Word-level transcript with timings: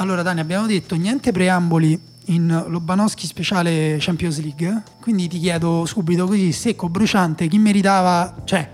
Allora 0.00 0.22
Dani, 0.22 0.40
abbiamo 0.40 0.66
detto 0.66 0.94
niente 0.96 1.30
preamboli 1.30 2.00
in 2.28 2.64
Lobanowski 2.68 3.26
speciale 3.26 3.98
Champions 3.98 4.40
League, 4.40 4.82
quindi 4.98 5.28
ti 5.28 5.38
chiedo 5.38 5.84
subito 5.84 6.26
così, 6.26 6.52
secco, 6.52 6.88
bruciante, 6.88 7.46
chi 7.48 7.58
meritava, 7.58 8.36
cioè 8.44 8.66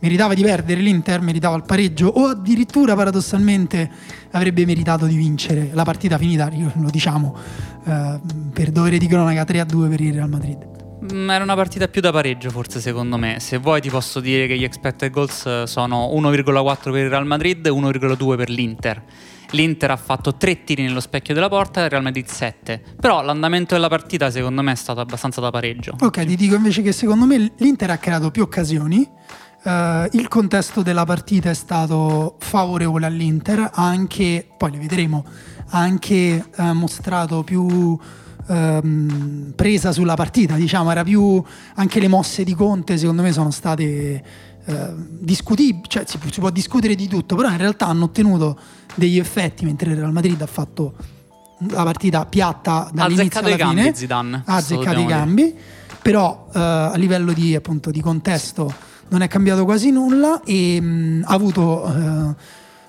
meritava 0.00 0.34
di 0.34 0.42
perdere 0.42 0.80
l'Inter, 0.80 1.20
meritava 1.20 1.54
il 1.54 1.62
pareggio 1.62 2.08
o 2.08 2.26
addirittura 2.26 2.96
paradossalmente 2.96 3.88
avrebbe 4.32 4.66
meritato 4.66 5.06
di 5.06 5.14
vincere 5.14 5.70
la 5.72 5.84
partita 5.84 6.18
finita, 6.18 6.50
lo 6.50 6.90
diciamo, 6.90 7.36
eh, 7.84 8.20
per 8.52 8.72
dovere 8.72 8.98
di 8.98 9.06
cronaca 9.06 9.44
3-2 9.44 9.88
per 9.88 10.00
il 10.00 10.14
Real 10.14 10.28
Madrid. 10.28 10.71
Mm, 11.02 11.30
era 11.30 11.42
una 11.42 11.56
partita 11.56 11.88
più 11.88 12.00
da 12.00 12.12
pareggio 12.12 12.50
forse 12.50 12.80
secondo 12.80 13.16
me. 13.16 13.40
Se 13.40 13.58
vuoi 13.58 13.80
ti 13.80 13.90
posso 13.90 14.20
dire 14.20 14.46
che 14.46 14.56
gli 14.56 14.64
expected 14.64 15.10
goals 15.10 15.64
sono 15.64 16.10
1,4 16.14 16.92
per 16.92 17.04
il 17.04 17.10
Real 17.10 17.26
Madrid 17.26 17.66
e 17.66 17.70
1,2 17.70 18.36
per 18.36 18.48
l'Inter. 18.48 19.02
L'Inter 19.50 19.90
ha 19.90 19.96
fatto 19.96 20.36
3 20.36 20.64
tiri 20.64 20.82
nello 20.82 21.00
specchio 21.00 21.34
della 21.34 21.48
porta 21.48 21.80
e 21.80 21.84
il 21.84 21.90
Real 21.90 22.02
Madrid 22.02 22.26
7. 22.26 22.82
Però 23.00 23.22
l'andamento 23.22 23.74
della 23.74 23.88
partita 23.88 24.30
secondo 24.30 24.62
me 24.62 24.72
è 24.72 24.76
stato 24.76 25.00
abbastanza 25.00 25.40
da 25.40 25.50
pareggio. 25.50 25.96
Ok, 26.00 26.24
ti 26.24 26.36
dico 26.36 26.54
invece 26.54 26.82
che 26.82 26.92
secondo 26.92 27.26
me 27.26 27.52
l'Inter 27.56 27.90
ha 27.90 27.98
creato 27.98 28.30
più 28.30 28.42
occasioni 28.42 29.08
Uh, 29.64 30.08
il 30.16 30.26
contesto 30.26 30.82
della 30.82 31.04
partita 31.04 31.48
è 31.48 31.54
stato 31.54 32.34
favorevole 32.40 33.06
all'Inter, 33.06 33.70
anche, 33.72 34.44
poi 34.56 34.72
le 34.72 34.78
vedremo, 34.78 35.24
ha 35.68 35.78
anche 35.78 36.44
uh, 36.56 36.72
mostrato 36.72 37.44
più 37.44 37.96
uh, 38.46 39.52
presa 39.54 39.92
sulla 39.92 40.14
partita, 40.14 40.54
diciamo, 40.54 40.90
era 40.90 41.04
più 41.04 41.42
anche 41.74 42.00
le 42.00 42.08
mosse 42.08 42.44
di 42.44 42.54
Conte 42.54 42.96
secondo 42.98 43.22
me 43.22 43.32
sono 43.32 43.50
state 43.50 44.50
discutibili, 45.08 45.82
cioè 45.88 46.04
si, 46.06 46.20
si, 46.30 46.38
può 46.38 46.48
discutere 46.50 46.94
di 46.94 47.08
tutto, 47.08 47.34
però 47.34 47.50
in 47.50 47.56
realtà 47.56 47.88
hanno 47.88 48.04
ottenuto 48.04 48.56
degli 48.94 49.18
effetti 49.18 49.64
mentre 49.64 49.90
il 49.90 49.96
Real 49.96 50.12
Madrid 50.12 50.40
ha 50.40 50.46
fatto 50.46 50.94
la 51.70 51.82
partita 51.82 52.26
piatta 52.26 52.88
dall'inizio 52.92 53.40
alla 53.40 53.56
fine, 53.56 53.82
cambi, 53.82 53.90
Zidane, 53.96 54.42
ha 54.46 54.54
azzeccato 54.54 55.00
i 55.00 55.06
cambi, 55.06 55.52
però 56.00 56.46
a 56.52 56.94
livello 56.94 57.32
di, 57.32 57.56
appunto, 57.56 57.90
di 57.90 58.00
contesto 58.00 58.72
non 59.08 59.22
è 59.22 59.26
cambiato 59.26 59.64
quasi 59.64 59.90
nulla 59.90 60.42
e 60.44 60.80
mh, 60.80 61.24
ha 61.26 61.32
avuto... 61.34 61.62
Uh, 61.62 62.34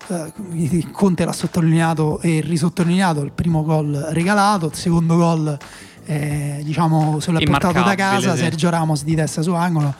uh, 0.07 0.91
Conte 0.91 1.25
l'ha 1.25 1.31
sottolineato 1.31 2.19
e 2.21 2.41
risottolineato 2.41 3.21
il 3.21 3.31
primo 3.31 3.63
gol 3.63 3.93
regalato, 4.11 4.67
il 4.67 4.73
secondo 4.73 5.15
gol 5.15 5.57
eh, 6.05 6.61
diciamo 6.63 7.19
se 7.19 7.31
l'ha 7.31 7.39
portato 7.39 7.81
da 7.81 7.95
casa, 7.95 8.33
sì. 8.33 8.41
Sergio 8.41 8.69
Ramos 8.69 9.03
di 9.03 9.15
testa 9.15 9.41
su 9.41 9.53
angolo, 9.53 9.93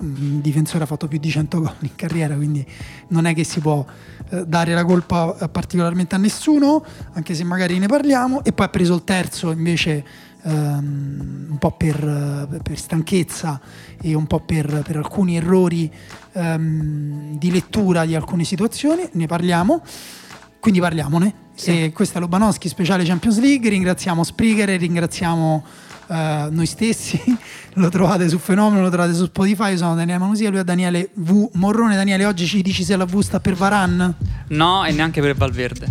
il 0.00 0.40
difensore 0.40 0.84
ha 0.84 0.86
fatto 0.86 1.06
più 1.06 1.18
di 1.18 1.30
100 1.30 1.60
gol 1.60 1.74
in 1.80 1.94
carriera, 1.94 2.34
quindi 2.34 2.66
non 3.08 3.26
è 3.26 3.34
che 3.34 3.44
si 3.44 3.60
può 3.60 3.84
eh, 4.30 4.46
dare 4.46 4.74
la 4.74 4.84
colpa 4.84 5.48
particolarmente 5.50 6.14
a 6.14 6.18
nessuno, 6.18 6.84
anche 7.12 7.34
se 7.34 7.44
magari 7.44 7.78
ne 7.78 7.86
parliamo, 7.86 8.42
e 8.44 8.52
poi 8.52 8.66
ha 8.66 8.70
preso 8.70 8.94
il 8.94 9.04
terzo 9.04 9.50
invece 9.50 10.04
um, 10.42 11.46
un 11.50 11.58
po' 11.58 11.72
per, 11.72 12.60
per, 12.62 12.78
stanchezza 12.78 13.60
e 14.00 14.14
un 14.14 14.26
po' 14.26 14.40
per, 14.40 14.82
per 14.84 14.96
alcuni 14.96 15.36
errori 15.36 15.92
um, 16.32 17.38
di 17.38 17.50
lettura 17.50 18.04
di 18.04 18.14
alcune 18.14 18.44
situazioni, 18.44 19.08
ne 19.12 19.26
parliamo, 19.26 19.82
quindi 20.60 20.80
parliamone. 20.80 21.34
Sì. 21.54 21.84
E 21.84 21.92
questa 21.92 22.18
è 22.18 22.20
Lobanowski 22.20 22.68
speciale 22.68 23.04
Champions 23.04 23.38
League, 23.40 23.68
ringraziamo 23.68 24.24
Spreaker 24.24 24.70
e 24.70 24.76
ringraziamo 24.76 25.64
uh, 26.06 26.14
noi 26.50 26.66
stessi, 26.66 27.20
lo 27.74 27.88
trovate 27.88 28.28
su 28.28 28.38
Fenomeno, 28.38 28.82
lo 28.82 28.88
trovate 28.88 29.14
su 29.14 29.26
Spotify, 29.26 29.72
io 29.72 29.76
sono 29.76 29.94
Daniele 29.94 30.18
Manusia, 30.18 30.50
lui 30.50 30.60
è 30.60 30.64
Daniele 30.64 31.10
V. 31.14 31.50
Morrone. 31.54 31.94
Daniele, 31.94 32.24
oggi 32.24 32.46
ci 32.46 32.62
dici 32.62 32.84
se 32.84 32.96
la 32.96 33.04
V 33.04 33.18
sta 33.20 33.40
per 33.40 33.54
Varan? 33.54 34.14
No, 34.48 34.84
e 34.84 34.92
neanche 34.92 35.20
per 35.20 35.34
Valverde. 35.34 35.86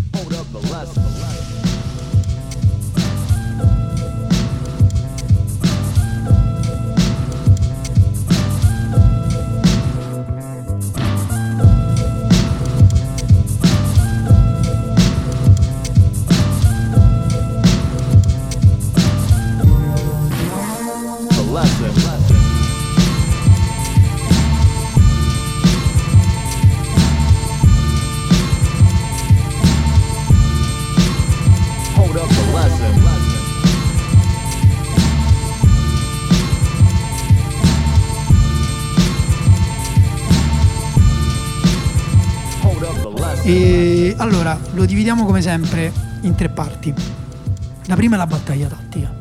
Allora 44.22 44.56
lo 44.74 44.86
dividiamo 44.86 45.26
come 45.26 45.42
sempre 45.42 45.92
in 46.22 46.36
tre 46.36 46.50
parti. 46.50 46.94
La 47.88 47.96
prima 47.96 48.16
è 48.16 48.18
la 48.20 48.28
battaglia 48.28 48.68
tattica. 48.68 49.12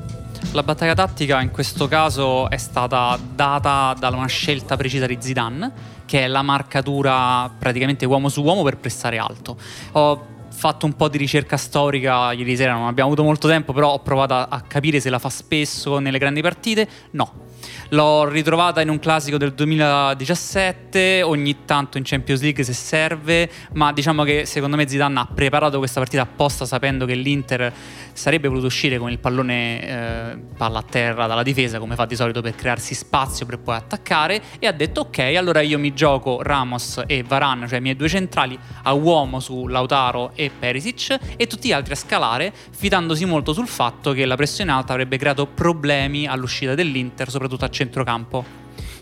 La 0.52 0.62
battaglia 0.62 0.94
tattica 0.94 1.40
in 1.40 1.50
questo 1.50 1.88
caso 1.88 2.50
è 2.50 2.58
stata 2.58 3.18
data 3.34 3.96
da 3.98 4.08
una 4.10 4.26
scelta 4.26 4.76
precisa 4.76 5.06
di 5.06 5.16
Zidane, 5.18 5.72
che 6.04 6.24
è 6.24 6.26
la 6.26 6.42
marcatura 6.42 7.50
praticamente 7.58 8.04
uomo 8.04 8.28
su 8.28 8.42
uomo 8.42 8.62
per 8.62 8.76
prestare 8.76 9.16
alto. 9.16 9.56
Ho 9.92 10.26
fatto 10.50 10.86
un 10.86 10.94
po' 10.94 11.08
di 11.08 11.18
ricerca 11.18 11.56
storica 11.56 12.32
ieri 12.32 12.56
sera, 12.56 12.72
non 12.74 12.86
abbiamo 12.86 13.10
avuto 13.10 13.24
molto 13.24 13.48
tempo, 13.48 13.72
però 13.72 13.92
ho 13.92 14.00
provato 14.00 14.34
a 14.34 14.60
capire 14.66 15.00
se 15.00 15.10
la 15.10 15.18
fa 15.18 15.28
spesso 15.28 15.98
nelle 15.98 16.18
grandi 16.18 16.42
partite. 16.42 16.88
No, 17.12 17.48
L'ho 17.90 18.28
ritrovata 18.28 18.80
in 18.80 18.88
un 18.88 19.00
classico 19.00 19.36
del 19.36 19.52
2017, 19.52 21.22
ogni 21.22 21.64
tanto 21.64 21.98
in 21.98 22.04
Champions 22.04 22.40
League 22.40 22.62
se 22.62 22.72
serve, 22.72 23.50
ma 23.72 23.92
diciamo 23.92 24.22
che 24.22 24.46
secondo 24.46 24.76
me 24.76 24.86
Zidane 24.86 25.18
ha 25.18 25.26
preparato 25.26 25.78
questa 25.78 25.98
partita 25.98 26.22
apposta 26.22 26.64
sapendo 26.66 27.04
che 27.04 27.14
l'Inter 27.14 27.72
sarebbe 28.12 28.48
voluto 28.48 28.66
uscire 28.66 28.98
con 28.98 29.10
il 29.10 29.18
pallone 29.18 29.80
eh, 29.82 30.38
palla 30.56 30.78
a 30.78 30.84
terra 30.88 31.26
dalla 31.26 31.42
difesa 31.42 31.78
come 31.78 31.94
fa 31.94 32.04
di 32.06 32.14
solito 32.14 32.40
per 32.42 32.54
crearsi 32.54 32.94
spazio 32.94 33.46
per 33.46 33.58
poi 33.58 33.76
attaccare 33.76 34.42
e 34.58 34.66
ha 34.66 34.72
detto 34.72 35.02
ok 35.02 35.18
allora 35.36 35.60
io 35.60 35.78
mi 35.78 35.94
gioco 35.94 36.42
Ramos 36.42 37.02
e 37.06 37.22
Varan 37.22 37.66
cioè 37.66 37.78
i 37.78 37.80
miei 37.80 37.96
due 37.96 38.08
centrali 38.08 38.58
a 38.82 38.92
uomo 38.92 39.40
su 39.40 39.66
Lautaro 39.68 40.32
e 40.44 40.50
Perisic 40.56 41.18
e 41.36 41.46
tutti 41.46 41.68
gli 41.68 41.72
altri 41.72 41.92
a 41.92 41.96
scalare 41.96 42.52
fidandosi 42.70 43.26
molto 43.26 43.52
sul 43.52 43.68
fatto 43.68 44.12
che 44.12 44.24
la 44.24 44.36
pressione 44.36 44.72
alta 44.72 44.92
avrebbe 44.92 45.18
creato 45.18 45.46
problemi 45.46 46.26
all'uscita 46.26 46.74
dell'Inter 46.74 47.28
soprattutto 47.28 47.66
a 47.66 47.68
centrocampo. 47.68 48.44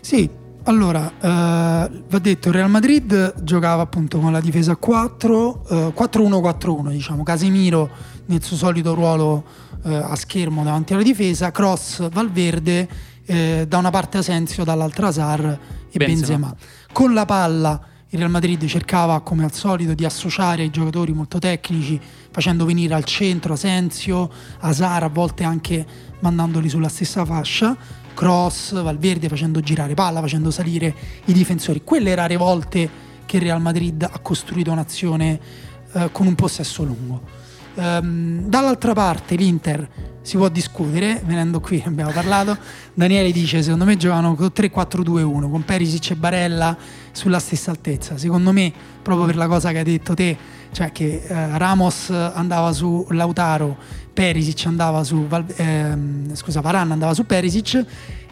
Sì, 0.01 0.29
allora, 0.63 1.11
eh, 1.19 2.01
va 2.09 2.19
detto, 2.19 2.49
il 2.49 2.53
Real 2.53 2.69
Madrid 2.69 3.41
giocava 3.41 3.81
appunto 3.81 4.19
con 4.19 4.31
la 4.31 4.41
difesa 4.41 4.75
4, 4.75 5.65
eh, 5.69 5.93
4-1-4-1, 5.95 6.89
diciamo, 6.89 7.23
Casemiro 7.23 7.89
nel 8.25 8.43
suo 8.43 8.57
solito 8.57 8.93
ruolo 8.93 9.43
eh, 9.85 9.95
a 9.95 10.15
schermo 10.15 10.63
davanti 10.63 10.93
alla 10.93 11.03
difesa, 11.03 11.51
Cross, 11.51 12.09
Valverde, 12.09 12.87
eh, 13.25 13.65
da 13.67 13.77
una 13.77 13.89
parte 13.89 14.17
Asensio, 14.17 14.63
dall'altra 14.63 15.11
Sar 15.11 15.59
e 15.89 15.97
Benzema. 15.97 16.47
Benzema. 16.49 16.55
Con 16.91 17.13
la 17.13 17.25
palla 17.25 17.88
il 18.11 18.19
Real 18.19 18.31
Madrid 18.31 18.65
cercava 18.65 19.19
come 19.21 19.43
al 19.43 19.53
solito 19.53 19.93
di 19.93 20.05
associare 20.05 20.63
i 20.63 20.71
giocatori 20.71 21.13
molto 21.13 21.37
tecnici, 21.37 21.99
facendo 22.31 22.65
venire 22.65 22.93
al 22.93 23.03
centro 23.03 23.53
Asensio, 23.53 24.29
Asar, 24.59 25.03
a 25.03 25.09
volte 25.09 25.43
anche 25.43 25.85
mandandoli 26.19 26.69
sulla 26.69 26.89
stessa 26.89 27.23
fascia 27.23 27.77
cross, 28.19 28.73
Valverde 28.73 29.29
facendo 29.29 29.61
girare 29.61 29.93
palla, 29.93 30.19
facendo 30.19 30.51
salire 30.51 30.93
i 31.25 31.31
difensori. 31.31 31.83
Quelle 31.85 32.13
rare 32.15 32.35
volte 32.35 32.89
che 33.25 33.37
il 33.37 33.43
Real 33.43 33.61
Madrid 33.61 34.03
ha 34.03 34.19
costruito 34.19 34.71
un'azione 34.71 35.39
eh, 35.93 36.09
con 36.11 36.27
un 36.27 36.35
possesso 36.35 36.83
lungo. 36.83 37.21
Um, 37.75 38.41
dall'altra 38.41 38.91
parte 38.91 39.35
l'Inter 39.35 39.87
si 40.21 40.35
può 40.35 40.49
discutere, 40.49 41.21
venendo 41.23 41.61
qui 41.61 41.81
abbiamo 41.85 42.11
parlato, 42.11 42.57
Daniele 42.93 43.31
dice 43.31 43.63
secondo 43.63 43.85
me 43.85 43.95
giocano 43.95 44.35
con 44.35 44.51
3-4-2-1 44.53 45.49
con 45.49 45.63
Perisic 45.63 46.11
e 46.11 46.15
Barella 46.15 46.77
sulla 47.11 47.39
stessa 47.39 47.71
altezza, 47.71 48.17
secondo 48.17 48.51
me 48.51 48.71
proprio 49.01 49.25
per 49.25 49.35
la 49.35 49.47
cosa 49.47 49.71
che 49.71 49.79
hai 49.79 49.83
detto 49.83 50.13
te, 50.13 50.37
cioè 50.71 50.91
che 50.91 51.23
eh, 51.27 51.57
Ramos 51.57 52.09
andava 52.09 52.71
su 52.71 53.05
Lautaro 53.09 53.77
Perisic 54.19 54.65
andava 54.65 55.01
su 55.05 55.25
ehm, 55.55 56.35
scusa, 56.35 56.59
Varan 56.59 56.91
andava 56.91 57.13
su 57.13 57.25
Perisic. 57.25 57.85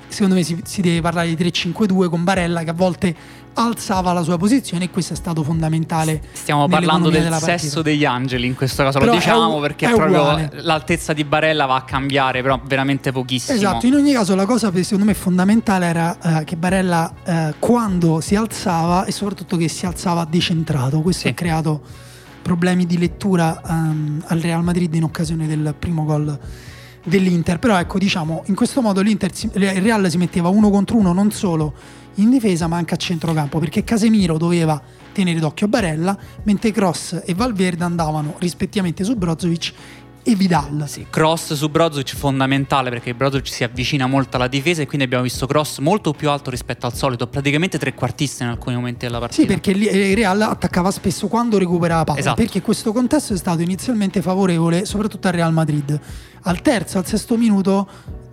Secondo 0.10 0.36
me 0.36 0.44
si, 0.44 0.60
si, 0.66 0.82
deve 0.82 1.00
parlare 1.00 1.34
di 1.34 1.46
3-5-2 1.46 2.10
con 2.10 2.26
Barella 2.26 2.64
che 2.64 2.70
a 2.70 2.74
volte 2.74 3.16
alzava 3.58 4.14
la 4.14 4.22
sua 4.22 4.38
posizione 4.38 4.86
e 4.86 4.90
questo 4.90 5.14
è 5.14 5.16
stato 5.16 5.44
fondamentale 5.44 6.22
stiamo 6.32 6.68
parlando 6.68 7.10
del 7.10 7.32
sesso 7.34 7.82
degli 7.82 8.06
angeli 8.06 8.46
in 8.46 8.56
questo 8.56 8.84
caso 8.84 9.00
però 9.00 9.12
lo 9.12 9.18
diciamo 9.18 9.58
è, 9.58 9.62
perché 9.62 9.88
proprio 9.90 10.22
uguale. 10.22 10.50
l'altezza 10.62 11.14
di 11.14 11.24
Barella 11.24 11.66
va 11.66 11.76
a 11.76 11.84
cambiare 11.84 12.42
però 12.42 12.60
veramente 12.64 13.12
pochissimo 13.12 13.58
esatto 13.58 13.86
in 13.86 13.96
ogni 13.96 14.14
caso 14.14 14.36
la 14.36 14.46
cosa 14.46 14.72
secondo 14.74 15.06
me 15.06 15.14
fondamentale 15.14 15.86
era 15.86 16.18
uh, 16.22 16.44
che 16.44 16.56
Barella 16.56 17.14
uh, 17.26 17.54
quando 17.60 18.22
si 18.22 18.36
alzava 18.36 19.06
e 19.06 19.12
soprattutto 19.12 19.58
che 19.58 19.68
si 19.68 19.86
alzava 19.86 20.26
decentrato 20.26 21.02
questo 21.02 21.24
sì. 21.24 21.28
ha 21.30 21.34
creato 21.34 21.82
problemi 22.48 22.86
di 22.86 22.98
lettura 22.98 23.62
um, 23.66 24.24
al 24.28 24.40
Real 24.40 24.64
Madrid 24.64 24.94
in 24.94 25.04
occasione 25.04 25.48
del 25.48 25.76
primo 25.78 26.06
gol 26.06 26.40
dell'Inter. 27.04 27.60
Però 27.60 27.78
ecco, 27.78 27.98
diciamo, 27.98 28.44
in 28.46 28.56
questo 28.56 28.82
modo 28.82 29.02
l'Inter, 29.02 29.32
il 29.54 29.82
Real 29.82 30.10
si 30.10 30.18
metteva 30.18 30.50
uno 30.50 30.70
contro 30.70 30.98
uno 30.98 31.14
non 31.14 31.32
solo 31.32 31.74
in 32.18 32.30
difesa 32.30 32.68
ma 32.68 32.78
anche 32.78 32.94
a 32.94 32.98
centrocampo 32.98 33.60
perché 33.60 33.84
Casemiro 33.84 34.38
doveva 34.38 34.82
tenere 35.12 35.40
d'occhio 35.40 35.68
Barella 35.68 36.18
mentre 36.44 36.72
Cross 36.72 37.24
e 37.26 37.34
Valverde 37.34 37.84
andavano 37.84 38.36
rispettivamente 38.40 39.04
su 39.04 39.16
Brozovic 39.16 39.74
e 40.28 40.36
Vidal. 40.36 40.84
Sì, 40.88 41.08
cross 41.10 41.54
su 41.54 41.70
Brozovic 41.70 42.14
fondamentale 42.14 42.90
perché 42.90 43.14
Brozovic 43.14 43.48
si 43.48 43.64
avvicina 43.64 44.08
molto 44.08 44.36
alla 44.36 44.50
difesa 44.50 44.82
e 44.82 44.86
quindi 44.86 45.06
abbiamo 45.06 45.24
visto 45.24 45.48
cross 45.48 45.80
molto 45.80 46.12
più 46.12 46.30
alto 46.30 46.50
rispetto 46.50 46.86
al 46.86 46.94
solito, 46.94 47.28
praticamente 47.28 47.78
trequartista 47.80 48.44
in 48.44 48.50
alcuni 48.50 48.76
momenti 48.76 49.06
della 49.06 49.20
partita. 49.20 49.42
Sì, 49.42 49.48
perché 49.48 49.72
il 49.72 49.88
eh, 49.88 50.14
Real 50.16 50.42
attaccava 50.42 50.92
spesso 50.92 51.28
quando 51.30 51.58
recuperava 51.58 52.04
palla, 52.04 52.20
esatto. 52.20 52.36
perché 52.36 52.62
questo 52.62 52.92
contesto 52.92 53.34
è 53.34 53.38
stato 53.38 53.62
inizialmente 53.62 54.22
favorevole 54.22 54.84
soprattutto 54.84 55.28
al 55.28 55.34
Real 55.34 55.54
Madrid. 55.54 55.98
Al 56.42 56.62
terzo, 56.62 56.98
al 56.98 57.06
sesto 57.06 57.38
minuto 57.38 57.88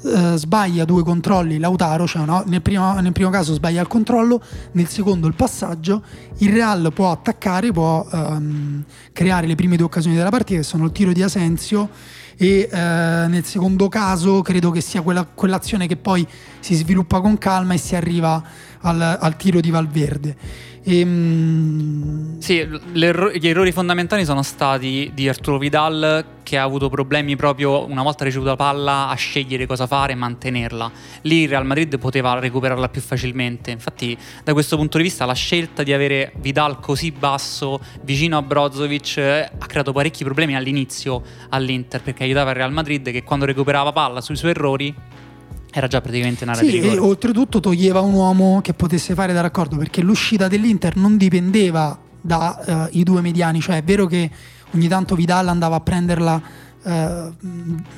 eh, 0.05 0.37
sbaglia 0.37 0.85
due 0.85 1.03
controlli 1.03 1.59
Lautaro, 1.59 2.07
cioè 2.07 2.27
no, 2.27 2.43
nel, 2.47 2.61
primo, 2.61 3.01
nel, 3.01 3.13
primo, 3.13 3.31
caso 3.31 3.55
sbaglia 3.55 3.81
il 3.81 3.87
controllo, 3.87 4.43
nel 4.73 4.87
secondo 4.87 5.27
il 5.27 5.35
passaggio, 5.35 6.03
il 6.39 6.53
Real 6.53 6.93
può 6.93 7.11
attaccare, 7.11 7.73
può 7.73 8.07
ehm, 8.13 8.85
creare 9.13 9.47
le 9.47 9.55
prime 9.55 9.77
due 9.77 9.87
occasioni 9.87 10.15
della 10.15 10.29
partita 10.29 10.61
che 10.61 10.65
sono 10.67 10.85
il 10.85 10.93
tiro 10.93 11.13
di 11.13 11.23
Asensio 11.23 11.89
e 12.37 12.69
eh, 12.71 12.77
nel 12.77 13.45
secondo 13.45 13.89
caso 13.89 14.43
credo 14.43 14.71
che 14.71 14.81
sia 14.81 15.01
quella, 15.01 15.25
quell'azione 15.25 15.87
che 15.87 15.97
poi 15.97 16.27
si 16.61 16.75
sviluppa 16.75 17.21
con 17.21 17.39
calma 17.39 17.75
e 17.75 17.79
si 17.79 17.97
arriva 17.97 18.43
al, 18.81 19.01
al 19.01 19.37
tiro 19.37 19.61
di 19.61 19.71
Valverde. 19.71 20.37
E, 20.87 20.99
ehm, 20.99 22.39
sì, 22.41 22.69
gli 22.93 23.49
errori 23.49 23.73
fondamentali 23.73 24.27
sono 24.27 24.43
stati 24.43 25.11
di 25.15 25.27
Arturo 25.31 25.57
Vidal 25.57 26.27
che 26.43 26.59
ha 26.59 26.63
avuto 26.63 26.91
problemi 26.91 27.37
proprio 27.37 27.87
una 27.87 28.03
volta 28.03 28.23
ricevuta 28.23 28.51
la 28.51 28.57
palla 28.57 29.09
a 29.09 29.15
scegliere 29.15 29.65
cosa 29.65 29.87
fare 29.87 30.13
e 30.13 30.15
mantenerla. 30.15 30.93
Lì 31.23 31.43
il 31.43 31.49
Real 31.49 31.65
Madrid 31.65 31.99
poteva 31.99 32.39
recuperarla 32.39 32.91
più 32.91 33.01
facilmente. 33.01 33.71
Infatti, 33.71 34.17
da 34.45 34.53
questo 34.53 34.77
punto 34.77 34.99
di 34.99 35.05
vista, 35.05 35.25
la 35.25 35.33
scelta 35.33 35.83
di 35.83 35.95
avere 35.95 36.35
Vidal 36.37 36.79
così 36.81 37.11
basso 37.13 37.81
vicino 38.03 38.37
a 38.37 38.43
Brozovic 38.43 39.17
ha 39.17 39.67
creato 39.67 39.93
parecchi 39.93 40.23
problemi 40.23 40.55
all'inizio 40.55 41.23
all'Inter 41.49 42.03
perché 42.03 42.25
aiutava 42.25 42.51
il 42.51 42.57
Real 42.57 42.73
Madrid 42.73 43.11
che 43.11 43.23
quando 43.25 43.47
recuperava 43.47 43.93
palla 43.93 44.21
sui 44.21 44.37
suoi 44.37 44.51
errori 44.51 44.95
era 45.77 45.89
già 45.89 46.01
praticamente 46.01 46.45
una 46.45 46.55
sì, 46.55 46.67
di 46.67 46.71
rigore. 46.71 46.95
e 46.95 46.99
oltretutto 47.01 47.59
toglieva 47.59 48.01
un 48.01 48.13
uomo 48.13 48.61
che 48.63 48.75
potesse 48.75 49.13
fare 49.15 49.33
da 49.33 49.41
raccordo 49.41 49.77
perché 49.77 50.03
l'uscita 50.03 50.47
dell'Inter 50.47 50.95
non 50.95 51.17
dipendeva 51.17 51.99
dai 52.21 52.89
uh, 52.93 53.03
due 53.03 53.21
mediani, 53.21 53.61
cioè 53.61 53.79
è 53.79 53.83
vero 53.83 54.07
che 54.07 54.31
ogni 54.73 54.87
tanto 54.87 55.17
Vidal 55.17 55.49
andava 55.49 55.75
a 55.75 55.81
prenderla 55.81 56.43
uh, 56.81 57.35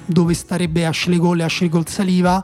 dove 0.06 0.32
starebbe 0.32 0.86
Ashley 0.86 1.18
Cole 1.18 1.42
e 1.42 1.44
Ashley 1.44 1.68
Cole 1.68 1.84
saliva 1.86 2.42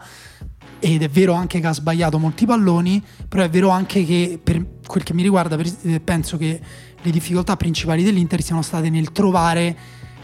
ed 0.78 1.02
è 1.02 1.08
vero 1.08 1.32
anche 1.32 1.60
che 1.60 1.66
ha 1.66 1.72
sbagliato 1.72 2.18
molti 2.18 2.44
palloni, 2.44 3.02
però 3.26 3.42
è 3.42 3.48
vero 3.48 3.70
anche 3.70 4.04
che 4.04 4.38
per 4.42 4.62
quel 4.86 5.02
che 5.02 5.14
mi 5.14 5.22
riguarda 5.22 5.56
per, 5.56 5.66
eh, 5.82 6.00
penso 6.00 6.36
che 6.36 6.60
le 7.00 7.10
difficoltà 7.10 7.56
principali 7.56 8.02
dell'Inter 8.02 8.42
siano 8.42 8.60
state 8.60 8.90
nel 8.90 9.12
trovare 9.12 9.76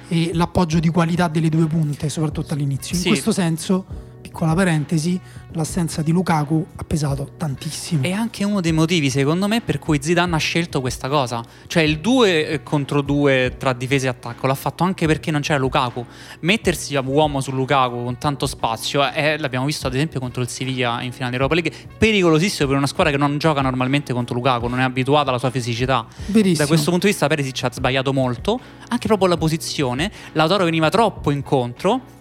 eh, 0.09 0.33
l'appoggio 0.35 0.81
di 0.81 0.91
qualità 0.91 1.29
delle 1.29 1.49
due 1.49 1.67
punte, 1.67 2.11
soprattutto 2.11 2.53
all'inizio. 2.53 2.95
In 2.95 3.03
sì. 3.03 3.09
questo 3.09 3.33
senso 3.33 4.08
piccola 4.39 4.55
parentesi, 4.55 5.21
l'assenza 5.55 6.01
di 6.01 6.13
Lukaku 6.13 6.65
ha 6.77 6.85
pesato 6.85 7.33
tantissimo. 7.37 8.05
È 8.05 8.13
anche 8.13 8.45
uno 8.45 8.61
dei 8.61 8.71
motivi, 8.71 9.11
secondo 9.11 9.49
me, 9.49 9.61
per 9.61 9.81
cui 9.81 9.99
Zidane 10.01 10.37
ha 10.37 10.39
scelto 10.39 10.81
questa 10.81 11.09
cosa. 11.09 11.43
Cioè 11.67 11.83
il 11.83 11.99
2 11.99 12.47
eh, 12.47 12.63
contro 12.63 13.03
2 13.03 13.57
tra 13.59 13.73
difesa 13.73 14.07
e 14.07 14.11
attacco 14.11 14.47
l'ha 14.47 14.55
fatto 14.55 14.85
anche 14.85 15.07
perché 15.07 15.33
non 15.33 15.41
c'era 15.41 15.59
Lukaku. 15.59 16.07
Mettersi 16.41 16.95
a 16.95 17.03
uomo 17.05 17.41
su 17.41 17.51
Lukaku 17.51 18.05
con 18.05 18.17
tanto 18.19 18.47
spazio, 18.47 19.11
eh, 19.11 19.39
l'abbiamo 19.39 19.67
visto 19.67 19.89
ad 19.89 19.95
esempio 19.95 20.21
contro 20.21 20.41
il 20.41 20.49
Siviglia 20.49 21.03
in 21.03 21.11
finale 21.11 21.35
Europa 21.35 21.55
League, 21.55 21.73
pericolosissimo 21.99 22.69
per 22.69 22.77
una 22.77 22.87
squadra 22.87 23.13
che 23.13 23.19
non 23.19 23.39
gioca 23.39 23.61
normalmente 23.61 24.13
contro 24.13 24.37
Lukaku, 24.37 24.69
non 24.69 24.79
è 24.79 24.85
abituata 24.85 25.31
alla 25.31 25.41
sua 25.41 25.51
fisicità. 25.51 26.07
Verissimo. 26.27 26.59
Da 26.59 26.67
questo 26.69 26.91
punto 26.91 27.07
di 27.07 27.13
vista 27.13 27.27
Perisic 27.27 27.65
ha 27.65 27.73
sbagliato 27.73 28.13
molto, 28.13 28.61
anche 28.87 29.09
proprio 29.09 29.27
la 29.27 29.37
posizione. 29.37 30.13
Lautaro 30.35 30.63
veniva 30.63 30.91
troppo 30.91 31.33
incontro 31.33 32.17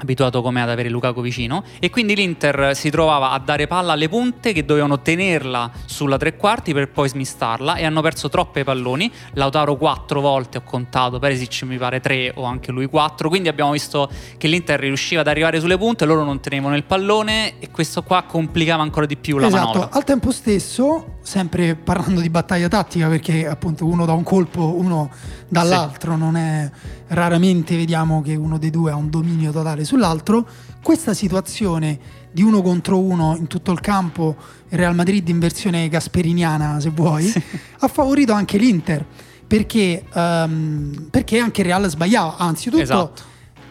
abituato 0.00 0.40
come 0.42 0.62
ad 0.62 0.70
avere 0.70 0.88
Lukaku 0.88 1.20
vicino 1.20 1.62
e 1.78 1.90
quindi 1.90 2.14
l'Inter 2.14 2.74
si 2.74 2.90
trovava 2.90 3.30
a 3.30 3.38
dare 3.38 3.66
palla 3.66 3.92
alle 3.92 4.08
punte 4.08 4.52
che 4.52 4.64
dovevano 4.64 5.00
tenerla 5.00 5.70
sulla 5.84 6.16
tre 6.16 6.36
quarti 6.36 6.72
per 6.72 6.90
poi 6.90 7.08
smistarla 7.08 7.76
e 7.76 7.84
hanno 7.84 8.00
perso 8.00 8.28
troppe 8.28 8.64
palloni 8.64 9.10
Lautaro 9.34 9.76
quattro 9.76 10.20
volte 10.20 10.58
ho 10.58 10.62
contato 10.62 11.18
Perisic 11.18 11.62
mi 11.62 11.76
pare 11.76 12.00
tre 12.00 12.32
o 12.34 12.44
anche 12.44 12.72
lui 12.72 12.86
quattro 12.86 13.28
quindi 13.28 13.48
abbiamo 13.48 13.72
visto 13.72 14.10
che 14.38 14.48
l'Inter 14.48 14.80
riusciva 14.80 15.20
ad 15.20 15.26
arrivare 15.26 15.60
sulle 15.60 15.76
punte 15.76 16.04
loro 16.06 16.24
non 16.24 16.40
tenevano 16.40 16.76
il 16.76 16.84
pallone 16.84 17.58
e 17.58 17.70
questo 17.70 18.02
qua 18.02 18.22
complicava 18.22 18.82
ancora 18.82 19.06
di 19.06 19.16
più 19.16 19.36
la 19.36 19.48
esatto. 19.48 19.66
manovra 19.66 19.90
al 19.92 20.04
tempo 20.04 20.32
stesso 20.32 21.18
sempre 21.30 21.76
parlando 21.76 22.20
di 22.20 22.28
battaglia 22.28 22.66
tattica 22.66 23.06
perché 23.06 23.46
appunto 23.46 23.86
uno 23.86 24.04
da 24.04 24.14
un 24.14 24.24
colpo 24.24 24.74
uno 24.76 25.08
dall'altro 25.46 26.14
sì. 26.14 26.18
non 26.18 26.36
è 26.36 26.68
raramente 27.06 27.76
vediamo 27.76 28.20
che 28.20 28.34
uno 28.34 28.58
dei 28.58 28.70
due 28.70 28.90
ha 28.90 28.96
un 28.96 29.10
dominio 29.10 29.52
totale 29.52 29.84
sull'altro. 29.84 30.44
Questa 30.82 31.14
situazione 31.14 32.00
di 32.32 32.42
uno 32.42 32.62
contro 32.62 32.98
uno 32.98 33.36
in 33.36 33.46
tutto 33.46 33.70
il 33.70 33.78
campo, 33.78 34.34
il 34.70 34.76
Real 34.76 34.96
Madrid 34.96 35.28
in 35.28 35.38
versione 35.38 35.88
gasperiniana 35.88 36.80
se 36.80 36.90
vuoi, 36.90 37.28
sì. 37.28 37.40
ha 37.78 37.86
favorito 37.86 38.32
anche 38.32 38.58
l'Inter 38.58 39.06
perché, 39.46 40.04
um, 40.12 41.06
perché 41.12 41.38
anche 41.38 41.60
il 41.60 41.68
Real 41.68 41.88
sbagliava, 41.88 42.38
anzitutto 42.38 42.82
esatto. 42.82 43.22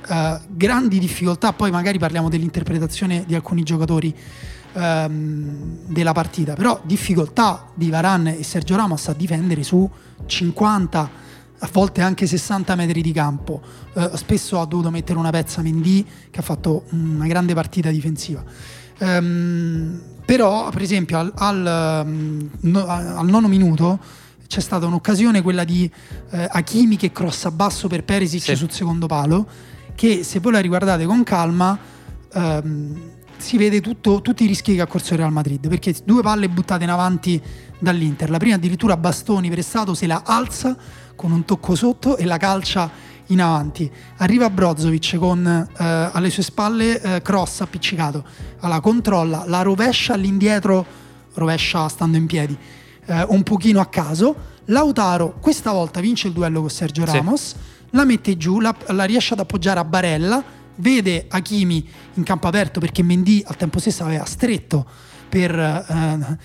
uh, 0.08 0.40
grandi 0.48 0.98
difficoltà, 0.98 1.52
poi 1.52 1.72
magari 1.72 2.00
parliamo 2.00 2.30
dell'interpretazione 2.30 3.26
di 3.28 3.36
alcuni 3.36 3.64
giocatori 3.64 4.16
um, 4.74 5.78
della 5.86 6.12
partita, 6.12 6.54
però 6.54 6.80
difficoltà 6.84 7.70
di 7.74 7.90
Varane 7.90 8.38
e 8.38 8.44
Sergio 8.44 8.76
Ramos 8.76 9.08
a 9.08 9.14
difendere 9.14 9.64
su 9.64 9.90
50 10.26 11.28
a 11.62 11.70
volte 11.72 12.02
anche 12.02 12.26
60 12.26 12.76
metri 12.76 13.02
di 13.02 13.12
campo. 13.12 13.62
Eh, 13.94 14.12
spesso 14.14 14.60
ha 14.62 14.66
dovuto 14.66 14.90
mettere 14.90 15.20
una 15.20 15.30
pezza 15.30 15.62
Mendy 15.62 16.06
che 16.32 16.40
ha 16.40 16.44
fatto 16.44 16.86
una 16.92 17.28
grande 17.28 17.54
partita 17.54 17.90
difensiva. 17.90 18.44
Um, 19.00 20.02
però, 20.26 20.70
per 20.70 20.82
esempio, 20.82 21.18
al, 21.18 21.32
al, 21.36 22.06
no, 22.60 22.86
al, 22.86 23.26
nono 23.28 23.48
minuto 23.48 24.00
c'è 24.46 24.60
stata 24.60 24.86
un'occasione, 24.86 25.42
quella 25.42 25.64
di 25.64 25.90
eh, 26.32 26.48
Hakimi 26.52 26.98
che 26.98 27.12
crossa 27.12 27.52
basso 27.52 27.88
per 27.88 28.04
Perisic 28.04 28.42
sì. 28.42 28.56
sul 28.56 28.72
secondo 28.72 29.08
palo, 29.08 29.48
che 29.96 30.24
se 30.24 30.40
voi 30.40 30.52
la 30.54 30.60
riguardate 30.60 31.06
con 31.06 31.24
calma 31.24 31.78
ehm, 32.34 33.02
si 33.40 33.58
vede 33.58 33.82
tutto, 33.82 34.22
tutti 34.22 34.44
i 34.44 34.48
rischi 34.48 34.76
che 34.76 34.82
ha 34.82 34.88
corso 34.88 35.14
il 35.14 35.20
Real 35.20 35.32
Madrid, 35.32 35.68
perché 35.68 35.96
due 36.04 36.22
palle 36.22 36.50
buttate 36.50 36.84
in 36.84 36.90
avanti 36.90 37.42
dall'Inter, 37.80 38.30
la 38.30 38.38
prima 38.38 38.56
addirittura 38.56 38.98
Bastoni 38.98 39.50
prestato 39.50 39.94
se 39.94 40.06
la 40.06 40.24
alza 40.26 40.78
con 41.16 41.32
un 41.32 41.46
tocco 41.46 41.76
sotto 41.76 42.18
e 42.18 42.26
la 42.26 42.38
calcia 42.38 42.90
in 43.28 43.42
avanti. 43.42 43.90
Arriva 44.18 44.50
Brozovic 44.50 45.18
con 45.18 45.46
eh, 45.46 45.84
alle 46.12 46.30
sue 46.30 46.44
spalle 46.44 47.02
eh, 47.02 47.22
cross 47.22 47.62
appiccicato, 47.62 48.24
la 48.62 48.80
controlla, 48.80 49.44
la 49.48 49.62
rovescia 49.62 50.14
all'indietro, 50.14 50.86
rovescia 51.34 51.88
stando 51.88 52.18
in 52.18 52.26
piedi, 52.26 52.58
eh, 53.06 53.26
un 53.30 53.44
pochino 53.44 53.80
a 53.80 53.88
caso. 53.88 54.58
Lautaro 54.66 55.38
questa 55.40 55.72
volta 55.72 56.00
vince 56.00 56.28
il 56.28 56.34
duello 56.34 56.62
con 56.62 56.70
Sergio 56.70 57.06
Ramos, 57.06 57.42
sì. 57.42 57.56
la 57.92 58.06
mette 58.06 58.38
giù, 58.38 58.60
la, 58.60 58.76
la, 58.88 59.04
riesce 59.06 59.34
ad 59.34 59.40
appoggiare 59.40 59.80
a 59.80 59.84
Barella, 59.84 60.44
vede 60.80 61.26
Hakimi 61.30 61.88
in 62.16 62.24
campo 62.24 62.48
aperto 62.48 62.80
perché 62.80 63.04
Mendy 63.04 63.44
al 63.46 63.56
tempo 63.56 63.80
stesso 63.80 64.04
aveva 64.04 64.26
stretto 64.26 64.86
per 65.30 65.58
eh, 65.58 66.38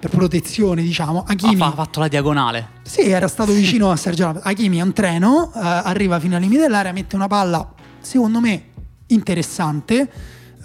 per 0.00 0.10
protezione, 0.10 0.82
diciamo. 0.82 1.24
Hakimi 1.26 1.60
ha 1.60 1.72
fatto 1.72 2.00
la 2.00 2.08
diagonale. 2.08 2.70
Sì, 2.82 3.02
era 3.02 3.28
stato 3.28 3.52
vicino 3.52 3.90
a 3.90 3.96
Sergio 3.96 4.24
Ramos. 4.24 4.42
Hakimi 4.44 4.78
è 4.78 4.82
un 4.82 4.94
treno, 4.94 5.52
eh, 5.54 5.58
arriva 5.60 6.18
fino 6.18 6.36
al 6.36 6.40
limite 6.40 6.62
dell'area, 6.62 6.90
mette 6.92 7.14
una 7.14 7.28
palla, 7.28 7.70
secondo 8.00 8.40
me, 8.40 8.64
interessante. 9.08 10.10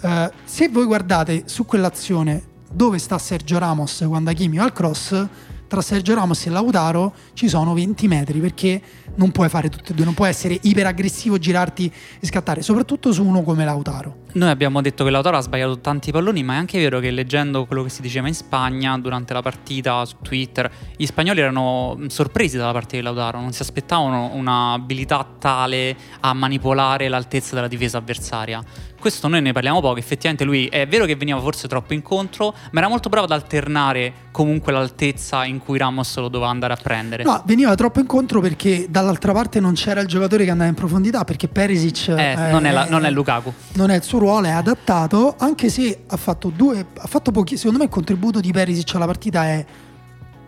Eh, 0.00 0.32
se 0.42 0.68
voi 0.70 0.86
guardate 0.86 1.42
su 1.46 1.66
quell'azione 1.66 2.54
dove 2.72 2.98
sta 2.98 3.18
Sergio 3.18 3.58
Ramos 3.58 4.04
quando 4.08 4.30
Hakimi 4.30 4.56
va 4.56 4.64
al 4.64 4.72
cross, 4.72 5.26
tra 5.66 5.80
Sergio 5.80 6.14
Ramos 6.14 6.46
e 6.46 6.50
Lautaro 6.50 7.14
ci 7.32 7.48
sono 7.48 7.74
20 7.74 8.08
metri 8.08 8.38
perché 8.40 8.80
non 9.16 9.32
puoi 9.32 9.48
fare 9.48 9.68
tutte 9.68 9.92
e 9.92 9.94
due, 9.94 10.04
non 10.04 10.14
puoi 10.14 10.28
essere 10.28 10.58
iperaggressivo, 10.60 11.38
girarti 11.38 11.92
e 12.20 12.26
scattare, 12.26 12.62
soprattutto 12.62 13.12
su 13.12 13.24
uno 13.24 13.42
come 13.42 13.64
Lautaro. 13.64 14.24
Noi 14.32 14.50
abbiamo 14.50 14.82
detto 14.82 15.04
che 15.04 15.10
Lautaro 15.10 15.38
ha 15.38 15.40
sbagliato 15.40 15.78
tanti 15.78 16.10
palloni, 16.10 16.42
ma 16.42 16.54
è 16.54 16.56
anche 16.56 16.78
vero 16.78 17.00
che 17.00 17.10
leggendo 17.10 17.64
quello 17.64 17.82
che 17.82 17.88
si 17.88 18.02
diceva 18.02 18.28
in 18.28 18.34
Spagna 18.34 18.98
durante 18.98 19.32
la 19.32 19.40
partita 19.40 20.04
su 20.04 20.16
Twitter, 20.20 20.70
gli 20.96 21.06
spagnoli 21.06 21.40
erano 21.40 21.98
sorpresi 22.08 22.56
dalla 22.56 22.72
partita 22.72 22.96
di 22.96 23.02
Lautaro, 23.02 23.40
non 23.40 23.52
si 23.52 23.62
aspettavano 23.62 24.32
un'abilità 24.34 25.26
tale 25.38 25.96
a 26.20 26.34
manipolare 26.34 27.08
l'altezza 27.08 27.54
della 27.54 27.68
difesa 27.68 27.98
avversaria. 27.98 28.62
Questo 28.98 29.28
noi 29.28 29.40
ne 29.40 29.52
parliamo 29.52 29.80
poco, 29.80 29.98
effettivamente 29.98 30.44
lui 30.44 30.66
è 30.66 30.86
vero 30.88 31.04
che 31.04 31.14
veniva 31.14 31.38
forse 31.38 31.68
troppo 31.68 31.94
incontro, 31.94 32.52
ma 32.72 32.80
era 32.80 32.88
molto 32.88 33.08
bravo 33.08 33.26
ad 33.26 33.30
alternare 33.30 34.12
comunque 34.32 34.72
l'altezza 34.72 35.44
in 35.44 35.58
cui 35.58 35.78
Ramos 35.78 36.16
lo 36.16 36.28
doveva 36.28 36.50
andare 36.50 36.72
a 36.72 36.76
prendere. 36.76 37.22
No, 37.22 37.40
veniva 37.46 37.74
troppo 37.74 38.00
incontro 38.00 38.40
perché 38.40 38.86
dall'altra 38.88 39.32
parte 39.32 39.60
non 39.60 39.74
c'era 39.74 40.00
il 40.00 40.08
giocatore 40.08 40.44
che 40.44 40.50
andava 40.50 40.68
in 40.68 40.74
profondità 40.74 41.24
perché 41.24 41.46
Perisic 41.46 42.08
eh, 42.08 42.34
è, 42.34 42.50
non, 42.50 42.66
è 42.66 42.72
la, 42.72 42.86
non, 42.88 43.04
è 43.04 43.10
Lukaku. 43.10 43.52
Non 43.74 43.90
è 43.90 43.96
il 43.96 44.02
suo 44.02 44.18
ruolo, 44.18 44.25
è 44.44 44.50
adattato, 44.50 45.34
anche 45.38 45.68
se 45.68 46.04
ha 46.06 46.16
fatto 46.16 46.50
due, 46.50 46.86
ha 46.96 47.06
fatto 47.06 47.30
pochi, 47.30 47.56
secondo 47.56 47.78
me 47.78 47.84
il 47.84 47.90
contributo 47.90 48.40
di 48.40 48.52
Perisic 48.52 48.94
alla 48.94 49.06
partita 49.06 49.44
è 49.44 49.64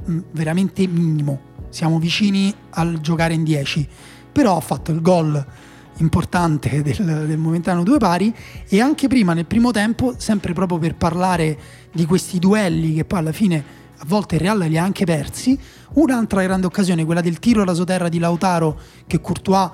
mh, 0.04 0.12
mm, 0.12 0.18
veramente 0.32 0.87
minimo. 0.87 1.40
Siamo 1.68 1.99
vicini 1.99 2.52
al 2.70 3.00
giocare 3.00 3.35
in 3.35 3.44
10, 3.44 3.88
però 4.32 4.56
ha 4.56 4.61
fatto 4.61 4.90
il 4.90 5.00
gol 5.00 5.47
importante 5.99 6.82
del, 6.82 6.97
del 7.26 7.38
momentaneo 7.38 7.82
due 7.82 7.99
pari 7.99 8.35
e 8.68 8.80
anche 8.80 9.08
prima 9.08 9.32
nel 9.32 9.47
primo 9.47 9.70
tempo, 9.70 10.14
sempre 10.16 10.52
proprio 10.52 10.78
per 10.78 10.97
parlare 10.97 11.58
di 11.92 12.04
questi 12.04 12.38
duelli 12.38 12.94
che 12.94 13.04
poi 13.04 13.18
alla 13.18 13.32
fine 13.32 13.64
a 14.00 14.04
volte 14.06 14.37
il 14.37 14.40
Real 14.40 14.58
li 14.58 14.78
ha 14.78 14.82
anche 14.82 15.04
persi, 15.04 15.58
un'altra 15.94 16.42
grande 16.42 16.66
occasione, 16.66 17.04
quella 17.04 17.20
del 17.20 17.38
tiro 17.38 17.64
rasoterra 17.64 18.08
di 18.08 18.18
Lautaro 18.18 18.78
che 19.06 19.20
Courtois 19.20 19.70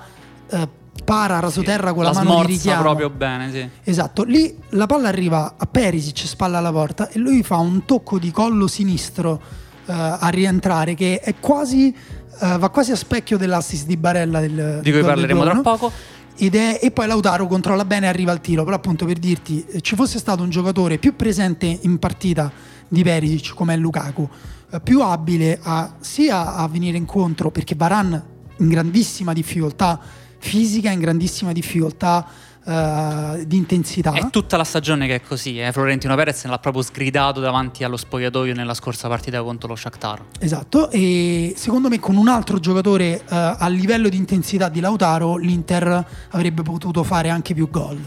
eh, 0.49 0.67
para 1.03 1.39
rasoterra 1.39 1.89
sì, 1.89 1.93
con 1.93 2.03
la, 2.03 2.11
la 2.11 2.23
mano 2.23 2.45
di 2.45 2.53
richiamo. 2.53 2.81
proprio 2.81 3.09
bene, 3.09 3.51
sì. 3.51 3.69
Esatto, 3.83 4.23
lì 4.23 4.57
la 4.69 4.85
palla 4.85 5.09
arriva 5.09 5.55
a 5.57 5.65
Perisic, 5.65 6.25
spalla 6.25 6.59
alla 6.59 6.71
porta 6.71 7.09
e 7.09 7.19
lui 7.19 7.43
fa 7.43 7.57
un 7.57 7.85
tocco 7.85 8.17
di 8.17 8.31
collo 8.31 8.67
sinistro 8.67 9.41
eh, 9.85 9.93
a 9.93 10.27
rientrare 10.29 10.95
che 10.95 11.19
è 11.19 11.35
quasi 11.39 11.95
Uh, 12.37 12.59
va 12.59 12.67
quasi 12.67 12.91
a 12.91 12.97
specchio 12.97 13.37
dell'assist 13.37 13.85
di 13.85 13.95
Barella 13.95 14.41
del, 14.41 14.81
di 14.83 14.91
cui 14.91 15.01
parleremo 15.01 15.41
tra 15.41 15.61
poco 15.61 15.89
è, 16.37 16.79
e 16.81 16.91
poi 16.91 17.07
Lautaro 17.07 17.47
controlla 17.47 17.85
bene 17.85 18.05
e 18.05 18.09
arriva 18.09 18.31
al 18.31 18.41
tiro. 18.41 18.63
Però, 18.63 18.75
appunto, 18.75 19.05
per 19.05 19.17
dirti, 19.17 19.65
eh, 19.65 19.81
ci 19.81 19.95
fosse 19.95 20.19
stato 20.19 20.43
un 20.43 20.49
giocatore 20.49 20.97
più 20.97 21.15
presente 21.15 21.65
in 21.65 21.97
partita 21.97 22.51
di 22.87 23.03
Perisic 23.03 23.53
come 23.53 23.73
è 23.73 23.77
Lukaku, 23.77 24.29
eh, 24.71 24.81
più 24.81 25.01
abile 25.01 25.59
a, 25.61 25.95
sia 25.99 26.55
a 26.55 26.67
venire 26.67 26.97
incontro 26.97 27.51
perché 27.51 27.75
Varan 27.75 28.21
in 28.57 28.69
grandissima 28.69 29.33
difficoltà 29.33 29.99
fisica, 30.45 30.91
in 30.91 30.99
grandissima 30.99 31.51
difficoltà 31.51 32.25
uh, 32.63 33.43
di 33.45 33.57
intensità. 33.57 34.13
È 34.13 34.29
tutta 34.29 34.57
la 34.57 34.63
stagione 34.63 35.07
che 35.07 35.15
è 35.15 35.21
così. 35.21 35.59
Eh? 35.59 35.71
Florentino 35.71 36.15
Perez 36.15 36.45
l'ha 36.45 36.59
proprio 36.59 36.83
sgridato 36.83 37.39
davanti 37.39 37.83
allo 37.83 37.97
spogliatoio 37.97 38.53
nella 38.53 38.75
scorsa 38.75 39.07
partita 39.07 39.41
contro 39.41 39.69
lo 39.69 39.75
Shakhtar. 39.75 40.21
Esatto, 40.39 40.91
e 40.91 41.53
secondo 41.57 41.89
me 41.89 41.99
con 41.99 42.15
un 42.15 42.27
altro 42.27 42.59
giocatore 42.59 43.23
uh, 43.27 43.33
a 43.57 43.67
livello 43.67 44.07
di 44.07 44.17
intensità 44.17 44.69
di 44.69 44.79
Lautaro 44.79 45.37
l'Inter 45.37 46.05
avrebbe 46.29 46.61
potuto 46.61 47.03
fare 47.03 47.29
anche 47.29 47.53
più 47.53 47.69
gol. 47.69 47.99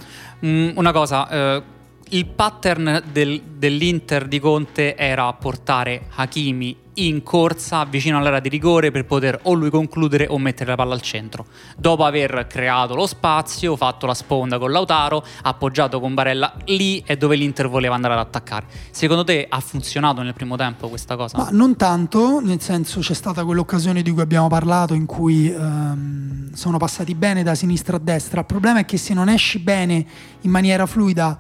Mm, 0.46 0.70
una 0.76 0.92
cosa... 0.92 1.56
Uh 1.66 1.76
il 2.10 2.26
pattern 2.26 3.02
del, 3.12 3.42
dell'Inter 3.56 4.26
di 4.26 4.38
Conte 4.38 4.96
era 4.96 5.32
portare 5.32 6.06
Hakimi 6.14 6.86
in 6.98 7.22
corsa 7.22 7.84
vicino 7.84 8.18
all'area 8.18 8.40
di 8.40 8.48
rigore 8.48 8.90
per 8.90 9.04
poter 9.04 9.38
o 9.42 9.52
lui 9.52 9.70
concludere 9.70 10.26
o 10.28 10.38
mettere 10.38 10.70
la 10.70 10.76
palla 10.76 10.94
al 10.94 11.00
centro. 11.00 11.46
Dopo 11.76 12.04
aver 12.04 12.46
creato 12.48 12.94
lo 12.94 13.06
spazio, 13.06 13.76
fatto 13.76 14.06
la 14.06 14.14
sponda 14.14 14.58
con 14.58 14.70
Lautaro, 14.70 15.24
appoggiato 15.42 16.00
con 16.00 16.14
Barella, 16.14 16.52
lì 16.66 17.02
è 17.06 17.16
dove 17.16 17.36
l'Inter 17.36 17.68
voleva 17.68 17.94
andare 17.94 18.14
ad 18.14 18.20
attaccare. 18.20 18.66
Secondo 18.90 19.24
te 19.24 19.46
ha 19.48 19.60
funzionato 19.60 20.22
nel 20.22 20.34
primo 20.34 20.56
tempo 20.56 20.88
questa 20.88 21.16
cosa? 21.16 21.38
Ma 21.38 21.48
non 21.52 21.76
tanto, 21.76 22.40
nel 22.40 22.60
senso 22.60 23.00
c'è 23.00 23.14
stata 23.14 23.44
quell'occasione 23.44 24.02
di 24.02 24.10
cui 24.10 24.22
abbiamo 24.22 24.48
parlato 24.48 24.94
in 24.94 25.06
cui 25.06 25.50
ehm, 25.50 26.52
sono 26.52 26.78
passati 26.78 27.14
bene 27.14 27.42
da 27.42 27.54
sinistra 27.54 27.96
a 27.96 28.00
destra. 28.00 28.40
Il 28.40 28.46
problema 28.46 28.80
è 28.80 28.84
che 28.84 28.96
se 28.96 29.14
non 29.14 29.28
esci 29.28 29.60
bene 29.60 30.04
in 30.40 30.50
maniera 30.50 30.86
fluida 30.86 31.38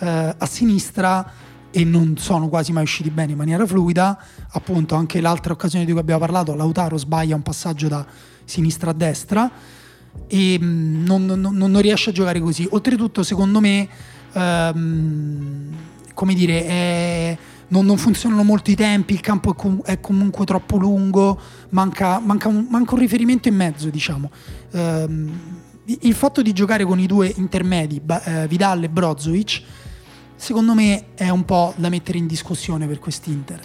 eh, 0.00 0.34
a 0.36 0.46
sinistra 0.46 1.32
e 1.70 1.84
non 1.84 2.16
sono 2.16 2.48
quasi 2.48 2.72
mai 2.72 2.82
usciti 2.82 3.10
bene 3.10 3.32
in 3.32 3.38
maniera 3.38 3.64
fluida. 3.66 4.18
Appunto, 4.52 4.94
anche 4.94 5.20
l'altra 5.20 5.52
occasione 5.52 5.84
di 5.84 5.92
cui 5.92 6.00
abbiamo 6.00 6.20
parlato, 6.20 6.54
Lautaro 6.54 6.96
sbaglia 6.96 7.34
un 7.34 7.42
passaggio 7.42 7.88
da 7.88 8.04
sinistra 8.44 8.90
a 8.90 8.94
destra 8.94 9.50
e 10.26 10.58
mm, 10.60 11.04
non, 11.04 11.26
non, 11.26 11.54
non 11.54 11.80
riesce 11.80 12.10
a 12.10 12.12
giocare 12.12 12.40
così. 12.40 12.66
Oltretutto, 12.70 13.22
secondo 13.22 13.60
me, 13.60 13.88
ehm, 14.32 15.74
come 16.14 16.34
dire, 16.34 16.66
è, 16.66 17.38
non, 17.68 17.86
non, 17.86 17.96
funzionano 17.96 18.42
molto 18.42 18.70
i 18.70 18.76
tempi, 18.76 19.14
il 19.14 19.20
campo 19.20 19.52
è, 19.52 19.54
com- 19.54 19.82
è 19.82 20.00
comunque 20.00 20.44
troppo 20.44 20.76
lungo, 20.76 21.38
manca, 21.70 22.18
manca, 22.18 22.48
un, 22.48 22.66
manca, 22.68 22.94
un, 22.94 23.00
riferimento 23.00 23.48
in 23.48 23.54
mezzo, 23.54 23.88
diciamo. 23.88 24.30
Ehm, 24.72 25.30
il 25.84 26.14
fatto 26.14 26.42
di 26.42 26.52
giocare 26.52 26.84
con 26.84 27.00
i 27.00 27.06
due 27.06 27.32
intermedi, 27.36 28.00
eh, 28.24 28.46
Vidal 28.46 28.84
e 28.84 28.88
Brozovic, 28.88 29.62
secondo 30.40 30.74
me 30.74 31.14
è 31.14 31.28
un 31.28 31.44
po' 31.44 31.74
da 31.76 31.90
mettere 31.90 32.16
in 32.16 32.26
discussione 32.26 32.86
per 32.86 32.98
quest'Inter. 32.98 33.60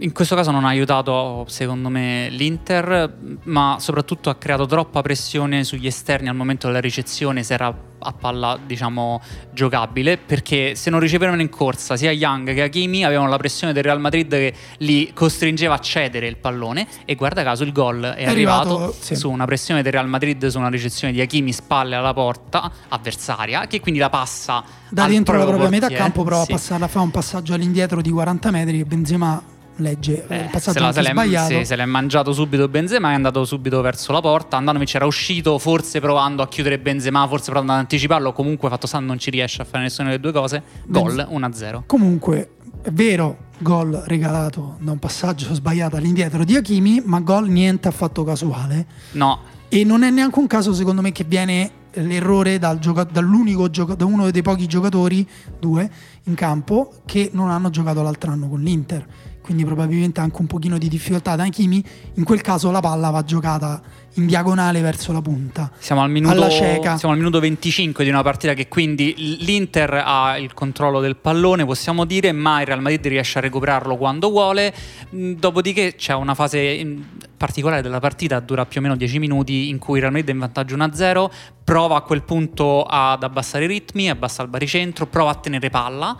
In 0.00 0.12
questo 0.12 0.36
caso 0.36 0.50
non 0.50 0.64
ha 0.64 0.68
aiutato, 0.68 1.46
secondo 1.48 1.88
me, 1.88 2.28
l'Inter, 2.28 3.16
ma 3.44 3.76
soprattutto 3.80 4.28
ha 4.28 4.34
creato 4.34 4.66
troppa 4.66 5.00
pressione 5.00 5.64
sugli 5.64 5.86
esterni 5.86 6.28
al 6.28 6.34
momento 6.34 6.66
della 6.66 6.80
ricezione, 6.80 7.42
se 7.42 7.54
era 7.54 7.74
a 8.02 8.12
palla, 8.12 8.58
diciamo, 8.64 9.20
giocabile, 9.52 10.18
perché 10.18 10.74
se 10.74 10.90
non 10.90 11.00
ricevevano 11.00 11.40
in 11.40 11.48
corsa 11.48 11.96
sia 11.96 12.10
Young 12.10 12.52
che 12.54 12.62
Hakimi 12.62 13.04
avevano 13.04 13.28
la 13.28 13.36
pressione 13.36 13.72
del 13.72 13.82
Real 13.82 14.00
Madrid 14.00 14.30
che 14.30 14.54
li 14.78 15.12
costringeva 15.14 15.74
a 15.74 15.78
cedere 15.78 16.26
il 16.26 16.36
pallone 16.36 16.86
e 17.04 17.14
guarda 17.14 17.42
caso 17.42 17.64
il 17.64 17.72
gol 17.72 18.02
è, 18.02 18.14
è 18.14 18.26
arrivato, 18.26 18.74
arrivato 18.74 18.96
sì. 18.98 19.14
su 19.14 19.30
una 19.30 19.44
pressione 19.44 19.82
del 19.82 19.92
Real 19.92 20.08
Madrid 20.08 20.46
su 20.46 20.58
una 20.58 20.68
ricezione 20.68 21.12
di 21.12 21.20
Hakimi 21.20 21.52
spalle 21.52 21.94
alla 21.94 22.12
porta 22.12 22.70
avversaria, 22.88 23.66
che 23.66 23.80
quindi 23.80 24.00
la 24.00 24.10
passa 24.10 24.64
da 24.88 25.06
dentro 25.06 25.36
la 25.36 25.46
propria 25.46 25.68
metà 25.68 25.88
campo, 25.88 26.22
prova 26.22 26.44
sì. 26.44 26.52
a 26.52 26.54
passarla, 26.56 26.88
fa 26.88 27.00
un 27.00 27.10
passaggio 27.10 27.54
all'indietro 27.54 28.02
di 28.02 28.10
40 28.10 28.50
metri 28.50 28.80
e 28.80 28.84
Benzema 28.84 29.42
legge 29.82 30.26
eh, 30.26 30.48
passaggio 30.50 30.78
se, 30.78 30.84
la, 30.84 30.92
se 30.92 31.10
sbagliato. 31.10 31.58
Sì, 31.58 31.64
se 31.64 31.76
l'è 31.76 31.84
mangiato 31.84 32.32
subito 32.32 32.68
Benzema 32.68 33.10
è 33.10 33.14
andato 33.14 33.44
subito 33.44 33.80
verso 33.82 34.12
la 34.12 34.20
porta. 34.20 34.56
Andanovic 34.56 34.94
era 34.94 35.06
uscito 35.06 35.58
forse 35.58 36.00
provando 36.00 36.42
a 36.42 36.48
chiudere 36.48 36.78
Benzema 36.78 37.26
forse 37.28 37.50
provando 37.50 37.72
ad 37.72 37.78
anticiparlo. 37.78 38.32
Comunque 38.32 38.68
fatto 38.70 38.86
sta 38.86 38.98
non 38.98 39.18
ci 39.18 39.30
riesce 39.30 39.62
a 39.62 39.64
fare 39.64 39.82
nessuna 39.82 40.08
delle 40.08 40.20
due 40.20 40.32
cose. 40.32 40.62
Gol 40.86 41.28
1-0 41.30 41.82
comunque 41.86 42.52
è 42.82 42.90
vero 42.90 43.50
gol 43.58 44.02
regalato 44.06 44.76
da 44.80 44.90
un 44.90 44.98
passaggio 44.98 45.54
sbagliato 45.54 45.96
all'indietro 45.96 46.44
di 46.44 46.56
Hakimi 46.56 47.02
ma 47.04 47.20
gol 47.20 47.48
niente 47.48 47.88
affatto 47.88 48.24
casuale. 48.24 48.86
No. 49.12 49.40
E 49.68 49.84
non 49.84 50.02
è 50.02 50.10
neanche 50.10 50.38
un 50.38 50.46
caso 50.46 50.74
secondo 50.74 51.00
me 51.00 51.12
che 51.12 51.24
viene 51.24 51.70
l'errore 51.94 52.58
dal 52.58 52.78
gioca- 52.78 53.04
dall'unico 53.04 53.70
gioca- 53.70 53.94
da 53.94 54.04
uno 54.04 54.30
dei 54.30 54.42
pochi 54.42 54.66
giocatori 54.66 55.26
due 55.58 55.90
in 56.24 56.34
campo 56.34 56.92
che 57.04 57.30
non 57.32 57.50
hanno 57.50 57.70
giocato 57.70 58.02
l'altro 58.02 58.30
anno 58.30 58.48
con 58.48 58.60
l'Inter 58.60 59.06
quindi 59.42 59.64
probabilmente 59.64 60.20
anche 60.20 60.36
un 60.40 60.46
pochino 60.46 60.78
di 60.78 60.88
difficoltà 60.88 61.36
da 61.36 61.42
Hakimi, 61.42 61.84
in 62.14 62.24
quel 62.24 62.40
caso 62.40 62.70
la 62.70 62.80
palla 62.80 63.10
va 63.10 63.22
giocata 63.24 63.82
in 64.14 64.26
diagonale 64.26 64.80
verso 64.80 65.12
la 65.12 65.22
punta. 65.22 65.70
Siamo 65.78 66.02
al, 66.02 66.10
minuto, 66.10 66.48
siamo 66.50 67.10
al 67.10 67.16
minuto 67.16 67.40
25 67.40 68.04
di 68.04 68.10
una 68.10 68.22
partita 68.22 68.54
che 68.54 68.68
quindi 68.68 69.38
l'Inter 69.40 70.02
ha 70.04 70.38
il 70.38 70.52
controllo 70.54 71.00
del 71.00 71.16
pallone, 71.16 71.64
possiamo 71.64 72.04
dire, 72.04 72.32
ma 72.32 72.60
il 72.60 72.66
Real 72.66 72.80
Madrid 72.80 73.06
riesce 73.06 73.38
a 73.38 73.40
recuperarlo 73.40 73.96
quando 73.96 74.30
vuole. 74.30 74.72
Mm, 75.14 75.32
dopodiché 75.34 75.94
c'è 75.96 76.14
una 76.14 76.34
fase 76.34 76.84
mm, 76.84 77.00
particolare 77.36 77.82
della 77.82 78.00
partita, 78.00 78.38
dura 78.40 78.66
più 78.66 78.80
o 78.80 78.82
meno 78.82 78.96
10 78.96 79.18
minuti, 79.18 79.68
in 79.68 79.78
cui 79.78 79.96
il 79.96 80.02
Real 80.02 80.12
Madrid 80.12 80.30
è 80.30 80.32
in 80.34 80.40
vantaggio 80.40 80.76
1-0, 80.76 81.30
prova 81.64 81.96
a 81.96 82.00
quel 82.02 82.22
punto 82.22 82.84
ad 82.84 83.22
abbassare 83.22 83.64
i 83.64 83.68
ritmi, 83.68 84.10
abbassa 84.10 84.42
il 84.42 84.48
baricentro, 84.48 85.06
prova 85.06 85.30
a 85.30 85.34
tenere 85.34 85.70
palla 85.70 86.16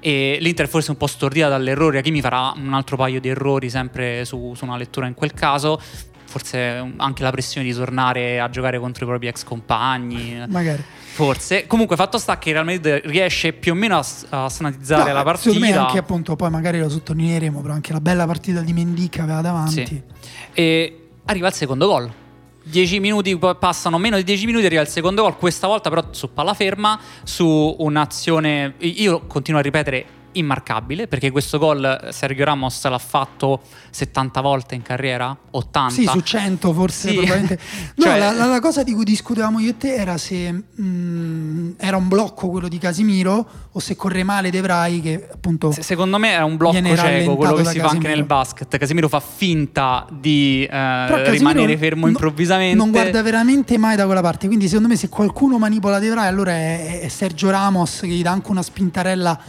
e 0.00 0.38
l'Inter 0.40 0.68
forse 0.68 0.90
un 0.90 0.96
po' 0.96 1.06
stordita 1.06 1.48
dall'errore, 1.48 1.98
Hakimi 1.98 2.20
farà 2.20 2.52
un 2.56 2.72
altro 2.74 2.96
paio 2.96 3.20
di 3.20 3.28
errori 3.28 3.70
sempre 3.70 4.24
su, 4.24 4.52
su, 4.54 4.64
una 4.64 4.76
lettura 4.76 5.06
in 5.06 5.14
quel 5.14 5.32
caso, 5.32 5.80
forse 6.24 6.92
anche 6.96 7.22
la 7.22 7.30
pressione 7.30 7.66
di 7.66 7.72
tornare 7.72 8.40
a 8.40 8.48
giocare 8.50 8.78
contro 8.78 9.04
i 9.04 9.08
propri 9.08 9.28
ex 9.28 9.44
compagni. 9.44 10.44
Magari. 10.48 10.82
Forse. 11.12 11.66
Comunque 11.66 11.96
fatto 11.96 12.18
sta 12.18 12.38
che 12.38 12.50
il 12.50 12.54
Real 12.54 12.66
Madrid 12.66 13.00
riesce 13.06 13.52
più 13.52 13.72
o 13.72 13.74
meno 13.74 13.98
a, 13.98 14.06
a 14.44 14.48
sanatizzare 14.48 15.08
no, 15.08 15.16
la 15.16 15.22
partita. 15.24 15.52
Secondo 15.52 15.74
me 15.74 15.76
anche 15.76 15.98
appunto, 15.98 16.36
poi 16.36 16.50
magari 16.50 16.78
lo 16.78 16.88
sottolineeremo, 16.88 17.60
però 17.60 17.74
anche 17.74 17.92
la 17.92 18.00
bella 18.00 18.26
partita 18.26 18.60
di 18.60 18.72
Mendica 18.72 19.24
aveva 19.24 19.40
davanti. 19.40 19.86
Sì. 19.86 20.02
E 20.52 21.08
arriva 21.24 21.48
il 21.48 21.54
secondo 21.54 21.86
gol 21.86 22.12
10 22.68 23.00
minuti, 23.00 23.38
passano 23.58 23.98
meno 23.98 24.16
di 24.16 24.24
10 24.24 24.46
minuti, 24.46 24.66
arriva 24.66 24.82
il 24.82 24.88
secondo 24.88 25.22
gol, 25.22 25.36
questa 25.36 25.66
volta 25.66 25.88
però 25.88 26.04
su 26.10 26.32
palla 26.32 26.54
ferma, 26.54 27.00
su 27.22 27.76
un'azione, 27.78 28.74
io 28.78 29.26
continuo 29.26 29.60
a 29.60 29.62
ripetere 29.62 30.17
immarcabile 30.32 31.06
perché 31.06 31.30
questo 31.30 31.58
gol 31.58 32.08
Sergio 32.10 32.44
Ramos 32.44 32.86
l'ha 32.86 32.98
fatto 32.98 33.60
70 33.90 34.40
volte 34.40 34.74
in 34.74 34.82
carriera? 34.82 35.36
80 35.50 35.92
sì 35.92 36.06
su 36.06 36.20
100 36.20 36.72
forse 36.72 37.08
sì. 37.08 37.14
probabilmente. 37.14 37.58
No 37.98 38.04
cioè, 38.04 38.18
la, 38.18 38.32
la, 38.32 38.60
cosa 38.60 38.82
di 38.82 38.92
cui 38.92 39.04
discutevamo 39.04 39.58
io 39.58 39.70
e 39.70 39.76
te 39.76 39.94
era 39.94 40.16
se 40.18 40.52
mh, 40.52 40.82
mm, 40.82 41.70
era 41.78 41.96
un 41.96 42.08
blocco 42.08 42.48
quello 42.48 42.68
di 42.68 42.78
Casimiro 42.78 43.46
o 43.72 43.78
se 43.80 43.96
corre 43.96 44.22
male 44.22 44.50
De 44.50 44.60
Vrij 44.60 45.02
che 45.02 45.28
appunto 45.32 45.72
se, 45.72 45.82
secondo 45.82 46.18
me 46.18 46.30
era 46.30 46.44
un 46.44 46.56
blocco 46.56 46.76
cieco 46.94 47.36
quello 47.36 47.54
che 47.54 47.64
si 47.64 47.64
Casimiro. 47.64 47.88
fa 47.88 47.94
anche 47.94 48.08
nel 48.08 48.24
basket. 48.24 48.78
Casimiro 48.78 49.08
fa 49.08 49.20
finta 49.20 50.06
di 50.10 50.66
eh, 50.70 51.30
rimanere 51.30 51.76
fermo 51.76 52.02
no, 52.02 52.08
improvvisamente. 52.08 52.76
non 52.76 52.90
guarda 52.90 53.22
veramente 53.22 53.78
mai 53.78 53.96
da 53.96 54.04
quella 54.04 54.20
parte. 54.20 54.46
Quindi 54.46 54.66
secondo 54.66 54.88
me 54.88 54.96
se 54.96 55.08
qualcuno 55.08 55.58
manipola 55.58 55.98
De 55.98 56.10
Vrij 56.10 56.26
allora 56.26 56.52
è, 56.52 57.00
è 57.00 57.08
Sergio 57.08 57.50
Ramos 57.50 58.00
che 58.00 58.08
gli 58.08 58.22
dà 58.22 58.30
anche 58.30 58.50
una 58.50 58.62
spintarella 58.62 59.40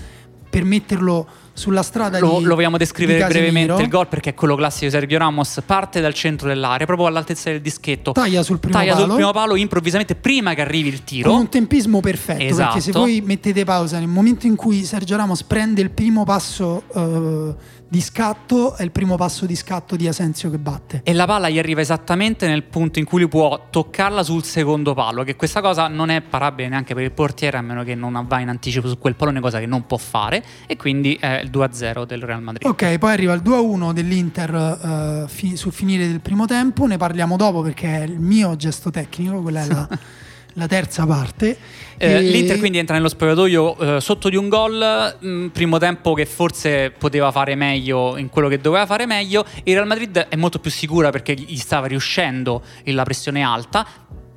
per 0.50 0.64
metterlo 0.64 1.28
sulla 1.54 1.84
strada 1.84 2.20
lo, 2.20 2.38
di 2.38 2.46
lo 2.46 2.56
vogliamo 2.56 2.78
descrivere 2.78 3.28
brevemente 3.28 3.82
il 3.82 3.90
gol 3.90 4.08
perché 4.08 4.30
è 4.30 4.34
quello 4.34 4.56
classico 4.56 4.86
di 4.86 4.92
Sergio 4.92 5.18
Ramos 5.18 5.62
parte 5.66 6.00
dal 6.00 6.14
centro 6.14 6.48
dell'area 6.48 6.86
proprio 6.86 7.08
all'altezza 7.08 7.50
del 7.50 7.60
dischetto. 7.62 8.14
Taglia 8.14 8.44
sul 8.44 8.60
primo 8.60 8.78
taglia 8.78 8.94
palo. 8.94 9.06
sul 9.06 9.16
primo 9.16 9.32
palo 9.32 9.56
improvvisamente 9.56 10.16
prima 10.16 10.54
che 10.54 10.62
arrivi 10.62 10.88
il 10.88 11.04
tiro. 11.04 11.30
Con 11.30 11.40
un 11.42 11.50
tempismo 11.50 12.00
perfetto 12.00 12.44
Esatto. 12.44 12.74
perché 12.74 12.82
se 12.82 12.92
voi 12.92 13.22
mettete 13.22 13.66
pausa 13.66 14.00
nel 14.00 14.08
momento 14.08 14.48
in 14.48 14.56
cui 14.56 14.86
Sergio 14.86 15.18
Ramos 15.18 15.44
prende 15.44 15.82
il 15.82 15.90
primo 15.90 16.24
passo 16.24 16.84
eh, 16.96 17.56
di 17.92 18.02
scatto 18.02 18.76
è 18.76 18.84
il 18.84 18.92
primo 18.92 19.16
passo 19.16 19.48
di 19.48 19.56
scatto 19.56 19.96
di 19.96 20.08
Asensio 20.08 20.52
che 20.52 20.60
batte. 20.60 21.02
E 21.04 21.12
la 21.14 21.26
palla 21.26 21.50
gli 21.50 21.58
arriva 21.58 21.82
esattamente 21.82 22.46
nel 22.46 22.62
punto 22.64 23.00
in 23.00 23.06
cui 23.06 23.22
lui 23.22 23.28
può 23.28 23.66
toccarla 23.70 24.22
sul 24.22 24.44
secondo 24.44 24.94
palo 24.94 25.24
che 25.24 25.36
questa 25.36 25.60
cosa 25.60 25.88
non 25.88 26.10
è 26.10 26.22
parabile 26.22 26.70
neanche 26.70 26.94
per 26.94 27.04
il 27.04 27.12
portiere 27.12 27.58
a 27.58 27.62
meno 27.62 27.84
che 27.84 27.96
non 27.96 28.24
va 28.28 28.40
in 28.40 28.50
anticipo 28.50 28.88
su 28.88 29.00
quel 29.00 29.16
pallone 29.16 29.40
cosa 29.40 29.58
che 29.58 29.66
non 29.66 29.88
può 29.88 29.98
fare 29.98 30.44
e 30.68 30.78
quindi 30.78 31.18
è 31.20 31.42
il 31.44 31.50
2-0 31.50 32.06
del 32.06 32.22
Real 32.22 32.44
Madrid. 32.44 32.68
Ok, 32.68 33.00
poi 33.00 33.12
arriva 33.12 33.34
il 33.34 33.42
2-1 33.42 33.92
dell'Inter 33.92 35.24
eh, 35.26 35.28
fi- 35.28 35.58
sul 35.58 35.72
finire 35.72 36.08
del 36.08 36.22
primo 36.22 36.46
tempo, 36.46 36.86
ne 36.86 36.98
parliamo 36.98 37.38
dopo 37.38 37.64
perché 37.64 38.02
è 38.02 38.04
il 38.04 38.20
mio 38.20 38.56
gesto 38.56 38.92
tecnico, 38.92 39.42
quella 39.42 39.64
è 39.64 39.66
la, 39.66 39.88
la 40.54 40.68
terza 40.68 41.06
parte. 41.06 41.58
Eh, 41.98 42.14
E- 42.14 42.22
L'Inter 42.22 42.60
quindi 42.60 42.78
entra 42.78 42.96
nello 42.96 43.10
spogliatoio 43.10 43.98
eh, 43.98 44.02
sotto 44.02 44.30
di 44.30 44.36
un 44.36 44.48
gol, 44.50 45.16
mh, 45.20 45.48
primo 45.48 45.78
tempo 45.78 46.14
che 46.14 46.26
forse 46.26 46.92
poteva 46.98 47.32
fare 47.32 47.56
meglio 47.56 48.18
in 48.18 48.30
quello 48.30 48.48
che 48.48 48.60
doveva 48.60 48.86
fare 48.86 49.06
meglio. 49.06 49.46
Il 49.64 49.74
Real 49.76 49.88
Madrid 49.88 50.18
è 50.18 50.36
molto 50.36 50.60
più 50.60 50.72
sicura 50.72 51.10
perché 51.10 51.34
gli 51.34 51.58
stava 51.58 51.88
riuscendo 51.88 52.62
la 52.86 53.04
pressione 53.04 53.42
alta, 53.42 53.86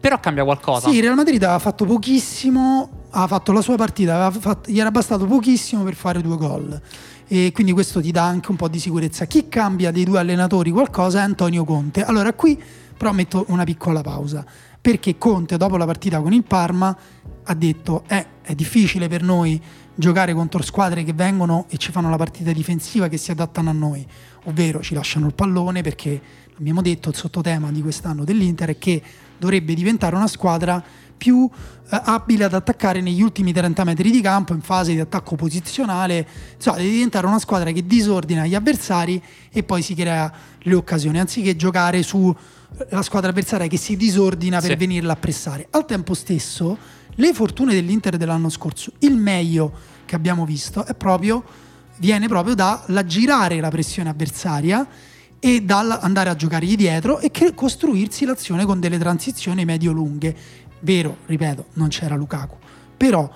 però 0.00 0.18
cambia 0.20 0.44
qualcosa. 0.44 0.88
Sì, 0.88 0.96
il 0.96 1.02
Real 1.02 1.14
Madrid 1.14 1.42
aveva 1.42 1.58
fatto 1.60 1.84
pochissimo, 1.84 3.06
ha 3.10 3.26
fatto 3.26 3.52
la 3.52 3.60
sua 3.60 3.76
partita, 3.76 4.30
fatto- 4.32 4.70
gli 4.70 4.80
era 4.80 4.90
bastato 4.90 5.24
pochissimo 5.26 5.82
per 5.84 5.94
fare 5.94 6.20
due 6.20 6.36
gol. 6.36 6.80
E 7.28 7.50
quindi 7.54 7.72
questo 7.72 8.00
ti 8.00 8.10
dà 8.10 8.24
anche 8.24 8.50
un 8.50 8.56
po' 8.56 8.68
di 8.68 8.78
sicurezza. 8.78 9.24
Chi 9.26 9.48
cambia 9.48 9.90
dei 9.90 10.04
due 10.04 10.18
allenatori 10.18 10.70
qualcosa 10.70 11.20
è 11.20 11.22
Antonio 11.22 11.64
Conte. 11.64 12.02
Allora 12.04 12.32
qui 12.34 12.60
però 12.96 13.12
metto 13.12 13.44
una 13.48 13.64
piccola 13.64 14.00
pausa, 14.00 14.44
perché 14.82 15.16
Conte 15.16 15.56
dopo 15.56 15.76
la 15.76 15.86
partita 15.86 16.20
con 16.20 16.32
il 16.32 16.42
Parma 16.42 16.94
ha 17.44 17.54
detto 17.54 18.02
eh, 18.08 18.26
è 18.42 18.54
difficile 18.56 19.06
per 19.06 19.22
noi 19.22 19.62
giocare 19.94 20.34
contro 20.34 20.60
squadre 20.62 21.04
che 21.04 21.12
vengono 21.12 21.66
e 21.68 21.76
ci 21.76 21.92
fanno 21.92 22.10
la 22.10 22.16
partita 22.16 22.50
difensiva 22.50 23.06
che 23.06 23.16
si 23.16 23.30
adattano 23.30 23.70
a 23.70 23.72
noi, 23.72 24.04
ovvero 24.44 24.82
ci 24.82 24.94
lasciano 24.94 25.26
il 25.26 25.34
pallone 25.34 25.82
perché 25.82 26.20
abbiamo 26.58 26.82
detto 26.82 27.10
il 27.10 27.14
sottotema 27.14 27.70
di 27.70 27.80
quest'anno 27.80 28.24
dell'Inter 28.24 28.70
è 28.70 28.78
che 28.78 29.00
dovrebbe 29.38 29.72
diventare 29.74 30.16
una 30.16 30.26
squadra 30.26 30.82
più 31.16 31.48
eh, 31.48 32.00
abile 32.04 32.42
ad 32.42 32.54
attaccare 32.54 33.00
negli 33.00 33.22
ultimi 33.22 33.52
30 33.52 33.84
metri 33.84 34.10
di 34.10 34.20
campo 34.20 34.52
in 34.52 34.62
fase 34.62 34.94
di 34.94 34.98
attacco 34.98 35.36
posizionale, 35.36 36.26
insomma 36.56 36.78
deve 36.78 36.90
diventare 36.90 37.28
una 37.28 37.38
squadra 37.38 37.70
che 37.70 37.86
disordina 37.86 38.46
gli 38.46 38.56
avversari 38.56 39.22
e 39.52 39.62
poi 39.62 39.82
si 39.82 39.94
crea 39.94 40.32
le 40.58 40.74
occasioni, 40.74 41.20
anziché 41.20 41.54
giocare 41.54 42.02
su 42.02 42.34
la 42.90 43.02
squadra 43.02 43.30
avversaria 43.30 43.66
che 43.66 43.76
si 43.76 43.96
disordina 43.96 44.60
per 44.60 44.70
Sì. 44.70 44.76
venirla 44.76 45.12
a 45.12 45.16
pressare. 45.16 45.66
Al 45.70 45.84
tempo 45.84 46.14
stesso, 46.14 46.76
le 47.14 47.32
fortune 47.32 47.74
dell'Inter 47.74 48.16
dell'anno 48.16 48.48
scorso, 48.48 48.92
il 49.00 49.16
meglio 49.16 49.72
che 50.04 50.14
abbiamo 50.14 50.44
visto 50.44 50.84
è 50.84 50.94
proprio 50.94 51.42
viene 51.98 52.26
proprio 52.26 52.54
dall'aggirare 52.54 53.60
la 53.60 53.68
pressione 53.70 54.08
avversaria 54.08 54.86
e 55.38 55.60
dall'andare 55.60 56.30
a 56.30 56.34
giocare 56.34 56.66
dietro 56.66 57.18
e 57.20 57.30
che 57.30 57.54
costruirsi 57.54 58.24
l'azione 58.24 58.64
con 58.64 58.80
delle 58.80 58.98
transizioni 58.98 59.64
medio-lunghe. 59.64 60.34
Vero, 60.80 61.18
ripeto, 61.26 61.66
non 61.74 61.88
c'era 61.88 62.16
Lukaku, 62.16 62.56
però 62.96 63.30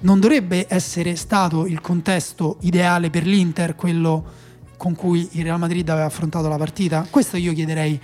non 0.00 0.18
dovrebbe 0.18 0.66
essere 0.68 1.14
stato 1.14 1.66
il 1.66 1.80
contesto 1.80 2.56
ideale 2.62 3.10
per 3.10 3.24
l'Inter 3.24 3.76
quello 3.76 4.40
con 4.76 4.96
cui 4.96 5.28
il 5.32 5.44
Real 5.44 5.60
Madrid 5.60 5.88
aveva 5.88 6.06
affrontato 6.06 6.48
la 6.48 6.56
partita? 6.56 7.06
Questo 7.08 7.36
io 7.36 7.52
chiederei 7.52 8.00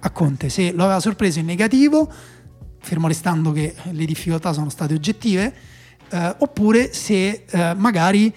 a 0.00 0.10
Conte, 0.10 0.48
se 0.48 0.72
lo 0.72 0.84
aveva 0.84 1.00
sorpreso 1.00 1.38
in 1.38 1.46
negativo, 1.46 2.10
fermo 2.80 3.08
restando 3.08 3.52
che 3.52 3.74
le 3.90 4.04
difficoltà 4.04 4.52
sono 4.52 4.70
state 4.70 4.94
oggettive, 4.94 5.54
eh, 6.10 6.34
oppure 6.38 6.92
se 6.92 7.44
eh, 7.48 7.74
magari 7.74 8.32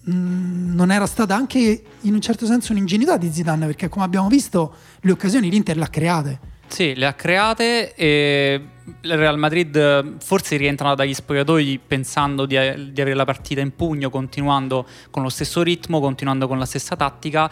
mh, 0.00 0.74
non 0.74 0.90
era 0.90 1.06
stata 1.06 1.34
anche 1.34 1.82
in 2.00 2.14
un 2.14 2.20
certo 2.20 2.46
senso 2.46 2.72
un'ingenuità 2.72 3.16
di 3.16 3.32
Zidane, 3.32 3.66
perché 3.66 3.88
come 3.88 4.04
abbiamo 4.04 4.28
visto 4.28 4.74
le 5.00 5.12
occasioni 5.12 5.48
l'Inter 5.50 5.76
le 5.76 5.84
ha 5.84 5.88
create. 5.88 6.40
Sì, 6.68 6.94
le 6.96 7.06
ha 7.06 7.14
create 7.14 7.94
e 7.94 8.60
il 9.00 9.16
Real 9.16 9.38
Madrid 9.38 9.74
eh, 9.76 10.14
forse 10.18 10.56
rientrano 10.56 10.96
dagli 10.96 11.14
spogliatoi 11.14 11.80
pensando 11.86 12.44
di, 12.44 12.56
di 12.92 13.00
avere 13.00 13.14
la 13.14 13.24
partita 13.24 13.60
in 13.60 13.74
pugno, 13.74 14.10
continuando 14.10 14.84
con 15.10 15.22
lo 15.22 15.28
stesso 15.28 15.62
ritmo, 15.62 16.00
continuando 16.00 16.48
con 16.48 16.58
la 16.58 16.66
stessa 16.66 16.96
tattica. 16.96 17.50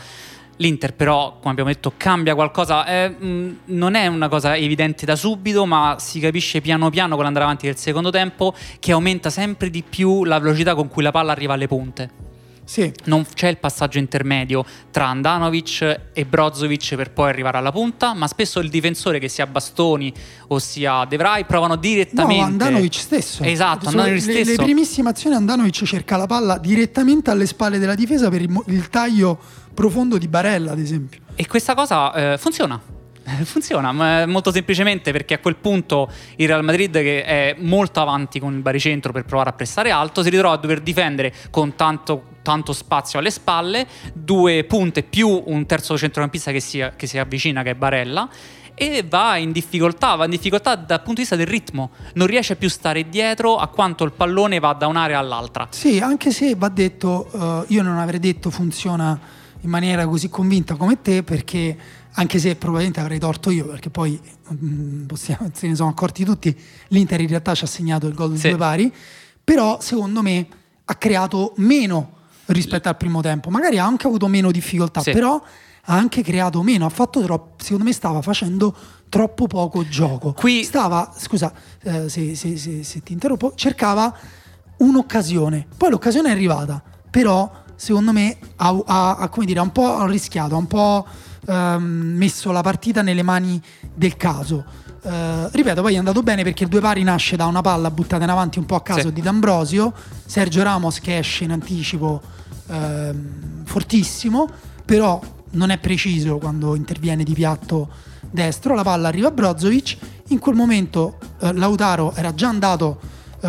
L'Inter 0.59 0.95
però, 0.95 1.39
come 1.39 1.51
abbiamo 1.51 1.71
detto, 1.71 1.95
cambia 1.97 2.35
qualcosa, 2.35 2.87
eh, 2.87 3.09
mh, 3.09 3.59
non 3.67 3.95
è 3.95 4.07
una 4.07 4.29
cosa 4.29 4.57
evidente 4.57 5.05
da 5.05 5.17
subito, 5.17 5.67
ma 5.67 5.97
si 5.99 6.21
capisce 6.21 6.61
piano 6.61 6.91
piano 6.91 7.15
con 7.17 7.25
l'andare 7.25 7.45
avanti 7.45 7.67
del 7.67 7.77
secondo 7.77 8.11
tempo 8.11 8.55
che 8.79 8.93
aumenta 8.93 9.31
sempre 9.31 9.71
di 9.71 9.83
più 9.83 10.25
la 10.25 10.39
velocità 10.39 10.75
con 10.75 10.89
cui 10.89 11.03
la 11.03 11.11
palla 11.11 11.33
arriva 11.33 11.55
alle 11.55 11.67
punte. 11.67 12.33
Sì, 12.67 12.91
Non 13.05 13.27
c'è 13.35 13.49
il 13.49 13.59
passaggio 13.59 13.99
intermedio 13.99 14.65
tra 14.91 15.09
Andanovic 15.09 16.01
e 16.15 16.25
Brozovic 16.25 16.95
per 16.95 17.11
poi 17.11 17.29
arrivare 17.29 17.59
alla 17.59 17.71
punta, 17.71 18.15
ma 18.15 18.27
spesso 18.27 18.59
il 18.61 18.71
difensore 18.71 19.19
che 19.19 19.29
sia 19.29 19.47
Bastoni 19.47 20.11
o 20.49 20.59
sia 20.59 21.05
De 21.05 21.19
Vrij 21.19 21.45
provano 21.45 21.77
direttamente. 21.77 22.41
No, 22.41 22.47
Andanovic 22.47 22.95
stesso. 22.95 23.43
Esatto, 23.43 23.89
Andanovic 23.89 24.23
stesso. 24.23 24.51
le 24.51 24.57
primissime 24.57 25.11
azioni 25.11 25.37
Andanovic 25.37 25.85
cerca 25.85 26.17
la 26.17 26.27
palla 26.27 26.57
direttamente 26.57 27.31
alle 27.31 27.45
spalle 27.45 27.79
della 27.79 27.95
difesa 27.95 28.31
per 28.31 28.41
il, 28.41 28.63
il 28.69 28.89
taglio 28.89 29.39
profondo 29.75 30.17
di 30.19 30.29
Barella, 30.29 30.73
ad 30.73 30.79
esempio. 30.79 31.21
E 31.35 31.47
questa 31.47 31.75
cosa 31.75 32.33
eh, 32.33 32.39
funziona. 32.39 32.81
Funziona 33.45 34.27
molto 34.27 34.53
semplicemente 34.53 35.13
perché 35.13 35.35
a 35.35 35.39
quel 35.39 35.57
punto 35.57 36.11
il 36.37 36.47
Real 36.47 36.63
Madrid, 36.63 36.93
che 36.93 37.25
è 37.25 37.57
molto 37.59 38.01
avanti 38.01 38.39
con 38.39 38.55
il 38.55 38.61
baricentro 38.61 39.13
per 39.13 39.25
provare 39.25 39.51
a 39.51 39.53
pressare 39.53 39.91
alto, 39.91 40.23
si 40.23 40.31
ritrova 40.31 40.55
a 40.55 40.59
dover 40.59 40.81
difendere 40.81 41.33
con 41.51 41.75
tanto, 41.75 42.25
tanto 42.43 42.73
spazio 42.73 43.19
alle 43.19 43.31
spalle, 43.31 43.87
due 44.13 44.65
punte 44.65 45.03
più 45.03 45.43
un 45.47 45.67
terzo 45.67 45.97
centrocampista 45.97 46.53
che 46.53 46.61
si, 46.61 46.87
che 46.97 47.07
si 47.07 47.19
avvicina, 47.19 47.63
che 47.63 47.71
è 47.71 47.75
Barella. 47.75 48.29
E 48.77 49.05
va 49.09 49.37
in 49.37 49.53
difficoltà, 49.53 50.17
va 50.17 50.25
in 50.25 50.31
difficoltà 50.31 50.75
dal 50.75 50.99
punto 50.99 51.15
di 51.15 51.21
vista 51.21 51.37
del 51.37 51.47
ritmo, 51.47 51.93
non 52.15 52.27
riesce 52.27 52.57
più 52.57 52.67
a 52.67 52.71
stare 52.71 53.09
dietro 53.09 53.57
a 53.57 53.69
quanto 53.69 54.03
il 54.03 54.11
pallone 54.11 54.59
va 54.59 54.73
da 54.73 54.89
un'area 54.89 55.17
all'altra. 55.17 55.69
Sì, 55.71 56.01
anche 56.01 56.33
se 56.33 56.57
va 56.57 56.69
detto, 56.69 57.31
eh, 57.33 57.73
io 57.73 57.83
non 57.83 57.99
avrei 57.99 58.19
detto 58.19 58.51
funziona 58.51 59.43
in 59.65 59.71
maniera 59.71 60.07
così 60.07 60.29
convinta 60.29 60.75
come 60.77 61.01
te, 61.01 61.23
perché 61.23 61.77
anche 62.13 62.39
se 62.39 62.55
probabilmente 62.55 63.01
avrei 63.01 63.19
torto 63.19 63.51
io, 63.51 63.67
perché 63.67 63.91
poi 63.91 64.21
mm, 64.53 65.07
possiamo- 65.07 65.51
se 65.53 65.67
ne 65.67 65.75
sono 65.75 65.89
accorti 65.91 66.25
tutti, 66.25 66.57
l'Inter 66.89 67.21
in 67.23 67.29
realtà 67.29 67.55
ci 67.55 67.65
ha 67.65 67.67
segnato 67.67 68.07
il 68.07 68.15
gol 68.15 68.33
di 68.33 68.39
Sì. 68.39 68.49
due 68.51 68.59
pari, 68.59 68.93
però 69.43 69.81
secondo 69.81 70.23
me 70.23 70.47
ha 70.85 70.95
creato 70.97 71.55
meno 71.57 72.13
rispetto 72.47 72.89
al 72.89 72.97
primo 72.99 73.23
tempo, 73.23 73.49
magari 73.51 73.79
ha 73.79 73.87
anche 73.87 74.07
avuto 74.07 74.29
meno 74.29 74.51
difficoltà, 74.51 75.01
Sì. 75.01 75.13
però 75.13 75.35
ha 75.87 75.95
anche 75.95 76.23
creato 76.23 76.63
meno, 76.63 76.85
ha 76.85 76.91
fatto 76.91 77.23
troppo, 77.23 77.63
secondo 77.63 77.85
me 77.85 77.93
stava 77.93 78.21
facendo 78.23 78.75
troppo 79.09 79.47
poco 79.47 79.87
gioco. 79.89 80.33
Qui- 80.35 80.63
stava, 80.63 81.13
scusa 81.17 81.53
eh, 81.83 82.09
se, 82.11 82.35
se- 82.35 82.57
se- 82.59 82.83
se 82.85 83.03
ti 83.03 83.13
interrompo, 83.15 83.53
cercava 83.55 84.15
un'occasione, 84.79 85.67
poi 85.77 85.91
l'occasione 85.91 86.29
è 86.29 86.33
arrivata, 86.33 86.83
però 87.11 87.51
secondo 87.85 88.13
me 88.13 88.37
ha, 88.57 88.77
ha- 88.87 89.17
ha, 89.17 89.29
come 89.29 89.45
dire, 89.47 89.61
un 89.61 89.71
po' 89.73 90.07
rischiato, 90.07 90.55
ha 90.55 90.59
un 90.59 90.67
po' 90.67 91.07
ehm, 91.47 91.83
messo 92.17 92.51
la 92.51 92.63
partita 92.63 93.03
nelle 93.03 93.23
mani 93.23 93.61
del 93.95 94.17
caso. 94.17 94.65
Eh, 95.03 95.49
ripeto, 95.53 95.83
poi 95.83 95.95
è 95.95 95.99
andato 95.99 96.23
bene 96.23 96.43
perché 96.43 96.65
il 96.65 96.71
due 96.71 96.81
pari 96.81 97.03
nasce 97.03 97.37
da 97.37 97.45
una 97.45 97.61
palla 97.61 97.91
buttata 97.91 98.25
in 98.25 98.31
avanti 98.31 98.59
un 98.59 98.65
po' 98.65 98.77
a 98.77 98.81
caso 98.83 99.09
Sì. 99.09 99.13
di 99.13 99.21
D'Ambrosio, 99.21 99.93
Sergio 100.25 100.63
Ramos 100.63 100.99
che 101.01 101.19
esce 101.19 101.45
in 101.45 101.53
anticipo 101.53 102.23
ehm, 102.69 103.65
fortissimo, 103.65 104.49
però 104.85 105.21
non 105.51 105.69
è 105.71 105.79
preciso 105.79 106.39
quando 106.39 106.75
interviene 106.75 107.23
di 107.23 107.35
piatto 107.35 107.89
destro, 108.31 108.75
la 108.75 108.83
palla 108.83 109.09
arriva 109.09 109.29
a 109.29 109.31
Brozovic, 109.31 109.97
in 110.29 110.39
quel 110.39 110.55
momento 110.57 111.19
eh, 111.41 111.53
Lautaro 111.53 112.15
era 112.15 112.35
già 112.35 112.49
andato 112.49 112.99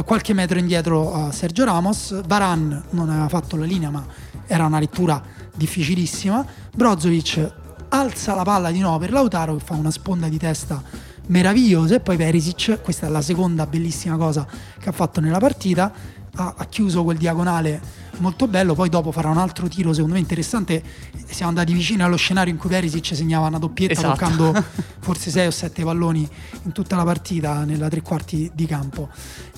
qualche 0.04 0.34
metro 0.34 0.60
indietro 0.60 1.14
a 1.14 1.32
Sergio 1.32 1.64
Ramos, 1.64 2.22
Varan 2.26 2.84
non 2.90 3.10
aveva 3.10 3.30
fatto 3.30 3.56
la 3.56 3.66
linea 3.66 3.90
ma 3.90 4.06
era 4.46 4.66
una 4.66 4.80
lettura 4.80 5.22
difficilissima, 5.56 6.46
Brozovic 6.76 7.54
alza 7.90 8.36
la 8.36 8.44
palla 8.44 8.72
di 8.72 8.80
nuovo 8.80 8.98
per 8.98 9.12
Lautaro 9.12 9.56
che 9.56 9.64
fa 9.64 9.74
una 9.76 9.92
sponda 9.92 10.28
di 10.28 10.38
testa 10.38 10.82
meravigliosa. 11.28 11.96
E 11.96 12.00
poi 12.00 12.18
Perisic, 12.18 12.82
questa 12.82 13.08
è 13.08 13.10
la 13.10 13.22
seconda 13.22 13.66
bellissima 13.66 14.18
cosa 14.18 14.46
che 14.80 14.90
ha 14.90 14.92
fatto 14.92 15.22
nella 15.22 15.40
partita, 15.40 15.92
ha, 16.36 16.54
ha 16.58 16.66
chiuso 16.66 17.04
quel 17.04 17.18
diagonale 17.18 18.04
molto 18.18 18.48
bello, 18.48 18.74
poi 18.76 18.90
dopo 18.90 19.12
farà 19.12 19.30
un 19.30 19.38
altro 19.38 19.68
tiro 19.68 19.94
secondo 19.94 20.14
me 20.16 20.20
interessante, 20.20 20.82
siamo 21.26 21.50
andati 21.50 21.74
vicini 21.74 22.02
allo 22.02 22.16
scenario 22.16 22.52
in 22.52 22.60
cui 22.60 22.70
Perisic 22.70 23.16
segnava 23.16 23.48
una 23.48 23.60
doppietta 23.60 23.94
Esatto. 23.94 24.14
toccando 24.14 24.64
forse 25.00 25.30
6 25.32 25.48
o 25.48 25.52
7 25.52 25.84
palloni 25.84 26.28
in 26.64 26.72
tutta 26.72 26.96
la 26.96 27.04
partita 27.04 27.64
nella 27.64 27.90
tre 27.90 28.02
quarti 28.02 28.50
di 28.54 28.66
campo. 28.66 29.10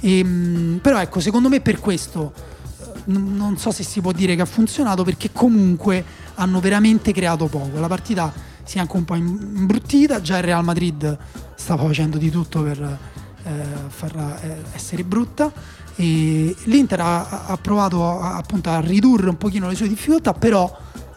Ehm, 0.01 0.79
però 0.81 0.99
ecco, 0.99 1.19
secondo 1.19 1.49
me 1.49 1.61
per 1.61 1.79
questo 1.79 2.33
eh, 2.35 2.85
non 3.05 3.57
so 3.57 3.71
se 3.71 3.83
si 3.83 4.01
può 4.01 4.11
dire 4.11 4.35
che 4.35 4.41
ha 4.41 4.45
funzionato 4.45 5.03
perché 5.03 5.31
comunque 5.31 6.03
hanno 6.35 6.59
veramente 6.59 7.11
creato 7.11 7.45
poco. 7.45 7.79
La 7.79 7.87
partita 7.87 8.33
si 8.63 8.77
è 8.77 8.81
anche 8.81 8.97
un 8.97 9.05
po' 9.05 9.15
imbruttita, 9.15 10.21
già 10.21 10.37
il 10.37 10.43
Real 10.43 10.63
Madrid 10.63 11.17
stava 11.55 11.85
facendo 11.85 12.17
di 12.17 12.29
tutto 12.29 12.63
per 12.63 12.97
eh, 13.43 13.51
farla 13.87 14.41
eh, 14.41 14.55
essere 14.73 15.03
brutta 15.03 15.51
e 15.97 16.55
l'Inter 16.65 16.99
ha, 16.99 17.45
ha 17.47 17.57
provato 17.57 18.21
a, 18.21 18.37
appunto 18.37 18.69
a 18.69 18.79
ridurre 18.79 19.29
un 19.29 19.37
pochino 19.37 19.67
le 19.67 19.75
sue 19.75 19.87
difficoltà, 19.87 20.33
però 20.33 20.65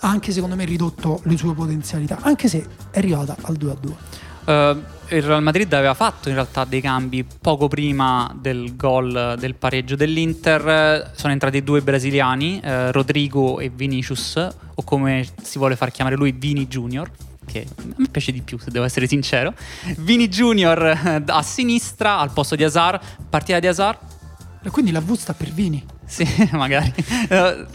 ha 0.03 0.09
anche 0.09 0.33
secondo 0.33 0.57
me 0.57 0.65
ridotto 0.65 1.21
le 1.25 1.37
sue 1.37 1.55
potenzialità, 1.55 2.19
anche 2.23 2.49
se 2.49 2.67
è 2.91 2.99
arrivata 2.99 3.37
al 3.43 3.57
2 3.57 3.71
a 3.71 3.77
2. 3.79 3.97
Uh, 4.43 5.15
il 5.15 5.23
Real 5.23 5.43
Madrid 5.43 5.71
aveva 5.73 5.93
fatto 5.95 6.29
in 6.29 6.35
realtà 6.35 6.65
dei 6.65 6.81
cambi 6.81 7.25
poco 7.25 7.69
prima 7.69 8.35
del 8.41 8.75
gol 8.75 9.37
del 9.39 9.55
pareggio 9.55 9.97
dell'Inter. 9.97 11.13
Sono 11.15 11.33
entrati 11.33 11.63
due 11.63 11.83
brasiliani, 11.83 12.61
uh, 12.63 12.91
Rodrigo 12.91 13.61
e 13.61 13.69
Vinicius, 13.69 14.49
o 14.75 14.83
come 14.83 15.27
si 15.43 15.59
vuole 15.59 15.77
far 15.77 15.91
chiamare 15.91 16.17
lui, 16.17 16.33
Vini 16.33 16.67
Junior 16.67 17.11
che 17.51 17.67
me 17.97 18.07
piace 18.09 18.31
di 18.31 18.43
più, 18.43 18.59
se 18.59 18.71
devo 18.71 18.85
essere 18.85 19.09
sincero. 19.09 19.53
Vini 19.99 20.29
Junior 20.29 20.87
eh, 20.87 21.23
a 21.27 21.43
sinistra 21.43 22.19
al 22.19 22.33
posto 22.33 22.55
di 22.55 22.63
Hazard, 22.63 23.01
partita 23.29 23.59
di 23.59 23.67
Hazard. 23.67 23.99
Quindi 24.69 24.91
la 24.91 25.01
V 25.01 25.15
sta 25.15 25.33
per 25.33 25.51
Vini. 25.53 25.83
Sì, 26.05 26.27
magari. 26.53 26.93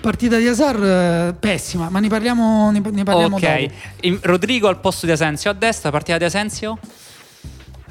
Partita 0.01 0.37
di 0.37 0.47
Hazard 0.47 0.83
eh, 0.83 1.33
pessima, 1.39 1.89
ma 1.89 1.99
ne 1.99 2.09
parliamo, 2.09 2.69
ne, 2.71 2.81
ne 2.91 3.03
parliamo 3.03 3.37
Ok, 3.37 3.69
In, 4.01 4.19
Rodrigo 4.21 4.67
al 4.67 4.79
posto 4.79 5.05
di 5.05 5.11
Asensio 5.11 5.49
a 5.49 5.53
destra, 5.53 5.89
partita 5.89 6.17
di 6.17 6.25
Asensio? 6.25 6.77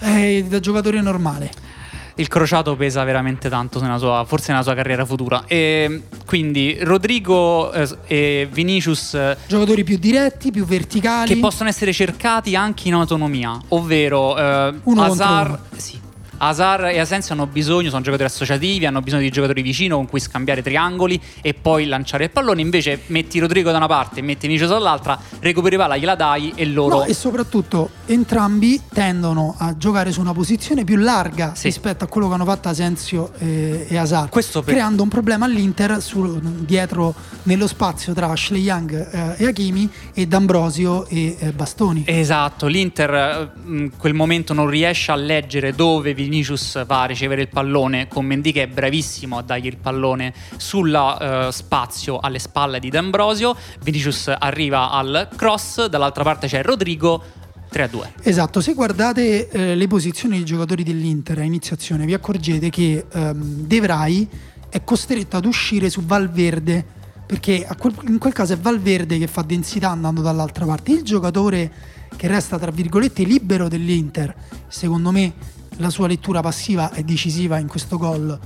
Eh, 0.00 0.44
da 0.48 0.60
giocatore 0.60 1.00
normale 1.00 1.72
il 2.16 2.28
crociato 2.28 2.76
pesa 2.76 3.02
veramente 3.04 3.48
tanto 3.48 3.80
nella 3.80 3.98
sua, 3.98 4.24
forse 4.26 4.52
nella 4.52 4.62
sua 4.62 4.74
carriera 4.74 5.04
futura. 5.04 5.44
E 5.46 6.02
quindi 6.26 6.76
Rodrigo 6.80 7.72
eh, 7.72 7.88
e 8.06 8.48
Vinicius. 8.50 9.14
Eh, 9.14 9.36
Giocatori 9.46 9.82
più 9.84 9.98
diretti, 9.98 10.50
più 10.50 10.64
verticali. 10.64 11.34
Che 11.34 11.40
possono 11.40 11.68
essere 11.68 11.92
cercati 11.92 12.54
anche 12.54 12.88
in 12.88 12.94
autonomia, 12.94 13.58
ovvero 13.68 14.36
eh, 14.36 14.74
uno 14.84 15.02
Hazard. 15.02 15.58
Sì, 15.76 16.00
Hazard 16.38 16.84
e 16.86 16.98
Asensio 16.98 17.34
hanno 17.34 17.46
bisogno, 17.46 17.88
sono 17.88 18.02
giocatori 18.02 18.28
associativi, 18.28 18.86
hanno 18.86 19.00
bisogno 19.00 19.22
di 19.22 19.30
giocatori 19.30 19.62
vicino 19.62 19.96
con 19.96 20.06
cui 20.06 20.20
scambiare 20.20 20.62
triangoli 20.62 21.20
e 21.40 21.54
poi 21.54 21.86
lanciare 21.86 22.24
il 22.24 22.30
pallone. 22.30 22.60
Invece 22.60 23.02
metti 23.06 23.38
Rodrigo 23.38 23.70
da 23.70 23.76
una 23.76 23.86
parte 23.86 24.20
e 24.20 24.22
metti 24.22 24.46
Vinicius 24.46 24.70
dall'altra, 24.70 25.18
recuperi 25.40 25.76
palla, 25.76 25.96
gliela 25.96 26.14
dai 26.14 26.52
e 26.54 26.66
loro. 26.66 26.98
No, 26.98 27.04
e 27.04 27.14
soprattutto 27.14 27.90
entrambi 28.06 28.80
tendono 28.92 29.54
a 29.58 29.76
giocare 29.76 30.12
su 30.12 30.20
una 30.20 30.32
posizione 30.32 30.84
più 30.84 30.96
larga 30.96 31.54
sì. 31.54 31.68
rispetto 31.68 32.04
a 32.04 32.06
quello 32.06 32.28
che 32.28 32.34
hanno 32.34 32.44
fatto 32.44 32.68
Asensio 32.68 33.32
e, 33.38 33.86
e 33.88 33.96
Hazard. 33.96 34.28
Per... 34.28 34.64
Creando 34.64 35.02
un 35.02 35.08
problema 35.08 35.44
all'Inter 35.44 36.02
su, 36.02 36.40
dietro 36.42 37.14
nello 37.44 37.66
spazio 37.66 38.12
tra 38.12 38.28
Ashley 38.30 38.62
Young 38.62 39.36
eh, 39.38 39.44
e 39.44 39.46
Hakimi 39.46 39.90
e 40.12 40.26
D'Ambrosio 40.26 41.06
e 41.06 41.36
eh, 41.38 41.52
Bastoni. 41.52 42.04
Esatto, 42.06 42.66
l'Inter 42.66 43.14
eh, 43.14 43.50
in 43.66 43.90
quel 43.96 44.14
momento 44.14 44.52
non 44.52 44.68
riesce 44.68 45.10
a 45.10 45.14
leggere 45.16 45.74
dove 45.74 46.12
Vinicius 46.12 46.23
Vinicius 46.24 46.84
va 46.86 47.02
a 47.02 47.04
ricevere 47.04 47.42
il 47.42 47.48
pallone 47.48 48.08
con 48.08 48.24
Mendy 48.24 48.52
che 48.52 48.62
è 48.62 48.66
bravissimo 48.66 49.38
a 49.38 49.42
dargli 49.42 49.66
il 49.66 49.76
pallone 49.76 50.32
sul 50.56 50.90
uh, 50.90 51.50
spazio 51.50 52.18
alle 52.18 52.38
spalle 52.38 52.80
di 52.80 52.88
D'Ambrosio. 52.88 53.56
Vinicius 53.82 54.28
arriva 54.28 54.90
al 54.90 55.28
cross, 55.36 55.86
dall'altra 55.86 56.24
parte 56.24 56.46
c'è 56.46 56.62
Rodrigo. 56.62 57.22
3 57.68 57.82
a 57.82 57.88
2. 57.88 58.12
Esatto, 58.22 58.60
se 58.60 58.72
guardate 58.72 59.48
eh, 59.48 59.74
le 59.74 59.86
posizioni 59.88 60.36
dei 60.36 60.44
giocatori 60.44 60.84
dell'Inter 60.84 61.38
a 61.38 61.42
iniziazione, 61.42 62.06
vi 62.06 62.14
accorgete 62.14 62.70
che 62.70 63.04
ehm, 63.10 63.66
De 63.66 63.80
Vrij 63.80 64.28
è 64.68 64.84
costretto 64.84 65.36
ad 65.36 65.44
uscire 65.44 65.90
su 65.90 66.04
Valverde 66.04 66.84
perché 67.26 67.66
quel, 67.76 67.94
in 68.06 68.18
quel 68.18 68.32
caso 68.32 68.52
è 68.52 68.58
Valverde 68.58 69.18
che 69.18 69.26
fa 69.26 69.42
densità 69.42 69.90
andando 69.90 70.20
dall'altra 70.20 70.66
parte. 70.66 70.92
Il 70.92 71.02
giocatore 71.02 71.72
che 72.16 72.28
resta 72.28 72.58
tra 72.58 72.70
virgolette 72.70 73.24
libero 73.24 73.68
dell'Inter, 73.68 74.32
secondo 74.68 75.10
me 75.10 75.32
la 75.76 75.90
sua 75.90 76.06
lettura 76.06 76.40
passiva 76.40 76.92
è 76.92 77.02
decisiva 77.02 77.58
in 77.58 77.66
questo 77.66 77.96
gol, 77.98 78.38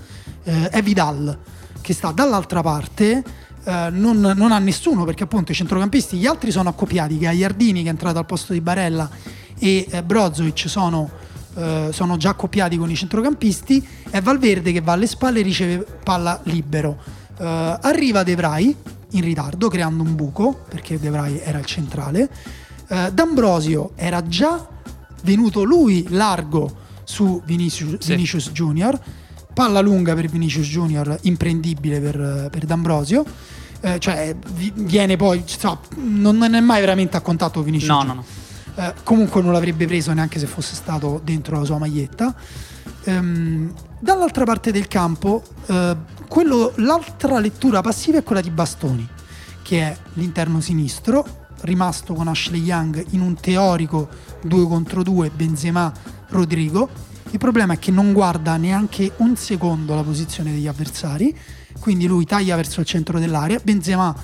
eh, 0.45 0.69
è 0.69 0.83
Vidal 0.83 1.39
che 1.81 1.93
sta 1.95 2.13
dall'altra 2.13 2.63
parte. 2.63 3.25
Eh, 3.65 3.89
non, 3.91 4.21
non, 4.21 4.53
ha 4.53 4.59
nessuno 4.59 5.05
perché 5.05 5.25
appunto 5.25 5.53
i 5.53 5.55
centrocampisti, 5.55 6.17
gli 6.17 6.27
altri 6.27 6.51
sono 6.51 6.69
accoppiati, 6.69 7.19
Gagliardini 7.19 7.83
che 7.83 7.89
è 7.89 7.91
entrato 7.91 8.19
al 8.19 8.27
posto 8.27 8.53
di 8.53 8.61
Barella 8.61 9.09
e 9.59 9.87
eh, 9.89 10.03
Brozovic 10.03 10.69
sono, 10.69 11.11
eh, 11.55 11.89
sono, 11.93 12.17
già 12.17 12.31
accoppiati 12.31 12.77
con 12.77 12.91
i 12.91 12.97
centrocampisti, 12.97 13.87
è 14.11 14.21
Valverde 14.21 14.73
che 14.73 14.81
va 14.81 14.93
alle 14.93 15.07
spalle 15.07 15.41
e 15.41 15.43
riceve 15.43 15.85
palla 16.03 16.41
libero. 16.45 16.99
Eh, 17.39 17.79
arriva 17.81 18.23
De 18.23 18.35
Vrij 18.35 18.75
in 19.13 19.23
ritardo 19.23 19.69
creando 19.69 20.03
un 20.03 20.15
buco 20.15 20.65
perché 20.69 20.99
De 20.99 21.11
Vrij 21.11 21.41
era 21.43 21.59
il 21.59 21.67
centrale. 21.67 22.29
Eh, 22.87 23.11
D'Ambrosio 23.13 23.93
era 23.97 24.27
già 24.27 24.67
venuto 25.23 25.65
lui 25.65 26.07
largo 26.09 26.87
su 27.09 27.41
Vinicius, 27.47 27.97
sì. 28.01 28.11
Vinicius 28.11 28.51
Junior. 28.53 29.01
Palla 29.55 29.81
lunga 29.81 30.15
per 30.15 30.29
Vinicius 30.29 30.69
Junior, 30.69 31.19
imprendibile 31.23 32.01
per, 32.01 32.49
per 32.51 32.67
D'Ambrosio. 32.67 33.25
Eh, 33.81 33.99
cioè, 33.99 34.37
viene 34.75 35.17
poi, 35.17 35.43
so, 35.47 35.81
non 35.97 36.55
è 36.55 36.61
mai 36.61 36.81
veramente 36.81 37.17
a 37.17 37.21
contatto 37.23 37.63
Vinicius. 37.63 37.89
No, 37.89 37.99
Junior. 37.99 38.17
no, 38.17 38.25
no. 38.77 38.85
Eh, 38.85 38.95
comunque 39.03 39.41
non 39.41 39.53
l'avrebbe 39.53 39.87
preso 39.87 40.13
neanche 40.13 40.39
se 40.39 40.47
fosse 40.47 40.75
stato 40.75 41.21
dentro 41.25 41.59
la 41.59 41.65
sua 41.65 41.79
maglietta. 41.79 42.35
Ehm, 43.05 43.73
dall'altra 43.99 44.45
parte 44.45 44.71
del 44.71 44.87
campo, 44.87 45.43
eh, 45.67 45.97
quello, 46.29 46.73
l'altra 46.77 47.39
lettura 47.41 47.81
passiva 47.81 48.19
è 48.19 48.23
quella 48.23 48.43
di 48.43 48.51
Bastoni, 48.51 49.09
che 49.63 49.81
è 49.81 49.97
l'interno 50.13 50.61
sinistro, 50.61 51.27
rimasto 51.63 52.13
con 52.13 52.29
Ashley 52.29 52.61
Young 52.61 53.05
in 53.11 53.23
un 53.23 53.35
teorico 53.35 54.09
2 54.43 54.67
contro 54.67 55.03
2 55.03 55.31
Benzema 55.31 55.93
Rodrigo. 56.29 56.89
Il 57.31 57.39
problema 57.39 57.75
è 57.75 57.79
che 57.79 57.91
non 57.91 58.13
guarda 58.13 58.57
neanche 58.57 59.13
un 59.17 59.37
secondo 59.37 59.95
la 59.95 60.03
posizione 60.03 60.53
degli 60.53 60.67
avversari, 60.67 61.37
quindi 61.79 62.07
lui 62.07 62.25
taglia 62.25 62.57
verso 62.57 62.81
il 62.81 62.87
centro 62.87 63.19
dell'area, 63.19 63.61
Benzema 63.63 64.15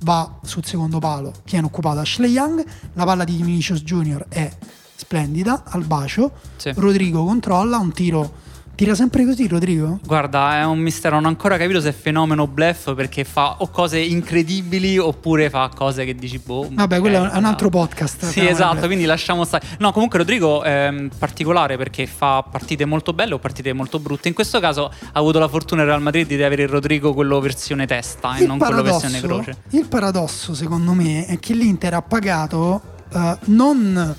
va 0.00 0.38
sul 0.42 0.64
secondo 0.64 0.98
palo, 0.98 1.32
tiene 1.44 1.66
occupato 1.66 2.00
Ashley 2.00 2.30
Young, 2.30 2.64
la 2.94 3.04
palla 3.04 3.24
di 3.24 3.36
Vinicius 3.42 3.82
Junior 3.82 4.24
è 4.28 4.50
splendida, 4.96 5.64
al 5.66 5.84
bacio, 5.84 6.32
sì. 6.56 6.72
Rodrigo 6.74 7.24
controlla 7.24 7.78
un 7.78 7.92
tiro 7.92 8.42
Tira 8.74 8.96
sempre 8.96 9.24
così, 9.24 9.46
Rodrigo? 9.46 10.00
Guarda, 10.04 10.56
è 10.56 10.64
un 10.64 10.80
mistero. 10.80 11.14
Non 11.14 11.26
ho 11.26 11.28
ancora 11.28 11.56
capito 11.56 11.80
se 11.80 11.90
è 11.90 11.92
fenomeno 11.92 12.48
bluff 12.48 12.92
perché 12.94 13.22
fa 13.22 13.56
o 13.58 13.68
cose 13.68 14.00
incredibili 14.00 14.98
oppure 14.98 15.48
fa 15.48 15.70
cose 15.72 16.04
che 16.04 16.14
dici 16.16 16.38
boh. 16.38 16.70
Vabbè, 16.72 16.98
quello 16.98 17.30
è 17.30 17.36
un 17.36 17.44
altro 17.44 17.68
podcast. 17.68 18.24
Sì, 18.26 18.44
esatto. 18.44 18.86
Quindi 18.86 19.04
lasciamo 19.04 19.44
stare. 19.44 19.64
No, 19.78 19.92
comunque 19.92 20.18
Rodrigo 20.18 20.64
è 20.64 20.92
particolare 21.16 21.76
perché 21.76 22.06
fa 22.06 22.42
partite 22.42 22.84
molto 22.84 23.12
belle 23.12 23.34
o 23.34 23.38
partite 23.38 23.72
molto 23.72 24.00
brutte. 24.00 24.26
In 24.26 24.34
questo 24.34 24.58
caso 24.58 24.86
ha 24.86 24.92
avuto 25.12 25.38
la 25.38 25.48
fortuna 25.48 25.82
il 25.82 25.88
Real 25.88 26.02
Madrid 26.02 26.26
di 26.26 26.42
avere 26.42 26.64
il 26.64 26.68
Rodrigo 26.68 27.14
quello 27.14 27.38
versione 27.38 27.86
testa 27.86 28.36
il 28.36 28.42
e 28.42 28.46
non 28.46 28.58
quello 28.58 28.82
versione 28.82 29.20
croce. 29.20 29.56
Il 29.70 29.86
paradosso, 29.86 30.52
secondo 30.52 30.94
me, 30.94 31.26
è 31.26 31.38
che 31.38 31.54
l'Inter 31.54 31.94
ha 31.94 32.02
pagato 32.02 32.80
uh, 33.12 33.36
non 33.44 34.14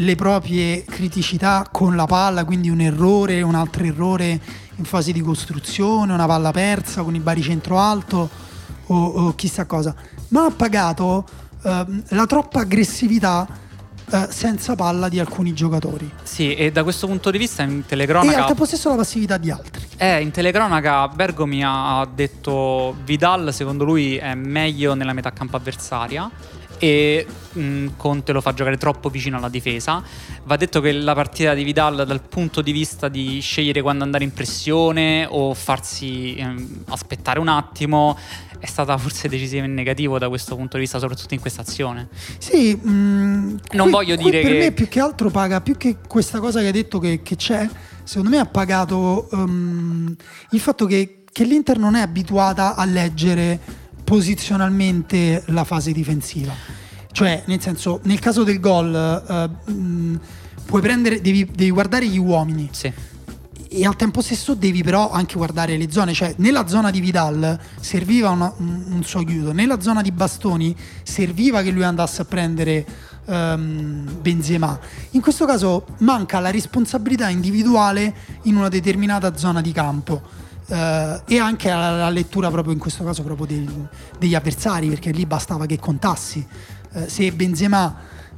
le 0.00 0.14
proprie 0.14 0.84
criticità 0.84 1.66
con 1.70 1.94
la 1.94 2.06
palla, 2.06 2.44
quindi 2.44 2.70
un 2.70 2.80
errore, 2.80 3.42
un 3.42 3.54
altro 3.54 3.84
errore 3.84 4.40
in 4.76 4.84
fase 4.84 5.12
di 5.12 5.20
costruzione, 5.20 6.12
una 6.12 6.26
palla 6.26 6.50
persa 6.52 7.02
con 7.02 7.14
il 7.14 7.20
baricentro 7.20 7.78
alto 7.78 8.28
o, 8.86 9.04
o 9.04 9.34
chissà 9.34 9.66
cosa, 9.66 9.94
ma 10.28 10.46
ha 10.46 10.50
pagato 10.50 11.24
eh, 11.62 11.86
la 12.08 12.26
troppa 12.26 12.60
aggressività 12.60 13.46
eh, 14.10 14.26
senza 14.30 14.74
palla 14.74 15.08
di 15.08 15.20
alcuni 15.20 15.52
giocatori. 15.52 16.10
Sì, 16.22 16.54
e 16.54 16.72
da 16.72 16.82
questo 16.82 17.06
punto 17.06 17.30
di 17.30 17.38
vista 17.38 17.62
in 17.62 17.84
telecronaca... 17.86 18.36
E 18.36 18.40
al 18.40 18.46
tempo 18.46 18.64
stesso 18.64 18.88
la 18.88 18.96
passività 18.96 19.36
di 19.36 19.50
altri. 19.50 19.84
Eh, 19.98 20.22
in 20.22 20.30
telecronaca 20.30 21.08
Bergomi 21.08 21.62
ha 21.62 22.08
detto 22.12 22.96
Vidal 23.04 23.52
secondo 23.52 23.84
lui 23.84 24.16
è 24.16 24.34
meglio 24.34 24.94
nella 24.94 25.12
metà 25.12 25.30
campo 25.30 25.56
avversaria 25.56 26.30
e 26.80 27.26
mh, 27.52 27.60
mm, 27.60 27.86
Conte 27.98 28.32
lo 28.32 28.40
fa 28.40 28.54
giocare 28.54 28.78
troppo 28.78 29.10
vicino 29.10 29.36
alla 29.36 29.50
difesa. 29.50 30.02
Va 30.44 30.56
detto 30.56 30.80
che 30.80 30.90
la 30.92 31.14
partita 31.14 31.52
di 31.52 31.62
Vidal 31.62 32.06
dal 32.06 32.22
punto 32.22 32.62
di 32.62 32.72
vista 32.72 33.08
di 33.08 33.38
scegliere 33.40 33.82
quando 33.82 34.02
andare 34.02 34.24
in 34.24 34.32
pressione 34.32 35.26
o 35.28 35.52
farsi 35.52 36.34
ehm, 36.36 36.84
aspettare 36.88 37.38
un 37.38 37.48
attimo 37.48 38.16
è 38.58 38.66
stata 38.66 38.96
forse 38.96 39.28
decisiva 39.28 39.64
in 39.64 39.74
negativo 39.74 40.18
da 40.18 40.28
questo 40.28 40.56
punto 40.56 40.76
di 40.76 40.82
vista, 40.82 40.98
soprattutto 40.98 41.34
in 41.34 41.40
questa 41.40 41.60
azione. 41.60 42.08
Sì, 42.38 42.74
mh, 42.74 42.90
mm, 42.90 43.56
non 43.72 43.82
qui, 43.82 43.90
voglio 43.90 44.16
dire 44.16 44.40
per 44.40 44.52
che... 44.52 44.58
me 44.58 44.72
più 44.72 44.88
che 44.88 45.00
altro 45.00 45.30
paga, 45.30 45.60
più 45.60 45.76
che 45.76 45.96
questa 46.06 46.40
cosa 46.40 46.60
che 46.60 46.66
hai 46.66 46.72
detto 46.72 46.98
che, 46.98 47.20
che 47.22 47.36
c'è, 47.36 47.68
secondo 48.04 48.30
me 48.30 48.38
ha 48.38 48.46
pagato 48.46 49.28
um, 49.32 50.14
il 50.50 50.60
fatto 50.60 50.86
che, 50.86 51.24
che 51.30 51.44
l'Inter 51.44 51.78
non 51.78 51.94
è 51.94 52.00
abituata 52.00 52.74
a 52.74 52.84
leggere 52.86 53.79
posizionalmente 54.10 55.44
la 55.46 55.62
fase 55.62 55.92
difensiva. 55.92 56.52
Cioè, 57.12 57.44
nel 57.46 57.60
senso, 57.60 58.00
nel 58.02 58.18
caso 58.18 58.42
del 58.42 58.58
gol, 58.58 58.92
uh, 59.64 59.70
mh, 59.72 60.20
puoi 60.66 60.80
prendere, 60.82 61.20
devi, 61.20 61.44
devi, 61.44 61.70
guardare 61.70 62.08
gli 62.08 62.18
uomini. 62.18 62.68
Sì. 62.72 62.92
e 63.68 63.86
al 63.86 63.94
tempo 63.94 64.20
stesso 64.20 64.54
devi 64.54 64.82
però 64.82 65.12
anche 65.12 65.36
guardare 65.36 65.76
le 65.76 65.92
zone, 65.92 66.12
cioè 66.12 66.34
nella 66.38 66.66
zona 66.66 66.90
di 66.90 66.98
Vidal 66.98 67.56
serviva 67.78 68.30
una, 68.30 68.52
un, 68.56 68.84
un 68.94 69.04
suo 69.04 69.20
aiuto, 69.20 69.52
nella 69.52 69.80
zona 69.80 70.02
di 70.02 70.10
Bastoni 70.10 70.74
serviva 71.04 71.62
che 71.62 71.70
lui 71.70 71.84
andasse 71.84 72.22
a 72.22 72.24
prendere 72.24 72.84
um, 73.26 74.08
Benzema. 74.20 74.76
In 75.10 75.20
questo 75.20 75.46
caso 75.46 75.86
manca 75.98 76.40
la 76.40 76.50
responsabilità 76.50 77.28
individuale 77.28 78.12
in 78.42 78.56
una 78.56 78.68
determinata 78.68 79.36
zona 79.36 79.60
di 79.60 79.70
campo. 79.70 80.39
Uh, 80.70 81.20
e 81.26 81.40
anche 81.40 81.68
la, 81.68 81.96
la, 81.96 82.10
lettura 82.10 82.48
proprio 82.48 82.72
in 82.72 82.78
questo 82.78 83.02
caso 83.02 83.24
proprio 83.24 83.44
degli, 83.44 83.68
degli 84.20 84.36
avversari 84.36 84.88
perché 84.88 85.10
lì 85.10 85.26
bastava 85.26 85.66
che 85.66 85.80
contassi. 85.80 86.46
Uh, 86.92 87.08
se 87.08 87.32
Benzema 87.32 87.92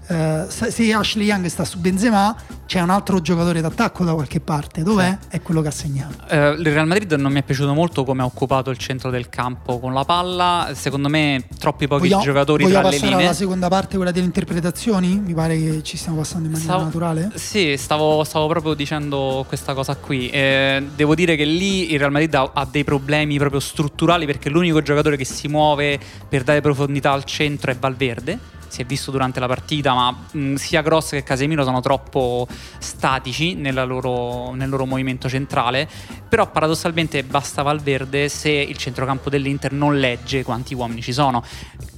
Uh, 0.08 0.48
se 0.48 0.92
Ashley 0.92 1.26
Young 1.26 1.46
sta 1.46 1.64
su 1.64 1.78
Benzema 1.78 2.34
c'è 2.66 2.80
un 2.80 2.90
altro 2.90 3.20
giocatore 3.20 3.60
d'attacco 3.60 4.04
da 4.04 4.14
qualche 4.14 4.40
parte. 4.40 4.82
Dov'è? 4.82 5.16
Sì. 5.20 5.36
è 5.36 5.42
quello 5.42 5.60
che 5.60 5.68
ha 5.68 5.72
segnato. 5.72 6.24
Uh, 6.28 6.58
il 6.58 6.72
Real 6.72 6.86
Madrid 6.86 7.12
non 7.12 7.32
mi 7.32 7.38
è 7.38 7.42
piaciuto 7.42 7.72
molto 7.74 8.04
come 8.04 8.22
ha 8.22 8.24
occupato 8.24 8.70
il 8.70 8.78
centro 8.78 9.10
del 9.10 9.28
campo 9.28 9.78
con 9.78 9.92
la 9.92 10.04
palla. 10.04 10.70
Secondo 10.74 11.08
me 11.08 11.44
troppi 11.58 11.86
pochi 11.86 12.02
vogliamo, 12.02 12.22
giocatori 12.22 12.68
tra 12.68 12.82
le 12.82 12.98
linee. 12.98 13.24
alla 13.24 13.32
seconda 13.32 13.68
parte 13.68 13.96
quella 13.96 14.10
delle 14.10 14.26
interpretazioni? 14.26 15.20
Mi 15.24 15.34
pare 15.34 15.56
che 15.56 15.82
ci 15.82 15.96
stiamo 15.96 16.18
passando 16.18 16.46
in 16.46 16.52
maniera 16.52 16.72
stavo, 16.72 16.84
naturale. 16.84 17.30
Sì 17.34 17.76
stavo, 17.76 18.24
stavo, 18.24 18.48
proprio 18.48 18.74
dicendo 18.74 19.44
questa 19.46 19.74
cosa 19.74 19.94
qui. 19.96 20.28
Eh, 20.30 20.84
devo 20.94 21.14
dire 21.14 21.36
che 21.36 21.44
lì 21.44 21.92
il 21.92 21.98
Real 21.98 22.10
Madrid 22.10 22.34
ha, 22.34 22.50
ha 22.52 22.66
dei 22.70 22.84
problemi 22.84 23.38
proprio 23.38 23.60
strutturali 23.60 24.26
perché 24.26 24.48
l'unico 24.48 24.82
giocatore 24.82 25.16
che 25.16 25.24
si 25.24 25.48
muove 25.48 25.98
per 26.28 26.42
dare 26.42 26.60
profondità 26.60 27.12
al 27.12 27.24
centro 27.24 27.70
è 27.70 27.76
Valverde 27.76 28.60
si 28.72 28.80
è 28.80 28.87
visto 28.87 29.11
durante 29.11 29.38
la 29.38 29.46
partita, 29.46 29.92
ma 29.92 30.16
mh, 30.30 30.54
sia 30.54 30.80
Gross 30.80 31.11
che 31.11 31.22
Casemiro 31.22 31.62
sono 31.62 31.80
troppo 31.82 32.48
statici 32.78 33.54
loro, 33.61 34.54
nel 34.54 34.70
loro 34.70 34.87
movimento 34.87 35.28
centrale, 35.28 35.87
però 36.26 36.50
paradossalmente 36.50 37.22
basta 37.22 37.61
Valverde 37.61 38.30
se 38.30 38.48
il 38.48 38.78
centrocampo 38.78 39.28
dell'Inter 39.28 39.72
non 39.72 39.98
legge 39.98 40.42
quanti 40.42 40.72
uomini 40.72 41.02
ci 41.02 41.12
sono. 41.12 41.44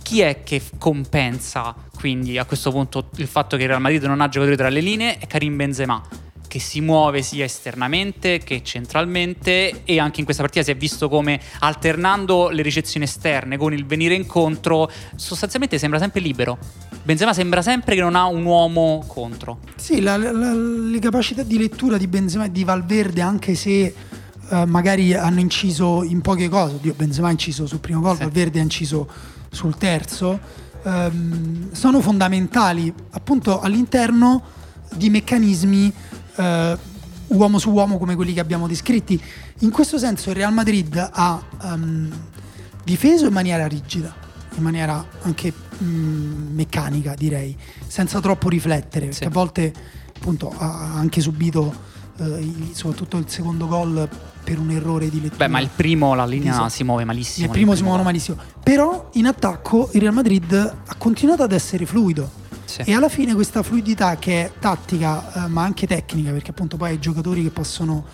Chi 0.02 0.20
è 0.20 0.42
che 0.42 0.60
compensa 0.76 1.72
quindi 1.96 2.38
a 2.38 2.44
questo 2.44 2.72
punto 2.72 3.08
il 3.16 3.28
fatto 3.28 3.56
che 3.56 3.62
il 3.62 3.68
Real 3.68 3.80
Madrid 3.80 4.02
non 4.02 4.20
ha 4.20 4.28
giocatori 4.28 4.56
tra 4.56 4.68
le 4.68 4.80
linee? 4.80 5.18
È 5.18 5.28
Karim 5.28 5.54
Benzema 5.54 6.02
che 6.54 6.60
si 6.60 6.80
muove 6.80 7.20
sia 7.22 7.44
esternamente 7.44 8.38
che 8.38 8.62
centralmente 8.62 9.80
e 9.82 9.98
anche 9.98 10.20
in 10.20 10.24
questa 10.24 10.44
partita 10.44 10.64
si 10.64 10.70
è 10.70 10.76
visto 10.76 11.08
come 11.08 11.40
alternando 11.58 12.48
le 12.48 12.62
ricezioni 12.62 13.06
esterne 13.06 13.56
con 13.56 13.72
il 13.72 13.84
venire 13.84 14.14
incontro 14.14 14.88
sostanzialmente 15.16 15.78
sembra 15.78 15.98
sempre 15.98 16.20
libero. 16.20 16.56
Benzema 17.02 17.32
sembra 17.32 17.60
sempre 17.60 17.96
che 17.96 18.00
non 18.00 18.14
ha 18.14 18.26
un 18.26 18.44
uomo 18.44 19.02
contro. 19.08 19.58
Sì, 19.74 20.00
la, 20.00 20.16
la, 20.16 20.54
le 20.54 20.98
capacità 21.00 21.42
di 21.42 21.58
lettura 21.58 21.96
di 21.96 22.06
Benzema 22.06 22.44
e 22.44 22.52
di 22.52 22.62
Valverde 22.62 23.20
anche 23.20 23.56
se 23.56 23.92
uh, 24.48 24.62
magari 24.62 25.12
hanno 25.12 25.40
inciso 25.40 26.04
in 26.04 26.20
poche 26.20 26.48
cose, 26.48 26.78
Dio, 26.80 26.94
Benzema 26.94 27.26
ha 27.26 27.32
inciso 27.32 27.66
sul 27.66 27.80
primo 27.80 27.98
gol, 27.98 28.14
sì. 28.14 28.22
Valverde 28.22 28.60
ha 28.60 28.62
inciso 28.62 29.08
sul 29.50 29.76
terzo, 29.76 30.38
um, 30.84 31.72
sono 31.72 32.00
fondamentali 32.00 32.94
appunto 33.10 33.58
all'interno 33.58 34.40
di 34.94 35.10
meccanismi 35.10 35.92
eh, 36.36 36.78
uomo 37.28 37.58
su 37.58 37.70
uomo 37.70 37.98
come 37.98 38.14
quelli 38.14 38.32
che 38.32 38.40
abbiamo 38.40 38.66
descritti. 38.66 39.20
In 39.60 39.70
questo 39.70 39.98
senso 39.98 40.30
il 40.30 40.36
Real 40.36 40.52
Madrid 40.52 41.10
ha 41.12 41.42
um, 41.62 42.10
difeso 42.84 43.26
in 43.26 43.32
maniera 43.32 43.66
rigida, 43.66 44.14
in 44.56 44.62
maniera 44.62 45.04
anche 45.22 45.52
um, 45.78 46.50
meccanica 46.52 47.14
direi, 47.14 47.56
senza 47.86 48.20
troppo 48.20 48.48
riflettere, 48.48 49.06
perché 49.06 49.22
sì. 49.22 49.24
a 49.24 49.30
volte 49.30 49.72
appunto 50.16 50.52
ha 50.56 50.94
anche 50.94 51.20
subito 51.20 51.92
eh, 52.18 52.52
soprattutto 52.72 53.16
il 53.16 53.28
secondo 53.28 53.66
gol 53.66 54.08
per 54.44 54.58
un 54.58 54.70
errore 54.70 55.08
di 55.08 55.20
lettura. 55.20 55.46
Beh, 55.46 55.50
ma 55.50 55.60
il 55.60 55.70
primo 55.74 56.14
la 56.14 56.26
linea 56.26 56.52
esatto. 56.52 56.68
si 56.68 56.84
muove 56.84 57.04
malissimo. 57.04 57.46
Il 57.46 57.52
primo 57.52 57.74
si 57.74 57.82
muove 57.82 58.02
malissimo. 58.02 58.36
Però 58.62 59.10
in 59.14 59.26
attacco 59.26 59.88
il 59.92 60.00
Real 60.00 60.12
Madrid 60.12 60.52
ha 60.52 60.94
continuato 60.96 61.42
ad 61.42 61.52
essere 61.52 61.86
fluido 61.86 62.42
sì. 62.82 62.90
E 62.90 62.94
alla 62.94 63.08
fine 63.08 63.34
questa 63.34 63.62
fluidità 63.62 64.16
che 64.16 64.46
è 64.46 64.52
tattica 64.58 65.44
eh, 65.44 65.48
ma 65.48 65.62
anche 65.62 65.86
tecnica, 65.86 66.32
perché 66.32 66.50
appunto 66.50 66.76
poi 66.76 66.90
hai 66.90 66.98
giocatori 66.98 67.44
che 67.44 67.50
possono 67.50 68.04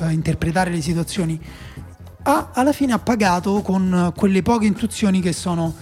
eh, 0.00 0.10
interpretare 0.10 0.70
le 0.70 0.80
situazioni, 0.80 1.40
ha, 2.22 2.50
alla 2.52 2.72
fine 2.72 2.94
ha 2.94 2.98
pagato 2.98 3.62
con 3.62 4.12
quelle 4.16 4.42
poche 4.42 4.66
intuizioni 4.66 5.20
che 5.20 5.32
sono, 5.32 5.72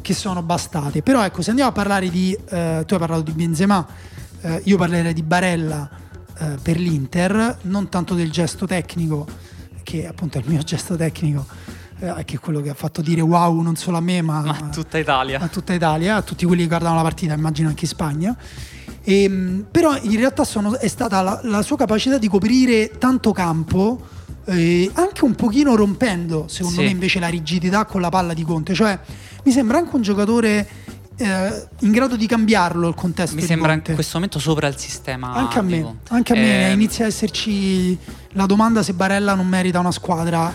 che 0.00 0.14
sono 0.14 0.42
bastate. 0.42 1.02
Però 1.02 1.24
ecco, 1.24 1.42
se 1.42 1.50
andiamo 1.50 1.70
a 1.70 1.74
parlare 1.74 2.08
di... 2.10 2.32
Eh, 2.32 2.84
tu 2.86 2.94
hai 2.94 3.00
parlato 3.00 3.22
di 3.22 3.32
Benzema, 3.32 3.84
eh, 4.42 4.60
io 4.66 4.76
parlerei 4.76 5.12
di 5.12 5.22
Barella 5.22 5.90
eh, 6.38 6.56
per 6.62 6.78
l'Inter, 6.78 7.58
non 7.62 7.88
tanto 7.88 8.14
del 8.14 8.30
gesto 8.30 8.66
tecnico, 8.66 9.26
che 9.82 10.06
appunto 10.06 10.38
è 10.38 10.42
il 10.42 10.48
mio 10.48 10.62
gesto 10.64 10.94
tecnico 10.94 11.44
eh, 12.00 12.24
che 12.24 12.36
è 12.36 12.38
quello 12.38 12.60
che 12.60 12.70
ha 12.70 12.74
fatto 12.74 13.02
dire 13.02 13.20
wow 13.20 13.60
non 13.60 13.76
solo 13.76 13.98
a 13.98 14.00
me 14.00 14.22
ma, 14.22 14.40
ma 14.40 14.56
a 14.56 14.68
tutta 14.68 14.98
Italia. 14.98 15.38
A 15.38 15.48
tutta 15.48 15.72
Italia, 15.74 16.16
a 16.16 16.22
tutti 16.22 16.46
quelli 16.46 16.62
che 16.62 16.68
guardano 16.68 16.96
la 16.96 17.02
partita, 17.02 17.34
immagino 17.34 17.68
anche 17.68 17.84
in 17.84 17.90
Spagna. 17.90 18.36
E, 19.02 19.22
ehm, 19.22 19.66
però 19.70 19.96
in 20.00 20.16
realtà 20.16 20.44
sono, 20.44 20.78
è 20.78 20.88
stata 20.88 21.20
la, 21.22 21.40
la, 21.44 21.62
sua 21.62 21.76
capacità 21.76 22.18
di 22.18 22.28
coprire 22.28 22.90
tanto 22.98 23.32
campo, 23.32 24.00
eh, 24.46 24.90
anche 24.94 25.24
un 25.24 25.34
pochino 25.34 25.76
rompendo, 25.76 26.46
secondo 26.48 26.80
sì. 26.80 26.86
me, 26.86 26.90
invece 26.90 27.18
la 27.18 27.28
rigidità 27.28 27.84
con 27.84 28.00
la 28.00 28.08
palla 28.08 28.34
di 28.34 28.42
Conte. 28.42 28.74
Cioè, 28.74 28.98
mi 29.44 29.52
sembra 29.52 29.78
anche 29.78 29.94
un 29.94 30.02
giocatore 30.02 30.68
eh, 31.16 31.68
in 31.80 31.92
grado 31.92 32.16
di 32.16 32.26
cambiarlo 32.26 32.88
il 32.88 32.94
contesto. 32.94 33.36
Mi 33.36 33.42
sembra 33.42 33.72
in 33.72 33.82
questo 33.82 34.12
momento 34.14 34.38
sopra 34.38 34.68
il 34.68 34.76
sistema. 34.76 35.32
Anche 35.32 35.58
a 35.58 35.62
me, 35.62 35.96
anche 36.08 36.32
a 36.32 36.36
me 36.36 36.68
eh, 36.68 36.72
inizia 36.72 37.04
a 37.04 37.08
esserci 37.08 37.96
la 38.32 38.46
domanda 38.46 38.82
se 38.82 38.94
Barella 38.94 39.34
non 39.34 39.46
merita 39.46 39.80
una 39.80 39.92
squadra 39.92 40.52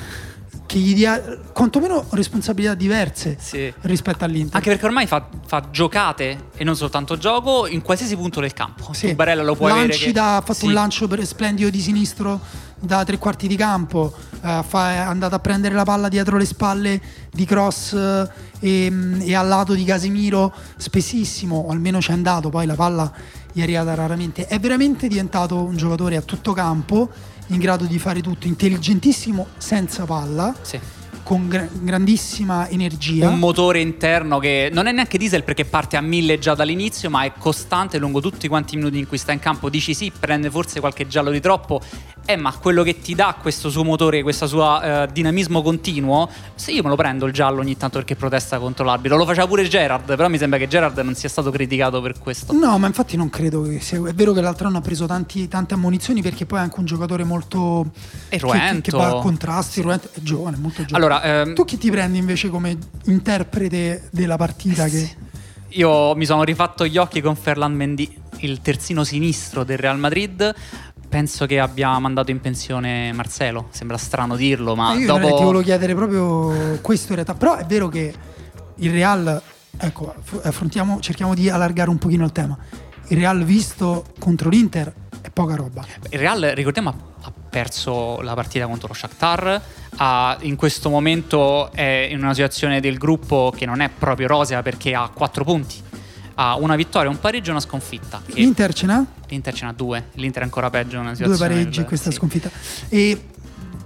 che 0.65 0.80
gli 0.80 0.94
dia 0.94 1.22
quantomeno 1.54 2.06
responsabilità 2.12 2.74
diverse 2.74 3.38
sì. 3.39 3.72
rispetto 3.82 4.24
all'Inter. 4.24 4.56
Anche 4.56 4.70
perché 4.70 4.86
ormai 4.86 5.08
fa, 5.08 5.28
fa, 5.46 5.70
giocate 5.72 6.50
e 6.56 6.63
non 6.63 6.76
soltanto 6.76 7.18
gioco 7.18 7.68
in 7.68 7.82
qualsiasi 7.82 8.15
punto 8.15 8.39
del 8.39 8.54
campo. 8.54 8.94
Sì. 8.94 9.10
Tu 9.10 9.15
Barella 9.15 9.44
lo 9.44 9.56
puoi 9.56 9.72
Lanci 9.72 9.96
avere. 9.96 10.12
Da, 10.12 10.38
ha 10.38 10.41
fatto 10.41 10.60
sì. 10.60 10.65
un 10.65 10.74
lancio 10.74 11.08
per, 11.08 11.26
splendido 11.26 11.70
di 11.70 11.80
sinistro 11.80 12.39
da 12.78 13.04
tre 13.04 13.18
quarti 13.18 13.48
di 13.48 13.56
campo, 13.56 14.13
eh, 14.44 14.63
fa, 14.68 14.91
è 14.91 14.98
andato 14.98 15.36
a 15.36 15.39
prendere 15.39 15.74
la 15.74 15.84
palla 15.84 16.10
dietro 16.10 16.38
le 16.38 16.46
spalle 16.46 17.02
di 17.32 17.46
Cross 17.46 17.94
eh, 17.94 18.30
e, 18.60 18.94
e 19.22 19.36
al 19.36 19.48
lato 19.48 19.74
di 19.74 19.84
Casemiro 19.84 20.54
spessissimo, 20.78 21.56
o 21.56 21.72
almeno 21.72 22.00
c'è 22.00 22.13
andato, 22.13 22.50
poi 22.50 22.65
la 22.65 22.76
palla 22.76 23.12
gli 23.52 23.60
è 23.60 23.63
arrivata 23.63 23.96
raramente. 23.96 24.46
È 24.46 24.60
veramente 24.60 25.08
diventato 25.08 25.63
un 25.63 25.78
giocatore 25.78 26.18
a 26.18 26.22
tutto 26.22 26.54
campo 26.54 27.10
in 27.48 27.60
grado 27.60 27.86
di 27.86 28.00
fare 28.00 28.22
tutto, 28.22 28.48
intelligentissimo 28.48 29.48
senza 29.58 30.06
palla. 30.06 30.56
Sì 30.62 30.95
con 31.26 31.48
gra- 31.48 31.68
grandissima 31.72 32.70
energia. 32.70 33.28
Un 33.28 33.40
motore 33.40 33.80
interno 33.80 34.38
che 34.38 34.70
non 34.72 34.86
è 34.86 34.92
neanche 34.92 35.18
diesel 35.18 35.44
perché 35.44 35.66
parte 35.66 35.98
a 35.98 36.02
mille 36.02 36.38
già 36.38 36.54
dall'inizio, 36.54 37.10
ma 37.10 37.24
è 37.24 37.34
costante 37.36 37.98
lungo 37.98 38.22
tutti 38.22 38.48
quanti 38.48 38.76
i 38.76 38.78
minuti 38.78 39.00
in 39.00 39.08
cui 39.08 39.18
sta 39.18 39.32
in 39.32 39.40
campo. 39.40 39.70
Dici 39.70 39.96
sì, 39.96 40.12
prende 40.18 40.52
forse 40.52 40.80
qualche 40.80 41.08
giallo 41.08 41.32
di 41.32 41.40
troppo, 41.42 41.82
eh, 42.26 42.36
ma 42.36 42.54
quello 42.54 42.84
che 42.84 43.00
ti 43.00 43.16
dà 43.16 43.36
questo 43.42 43.72
suo 43.72 43.84
motore, 43.84 44.22
questo 44.22 44.46
suo 44.46 44.80
eh, 44.80 45.08
dinamismo 45.12 45.64
continuo, 45.64 46.30
se 46.54 46.72
io 46.72 46.84
me 46.84 46.90
lo 46.90 46.96
prendo 46.96 47.26
il 47.26 47.34
giallo 47.34 47.62
ogni 47.62 47.76
tanto 47.76 47.98
perché 47.98 48.16
protesta 48.16 48.60
contro 48.60 48.86
l'arbitro, 48.86 49.18
lo 49.18 49.26
faceva 49.26 49.48
pure 49.48 49.68
Gerard, 49.68 50.06
però 50.06 50.28
mi 50.28 50.38
sembra 50.38 50.60
che 50.60 50.68
Gerard 50.68 50.98
non 51.00 51.16
sia 51.16 51.30
stato 51.30 51.50
criticato 51.50 52.02
per 52.02 52.20
questo. 52.20 52.54
No, 52.54 52.78
ma 52.78 52.86
infatti 52.86 53.18
non 53.18 53.30
credo 53.30 53.64
che 53.64 53.80
sia. 53.80 53.98
È 54.08 54.14
vero 54.14 54.32
che 54.34 54.42
l'altro 54.42 54.68
anno 54.68 54.78
ha 54.78 54.82
preso 54.82 55.06
tanti, 55.08 55.48
tante 55.48 55.74
ammonizioni 55.74 56.22
perché 56.22 56.46
poi 56.46 56.60
è 56.60 56.62
anche 56.62 56.80
un 56.80 56.86
giocatore 56.86 57.24
molto. 57.24 57.92
Eruento. 58.30 58.82
Che, 58.82 58.92
che 58.92 58.98
va 58.98 59.08
a 59.08 59.22
contrasti, 59.22 59.82
sì. 59.82 59.88
è 59.88 60.00
giovane, 60.22 60.58
molto 60.58 60.84
giovane. 60.84 61.04
Allora, 61.04 61.14
ehm... 61.23 61.54
tu 61.56 61.65
chi 61.65 61.78
ti 61.78 61.89
prendi 61.89 62.17
invece 62.17 62.49
come 62.49 62.78
interprete 63.06 64.10
della 64.12 64.38
partita? 64.38 64.86
Che... 64.86 65.15
Io 65.69 66.15
mi 66.15 66.25
sono 66.25 66.43
rifatto 66.43 66.86
gli 66.86 66.97
occhi 66.97 67.21
con 67.21 67.36
Ferland 67.36 67.75
Mendy, 67.75 68.17
il 68.39 68.62
terzino 68.62 69.04
sinistro 69.04 69.63
del 69.63 69.78
Real 69.78 69.97
Madrid 69.97 70.54
penso 71.15 71.45
che 71.45 71.60
abbia 71.60 71.97
mandato 71.97 72.32
in 72.32 72.41
pensione 72.41 73.13
Marcelo. 73.13 73.67
Sembra 73.69 73.95
strano 73.97 74.36
dirlo, 74.36 74.75
ma. 74.75 74.93
io 74.95 75.08
dopo... 75.08 75.38
ti 75.38 75.43
volevo 75.43 75.62
chiedere 75.62 75.95
proprio 75.95 76.78
questo 76.82 77.10
in 77.10 77.15
realtà. 77.15 77.36
Però 77.36 77.56
è 77.56 77.65
vero 77.65 77.88
che 77.88 78.13
il 78.75 78.91
Real. 78.91 79.41
Ecco, 79.78 80.13
affrontiamo, 80.43 80.99
cerchiamo 80.99 81.34
di 81.34 81.49
allargare 81.49 81.89
un 81.89 81.97
pochino 81.97 82.25
il 82.25 82.34
tema. 82.34 82.58
Il 83.08 83.17
Real 83.17 83.43
visto 83.45 84.06
contro 84.19 84.49
l'Inter 84.49 84.91
è 85.21 85.30
poca 85.30 85.56
roba. 85.56 85.86
Il 86.10 86.19
Real, 86.19 86.41
ricordiamo, 86.54 86.93
ha 87.21 87.32
perso 87.49 88.19
la 88.21 88.34
partita 88.34 88.67
contro 88.67 88.89
lo 88.89 88.93
Shakhtar. 88.93 89.62
Ha, 89.98 90.38
in 90.42 90.56
questo 90.56 90.90
momento 90.90 91.72
è 91.72 92.10
in 92.12 92.22
una 92.22 92.34
situazione 92.34 92.82
del 92.82 92.98
gruppo 92.98 93.54
che 93.56 93.66
non 93.66 93.80
è 93.80 93.90
proprio 93.90 94.28
rosea 94.28 94.62
perché 94.62 94.94
ha 94.94 95.10
4 95.14 95.44
punti 95.44 95.84
ha 96.36 96.56
una 96.56 96.76
vittoria, 96.76 97.10
un 97.10 97.20
pareggio 97.20 97.50
e 97.50 97.52
una 97.52 97.60
sconfitta. 97.60 98.22
L'Inter 98.28 98.74
ce 98.74 98.86
n'ha? 98.86 99.06
L'Inter 99.28 99.54
ce 99.54 99.66
n'ha 99.66 99.74
due, 99.74 100.10
l'Inter 100.14 100.42
è 100.42 100.46
ancora 100.46 100.70
peggio 100.70 101.00
una 101.00 101.16
situazione. 101.16 101.38
Due 101.38 101.48
pareggi 101.48 101.80
in 101.80 101.86
questa 101.86 102.10
sì. 102.10 102.18
sconfitta. 102.18 102.50
E 102.90 103.30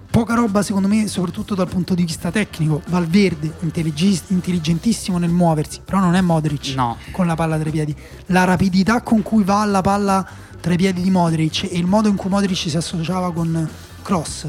poca 0.09 0.33
roba 0.33 0.63
secondo 0.63 0.87
me, 0.87 1.07
soprattutto 1.07 1.53
dal 1.55 1.67
punto 1.67 1.93
di 1.93 2.03
vista 2.03 2.31
tecnico. 2.31 2.81
Valverde, 2.87 3.53
intelligentissimo 3.61 5.17
nel 5.17 5.29
muoversi, 5.29 5.81
però 5.83 5.99
non 5.99 6.15
è 6.15 6.21
Modric 6.21 6.73
no. 6.75 6.97
con 7.11 7.27
la 7.27 7.35
palla 7.35 7.57
tra 7.57 7.69
i 7.69 7.71
piedi. 7.71 7.95
La 8.27 8.45
rapidità 8.45 9.01
con 9.01 9.21
cui 9.21 9.43
va 9.43 9.63
la 9.65 9.81
palla 9.81 10.27
tra 10.59 10.73
i 10.73 10.77
piedi 10.77 11.01
di 11.01 11.11
Modric 11.11 11.63
e 11.63 11.77
il 11.77 11.85
modo 11.85 12.09
in 12.09 12.15
cui 12.15 12.29
Modric 12.29 12.57
si 12.57 12.75
associava 12.75 13.31
con 13.31 13.69
cross 14.01 14.47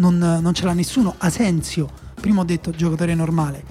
non, 0.00 0.18
non 0.18 0.52
ce 0.54 0.64
l'ha 0.64 0.72
nessuno. 0.72 1.14
Asensio, 1.18 1.88
prima 2.20 2.40
ho 2.40 2.44
detto 2.44 2.70
giocatore 2.70 3.14
normale. 3.14 3.62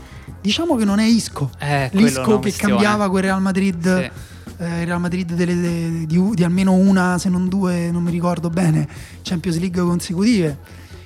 Diciamo 0.41 0.75
che 0.75 0.85
non 0.85 0.99
è 0.99 1.05
Isco. 1.05 1.49
Eh, 1.59 1.89
L'Isco 1.93 2.39
che 2.39 2.51
cambiava 2.53 3.09
quel 3.09 3.23
Real 3.23 3.41
Madrid. 3.41 3.99
Sì. 3.99 4.11
Eh, 4.61 4.85
Real 4.85 4.99
Madrid 4.99 5.33
delle, 5.33 5.55
de, 5.55 6.05
di, 6.05 6.31
di, 6.33 6.43
almeno 6.43 6.73
una, 6.73 7.17
se 7.17 7.29
non 7.29 7.47
due, 7.47 7.91
non 7.91 8.03
mi 8.03 8.11
ricordo 8.11 8.49
bene, 8.49 8.87
Champions 9.21 9.57
League 9.57 9.81
consecutive. 9.81 10.57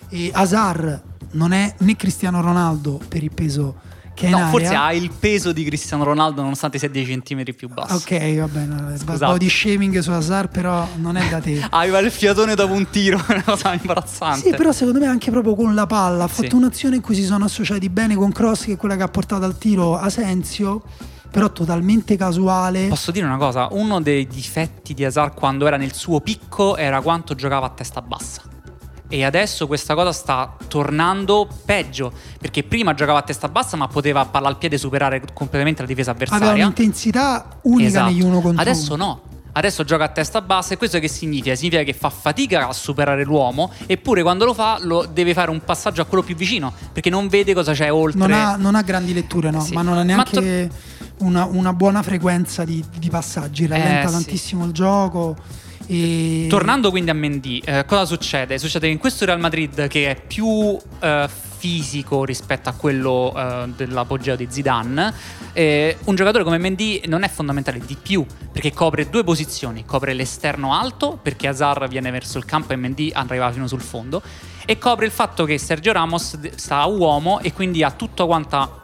E 0.10 0.32
Hazard 0.34 1.02
non 1.32 1.52
è 1.52 1.74
né 1.80 1.96
Cristiano 1.96 2.42
Ronaldo 2.42 3.00
per 3.08 3.24
il 3.24 3.32
peso 3.32 3.76
che 4.14 4.30
no, 4.30 4.48
forse 4.50 4.76
ha 4.76 4.94
il 4.94 5.12
peso 5.18 5.52
di 5.52 5.64
Cristiano 5.64 6.04
Ronaldo 6.04 6.42
nonostante 6.42 6.78
sia 6.78 6.90
10 6.90 7.22
cm 7.22 7.44
più 7.56 7.70
basso. 7.70 7.96
Ok, 7.96 8.38
va 8.38 8.48
bene. 8.48 8.74
Un 8.74 9.18
po' 9.20 9.38
di 9.38 9.50
shaming 9.50 10.00
su 10.00 10.12
Hazard, 10.12 10.50
però 10.52 10.88
non 10.98 11.18
è 11.18 11.28
da 11.30 11.40
te. 11.40 11.66
Aveva 11.70 12.00
il 12.00 12.12
fiatone 12.12 12.56
dopo 12.56 12.74
un 12.74 12.90
tiro, 12.90 13.18
è 13.18 13.32
una 13.34 13.44
cosa 13.44 13.74
imbarazzante. 13.74 14.50
Sì, 14.50 14.56
però 14.56 14.72
secondo 14.72 15.00
me 15.00 15.08
anche 15.08 15.32
proprio 15.32 15.56
con 15.56 15.74
la 15.74 15.86
palla 15.86 16.26
ha 16.26 16.28
fatto 16.28 16.50
sì. 16.50 16.56
un'azione 16.56 16.98
in 16.98 17.02
cui 17.02 17.16
si 17.16 17.24
sono 17.24 17.46
associati 17.46 17.90
bene 17.90 18.16
con 18.16 18.32
Cross, 18.32 18.66
che 18.66 18.74
è 18.74 18.78
quella 18.78 18.96
che 18.96 19.04
ha 19.04 19.10
portato 19.10 19.46
al 19.46 19.58
tiro 19.58 19.98
Asensio 19.98 20.84
però 21.34 21.52
totalmente 21.52 22.16
casuale. 22.16 22.90
Posso 22.90 23.10
dire 23.10 23.26
una 23.26 23.38
cosa? 23.38 23.68
Uno 23.72 24.00
dei 24.00 24.28
difetti 24.28 24.94
di 24.94 25.04
Hazard 25.04 25.34
quando 25.34 25.66
era 25.66 25.78
nel 25.78 25.96
suo 25.96 26.22
picco 26.22 26.78
era 26.78 27.02
quanto 27.02 27.34
giocava 27.34 27.66
a 27.66 27.70
testa 27.70 28.04
bassa 28.04 28.53
e 29.14 29.24
adesso 29.24 29.68
questa 29.68 29.94
cosa 29.94 30.12
sta 30.12 30.56
tornando 30.68 31.48
peggio 31.66 32.12
perché 32.40 32.64
prima 32.64 32.96
giocava 32.96 33.20
a 33.20 33.22
testa 33.22 33.48
bassa 33.48 33.78
ma 33.78 33.88
poteva 33.88 34.26
palla 34.26 34.48
al 34.48 34.58
piede 34.58 34.80
superare 34.80 35.22
completamente 35.36 35.82
la 35.82 35.88
difesa 35.88 36.10
avversaria 36.10 36.50
aveva 36.50 36.64
un'intensità 36.64 37.60
unica 37.62 37.88
esatto. 37.90 38.10
negli 38.10 38.24
uno 38.24 38.42
contro 38.42 38.62
adesso 38.62 38.96
no 38.96 39.22
Adesso 39.56 39.84
gioca 39.84 40.06
a 40.06 40.08
testa 40.08 40.42
bassa 40.42 40.74
e 40.74 40.78
questo 40.78 40.98
che 40.98 41.08
significa? 41.08 41.54
Significa 41.54 41.84
che 41.84 41.94
fa 41.94 42.10
fatica 42.10 42.68
a 42.68 42.74
superare 42.74 43.24
l'uomo 43.24 43.72
eppure 43.86 44.24
quando 44.24 44.46
lo 44.46 44.54
fa 44.56 44.80
lo 44.82 45.06
deve 45.06 45.36
fare 45.36 45.52
un 45.52 45.62
passaggio 45.64 46.02
a 46.02 46.06
quello 46.06 46.24
più 46.24 46.36
vicino 46.36 46.74
perché 46.92 47.12
non 47.12 47.28
vede 47.28 47.54
cosa 47.54 47.72
c'è 47.72 47.94
oltre. 47.94 48.18
Non 48.18 48.32
ha, 48.32 48.56
non 48.56 48.74
ha 48.74 48.82
grandi 48.82 49.14
letture, 49.14 49.52
no, 49.52 49.62
sì. 49.62 49.74
ma 49.74 49.84
non 49.84 50.00
ha 50.00 50.02
neanche 50.02 50.70
to- 50.70 51.24
una, 51.24 51.46
una, 51.46 51.72
buona 51.72 52.02
frequenza 52.02 52.64
di, 52.64 52.84
di 52.98 53.10
passaggi, 53.12 53.68
rallenta 53.68 54.08
eh, 54.08 54.12
tantissimo 54.12 54.64
sì. 54.64 54.68
il 54.70 54.74
gioco. 54.74 55.36
E... 55.88 56.48
Tornando 56.50 56.90
quindi 56.90 57.10
a 57.10 57.14
Mendy, 57.14 57.60
eh, 57.64 57.86
cosa 57.86 58.06
succede? 58.06 58.58
Succede 58.58 58.88
che 58.88 58.94
in 58.94 59.00
questo 59.00 59.26
Real 59.26 59.40
Madrid 59.40 59.88
che 59.88 60.10
è 60.10 60.22
più 60.22 60.78
eh, 61.00 61.28
fisico 61.58 62.26
rispetto 62.26 62.68
a 62.70 62.74
quello 62.74 63.34
eh, 63.36 63.70
dell'apogeo 63.76 64.36
di 64.36 64.48
Zidane, 64.50 65.14
eh, 65.54 65.98
un 66.06 66.16
giocatore 66.16 66.44
come 66.44 66.58
Mendy 66.58 67.04
non 67.06 67.24
è 67.24 67.30
fondamentale 67.30 67.80
di 67.80 67.96
più 67.96 68.26
perché 68.52 68.74
copre 68.74 69.10
due 69.10 69.24
posizioni, 69.24 69.86
copre 69.86 70.14
l'esterno 70.14 70.74
alto 70.74 71.18
perché 71.22 71.48
Hazard 71.48 71.88
viene 71.88 72.12
verso 72.12 72.38
il 72.38 72.46
campo 72.46 72.74
e 72.74 72.76
Mendy 72.76 73.12
arriva 73.14 73.52
fino 73.52 73.68
sul 73.68 73.82
fondo 73.82 74.22
e 74.66 74.78
copre 74.78 75.06
il 75.06 75.12
fatto 75.12 75.46
che 75.46 75.58
Sergio 75.58 75.92
Ramos 75.92 76.38
sta 76.56 76.80
a 76.80 76.88
uomo 76.88 77.40
e 77.40 77.54
quindi 77.54 77.84
ha 77.84 77.92
tutta 77.92 78.26
quanta 78.26 78.83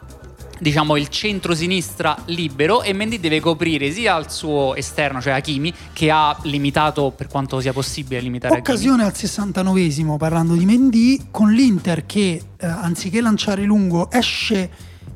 diciamo 0.60 0.96
il 0.96 1.08
centro-sinistra 1.08 2.16
libero 2.26 2.82
e 2.82 2.92
Mendy 2.92 3.18
deve 3.18 3.40
coprire 3.40 3.90
sia 3.90 4.16
il 4.18 4.30
suo 4.30 4.74
esterno, 4.74 5.20
cioè 5.20 5.32
Hakimi, 5.32 5.72
che 5.92 6.10
ha 6.10 6.36
limitato 6.42 7.12
per 7.16 7.26
quanto 7.26 7.60
sia 7.60 7.72
possibile 7.72 8.20
limitare 8.20 8.58
Occasione 8.58 9.04
Hakimi. 9.04 9.46
al 9.46 9.64
69esimo 9.64 10.16
parlando 10.16 10.54
di 10.54 10.64
Mendy 10.64 11.28
con 11.30 11.50
l'Inter 11.50 12.06
che 12.06 12.42
eh, 12.56 12.66
anziché 12.66 13.20
lanciare 13.20 13.64
lungo 13.64 14.10
esce 14.10 14.70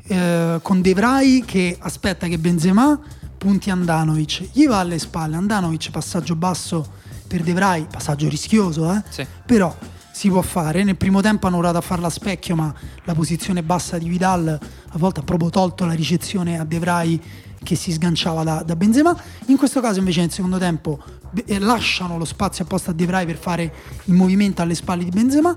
eh, 0.06 0.58
con 0.62 0.80
De 0.80 0.94
Vrij 0.94 1.44
che 1.44 1.76
aspetta 1.78 2.26
che 2.26 2.38
Benzema 2.38 2.98
punti 3.36 3.68
Andanovic, 3.68 4.48
gli 4.52 4.66
va 4.66 4.78
alle 4.78 4.98
spalle, 4.98 5.36
Andanovic 5.36 5.90
passaggio 5.90 6.34
basso 6.34 6.86
per 7.26 7.42
De 7.42 7.52
Vrij, 7.52 7.86
passaggio 7.90 8.28
rischioso, 8.28 8.90
eh? 8.90 9.02
Sì. 9.10 9.26
però 9.44 9.74
si 10.14 10.28
può 10.28 10.42
fare. 10.42 10.84
Nel 10.84 10.94
primo 10.94 11.20
tempo 11.20 11.48
hanno 11.48 11.58
provato 11.58 11.78
a 11.78 11.80
farla 11.80 12.06
a 12.06 12.10
specchio, 12.10 12.54
ma 12.54 12.72
la 13.02 13.14
posizione 13.14 13.64
bassa 13.64 13.98
di 13.98 14.08
Vidal 14.08 14.46
a 14.46 14.96
volte 14.96 15.20
ha 15.20 15.22
proprio 15.24 15.50
tolto 15.50 15.84
la 15.86 15.92
ricezione 15.92 16.56
a 16.56 16.64
De 16.64 16.78
Vrij 16.78 17.20
che 17.64 17.74
si 17.74 17.90
sganciava 17.90 18.44
da, 18.44 18.62
da, 18.62 18.76
Benzema. 18.76 19.16
In 19.46 19.56
questo 19.56 19.80
caso 19.80 19.98
invece 19.98 20.20
nel 20.20 20.30
secondo 20.30 20.58
tempo 20.58 21.02
eh, 21.44 21.58
lasciano 21.58 22.16
lo 22.16 22.24
spazio 22.24 22.62
apposta 22.62 22.92
a 22.92 22.94
De 22.94 23.04
Vrij 23.06 23.26
per 23.26 23.36
fare 23.36 23.74
il 24.04 24.14
movimento 24.14 24.62
alle 24.62 24.76
spalle 24.76 25.02
di 25.02 25.10
Benzema. 25.10 25.54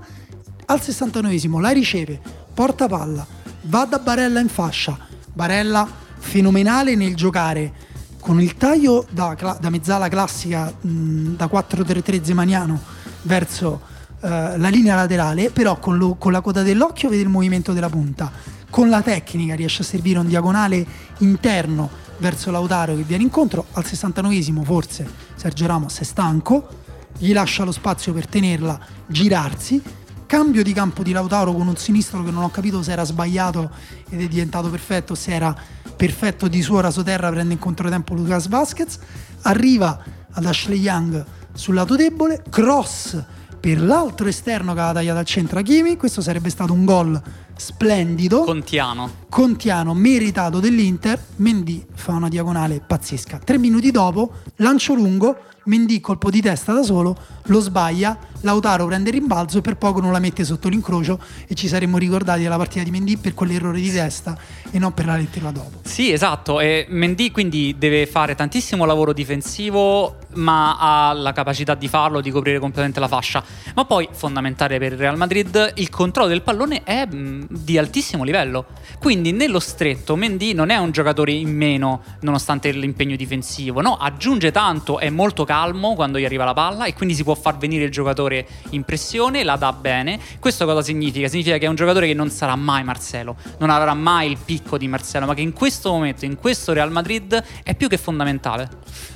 Al 0.66 0.80
69esimo 0.82 1.60
la 1.60 1.70
riceve, 1.70 2.20
porta 2.52 2.88
palla, 2.88 3.24
va 3.62 3.84
da 3.84 4.00
Barella 4.00 4.40
in 4.40 4.48
fascia. 4.48 4.98
Barella 5.32 5.88
fenomenale 6.18 6.96
nel 6.96 7.14
giocare 7.14 7.86
con 8.18 8.40
il 8.40 8.56
taglio 8.56 9.06
da, 9.08 9.36
da 9.60 9.70
mezzala 9.70 10.08
classica 10.08 10.74
mh, 10.80 11.36
da 11.36 11.46
4-3-3 11.46 12.22
zemaniano 12.22 12.80
verso 13.22 13.96
la 14.20 14.68
linea 14.68 14.96
laterale, 14.96 15.50
però 15.50 15.78
con, 15.78 15.96
lo, 15.96 16.14
con 16.16 16.32
la 16.32 16.40
coda 16.40 16.62
dell'occhio 16.62 17.08
vede 17.08 17.22
il 17.22 17.28
movimento 17.28 17.72
della 17.72 17.88
punta. 17.88 18.30
Con 18.70 18.88
la 18.88 19.00
tecnica 19.00 19.54
riesce 19.54 19.82
a 19.82 19.84
servire 19.84 20.18
un 20.18 20.26
diagonale 20.26 20.84
interno 21.18 21.88
verso 22.18 22.50
Lautaro 22.50 22.96
che 22.96 23.02
viene 23.02 23.22
incontro. 23.22 23.66
Al 23.72 23.84
69esimo 23.84 24.62
forse 24.62 25.08
Sergio 25.34 25.66
Ramos 25.66 25.98
è 25.98 26.04
stanco, 26.04 26.68
gli 27.16 27.32
lascia 27.32 27.64
lo 27.64 27.72
spazio 27.72 28.12
per 28.12 28.26
tenerla, 28.26 28.78
girarsi. 29.06 29.80
Cambio 30.26 30.62
di 30.62 30.74
campo 30.74 31.02
di 31.02 31.12
Lautaro 31.12 31.54
con 31.54 31.66
un 31.66 31.76
sinistro 31.76 32.22
che 32.22 32.30
non 32.30 32.42
ho 32.42 32.50
capito 32.50 32.82
se 32.82 32.92
era 32.92 33.04
sbagliato 33.04 33.70
ed 34.10 34.20
è 34.20 34.28
diventato 34.28 34.68
perfetto, 34.68 35.14
se 35.14 35.32
era 35.32 35.56
perfetto 35.96 36.48
di 36.48 36.60
suo 36.60 36.80
rasoterra, 36.80 37.30
prende 37.30 37.54
in 37.54 37.58
controtempo 37.58 38.14
Lucas 38.14 38.48
Vasquez. 38.48 38.98
Arriva 39.42 39.98
ad 40.30 40.44
Ashley 40.44 40.80
Young 40.80 41.24
sul 41.54 41.74
lato 41.74 41.96
debole, 41.96 42.42
cross 42.50 43.16
per 43.58 43.80
l'altro 43.80 44.28
esterno 44.28 44.72
che 44.72 44.80
aveva 44.80 44.94
tagliato 44.94 45.18
al 45.18 45.24
centro 45.24 45.58
Hakimi. 45.58 45.96
Questo 45.96 46.20
sarebbe 46.20 46.50
stato 46.50 46.72
un 46.72 46.84
gol 46.84 47.20
splendido. 47.56 48.44
Contiano. 48.44 49.10
Contiano, 49.28 49.94
meritato 49.94 50.60
dell'Inter. 50.60 51.20
Mendy 51.36 51.84
fa 51.94 52.12
una 52.12 52.28
diagonale 52.28 52.80
pazzesca. 52.86 53.40
Tre 53.44 53.58
minuti 53.58 53.90
dopo, 53.90 54.32
lancio 54.56 54.94
lungo, 54.94 55.36
Mendy 55.68 56.00
colpo 56.00 56.30
di 56.30 56.40
testa 56.40 56.72
da 56.72 56.82
solo, 56.82 57.14
lo 57.44 57.60
sbaglia, 57.60 58.18
Lautaro 58.40 58.86
prende 58.86 59.10
rimbalzo 59.10 59.58
e 59.58 59.60
per 59.60 59.76
poco 59.76 60.00
non 60.00 60.12
la 60.12 60.18
mette 60.18 60.42
sotto 60.44 60.68
l'incrocio 60.68 61.20
e 61.46 61.54
ci 61.54 61.68
saremmo 61.68 61.98
ricordati 61.98 62.42
della 62.42 62.56
partita 62.56 62.82
di 62.82 62.90
Mendy 62.90 63.18
per 63.18 63.34
quell'errore 63.34 63.78
di 63.78 63.90
testa 63.90 64.36
e 64.70 64.78
non 64.78 64.94
per 64.94 65.04
la 65.04 65.16
lettera 65.16 65.50
dopo. 65.50 65.80
Sì, 65.82 66.10
esatto, 66.10 66.58
e 66.58 66.86
Mendy 66.88 67.30
quindi 67.30 67.74
deve 67.76 68.06
fare 68.06 68.34
tantissimo 68.34 68.86
lavoro 68.86 69.12
difensivo 69.12 70.16
ma 70.34 70.76
ha 70.78 71.12
la 71.12 71.32
capacità 71.32 71.74
di 71.74 71.88
farlo, 71.88 72.20
di 72.20 72.30
coprire 72.30 72.58
completamente 72.58 73.00
la 73.00 73.08
fascia. 73.08 73.42
Ma 73.74 73.84
poi, 73.84 74.08
fondamentale 74.12 74.78
per 74.78 74.92
il 74.92 74.98
Real 74.98 75.16
Madrid, 75.16 75.72
il 75.76 75.88
controllo 75.90 76.28
del 76.28 76.42
pallone 76.42 76.82
è 76.84 77.06
di 77.08 77.78
altissimo 77.78 78.24
livello. 78.24 78.66
Quindi 78.98 79.32
nello 79.32 79.58
stretto 79.58 80.16
Mendy 80.16 80.52
non 80.52 80.70
è 80.70 80.76
un 80.76 80.90
giocatore 80.90 81.32
in 81.32 81.54
meno 81.54 82.02
nonostante 82.20 82.70
l'impegno 82.70 83.16
difensivo, 83.16 83.80
no, 83.80 83.96
aggiunge 83.96 84.50
tanto, 84.50 84.98
è 84.98 85.10
molto 85.10 85.44
calmo 85.58 85.94
quando 85.94 86.20
gli 86.20 86.24
arriva 86.24 86.44
la 86.44 86.54
palla 86.54 86.84
e 86.84 86.94
quindi 86.94 87.16
si 87.16 87.24
può 87.24 87.34
far 87.34 87.58
venire 87.58 87.84
il 87.84 87.90
giocatore 87.90 88.46
in 88.70 88.84
pressione, 88.84 89.42
la 89.42 89.56
dà 89.56 89.72
bene. 89.72 90.20
Questo 90.38 90.64
cosa 90.64 90.82
significa? 90.82 91.26
Significa 91.26 91.58
che 91.58 91.66
è 91.66 91.68
un 91.68 91.74
giocatore 91.74 92.06
che 92.06 92.14
non 92.14 92.30
sarà 92.30 92.54
mai 92.54 92.84
Marcelo, 92.84 93.36
non 93.58 93.70
avrà 93.70 93.92
mai 93.94 94.30
il 94.30 94.38
picco 94.42 94.78
di 94.78 94.86
Marcelo, 94.86 95.26
ma 95.26 95.34
che 95.34 95.40
in 95.40 95.52
questo 95.52 95.90
momento, 95.90 96.24
in 96.24 96.36
questo 96.36 96.72
Real 96.72 96.92
Madrid 96.92 97.42
è 97.64 97.74
più 97.74 97.88
che 97.88 97.98
fondamentale. 97.98 98.68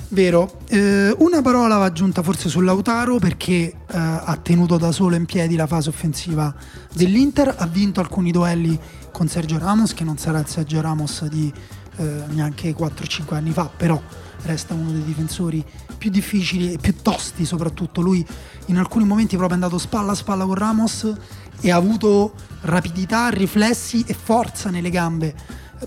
Vero, 0.08 0.58
eh, 0.68 1.14
una 1.18 1.40
parola 1.42 1.76
va 1.76 1.84
aggiunta 1.84 2.22
forse 2.22 2.48
su 2.48 2.60
Lautaro 2.60 3.18
perché 3.18 3.52
eh, 3.54 3.74
ha 3.86 4.38
tenuto 4.42 4.76
da 4.76 4.90
solo 4.90 5.14
in 5.14 5.24
piedi 5.26 5.54
la 5.54 5.68
fase 5.68 5.90
offensiva 5.90 6.52
dell'Inter, 6.92 7.54
ha 7.56 7.66
vinto 7.66 8.00
alcuni 8.00 8.32
duelli 8.32 8.78
con 9.12 9.28
Sergio 9.28 9.58
Ramos 9.58 9.94
che 9.94 10.04
non 10.04 10.18
sarà 10.18 10.40
il 10.40 10.48
Sergio 10.48 10.80
Ramos 10.80 11.24
di 11.26 11.52
eh, 11.96 12.24
neanche 12.30 12.74
4-5 12.74 13.34
anni 13.34 13.52
fa, 13.52 13.70
però 13.74 14.00
resta 14.44 14.74
uno 14.74 14.90
dei 14.90 15.04
difensori 15.04 15.64
più 16.02 16.10
difficili 16.10 16.72
e 16.72 16.78
più 16.78 16.96
tosti 17.00 17.44
soprattutto. 17.44 18.00
Lui 18.00 18.26
in 18.66 18.76
alcuni 18.76 19.04
momenti 19.04 19.34
è 19.34 19.38
proprio 19.38 19.56
andato 19.56 19.78
spalla 19.78 20.10
a 20.10 20.14
spalla 20.16 20.44
con 20.44 20.56
Ramos 20.56 21.12
e 21.60 21.70
ha 21.70 21.76
avuto 21.76 22.34
rapidità, 22.62 23.28
riflessi 23.28 24.02
e 24.08 24.12
forza 24.12 24.68
nelle 24.70 24.90
gambe 24.90 25.32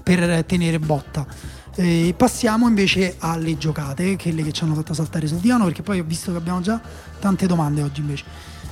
per 0.01 0.45
tenere 0.45 0.79
botta. 0.79 1.27
E 1.75 2.13
passiamo 2.15 2.65
invece 2.69 3.17
alle 3.19 3.57
giocate, 3.57 4.15
quelle 4.15 4.41
che 4.41 4.53
ci 4.53 4.63
hanno 4.63 4.75
fatto 4.75 4.93
saltare 4.93 5.27
sul 5.27 5.39
divano, 5.39 5.65
perché 5.65 5.81
poi 5.81 5.99
ho 5.99 6.05
visto 6.05 6.31
che 6.31 6.37
abbiamo 6.37 6.61
già 6.61 6.79
tante 7.19 7.45
domande 7.45 7.81
oggi 7.81 7.99
invece. 7.99 8.23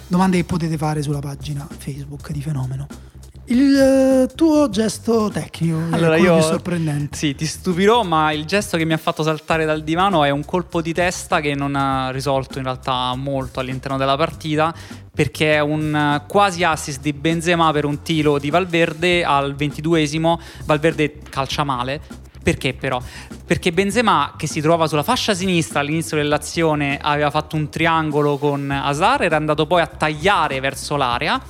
Domande 0.08 0.38
che 0.38 0.46
potete 0.46 0.78
fare 0.78 1.02
sulla 1.02 1.20
pagina 1.20 1.68
Facebook 1.78 2.32
di 2.32 2.42
Fenomeno. 2.42 3.13
Il 3.46 3.76
eh, 3.76 4.36
tuo 4.36 4.70
gesto 4.70 5.30
tecnico 5.30 5.78
allora, 5.92 6.16
è 6.16 6.20
io, 6.20 6.40
sorprendente. 6.42 7.18
Sì, 7.18 7.36
ti 7.36 7.46
stupirò, 7.46 8.04
ma 8.04 8.32
il 8.32 8.46
gesto 8.46 8.78
che 8.78 8.86
mi 8.86 8.94
ha 8.94 8.98
fatto 8.98 9.22
saltare 9.22 9.66
dal 9.66 9.84
divano 9.84 10.24
è 10.24 10.30
un 10.30 10.46
colpo 10.46 10.82
di 10.82 10.94
testa 10.94 11.42
che 11.42 11.54
non 11.54 11.76
ha 11.76 12.10
risolto 12.12 12.60
in 12.60 12.64
realtà 12.64 13.14
molto 13.16 13.60
all'interno 13.60 13.98
della 13.98 14.16
partita, 14.16 14.74
perché 15.14 15.56
è 15.56 15.60
un 15.60 15.94
eh, 15.94 16.24
quasi 16.26 16.64
assist 16.64 17.02
di 17.02 17.12
Benzema 17.12 17.70
per 17.74 17.84
un 17.84 18.02
tiro 18.02 18.40
di 18.40 18.50
Valverde 18.50 19.26
al 19.26 19.54
22esimo. 19.56 20.40
Valverde 20.64 21.20
calcia 21.30 21.66
male, 21.66 22.00
Perché 22.42 22.74
però? 22.74 23.02
Perché 23.46 23.72
Benzema, 23.72 24.34
che 24.38 24.48
si 24.48 24.60
trovava 24.60 24.88
sulla 24.88 25.04
fascia 25.04 25.34
sinistra 25.34 25.80
all'inizio 25.80 26.18
dell'azione, 26.18 26.98
aveva 27.02 27.30
fatto 27.30 27.56
un 27.56 27.70
triangolo 27.70 28.38
con 28.38 28.70
Asar, 28.70 29.24
era 29.24 29.38
andato 29.38 29.66
poi 29.66 29.82
a 29.82 29.88
tagliare 29.88 30.60
verso 30.60 30.98
l'area 30.98 31.42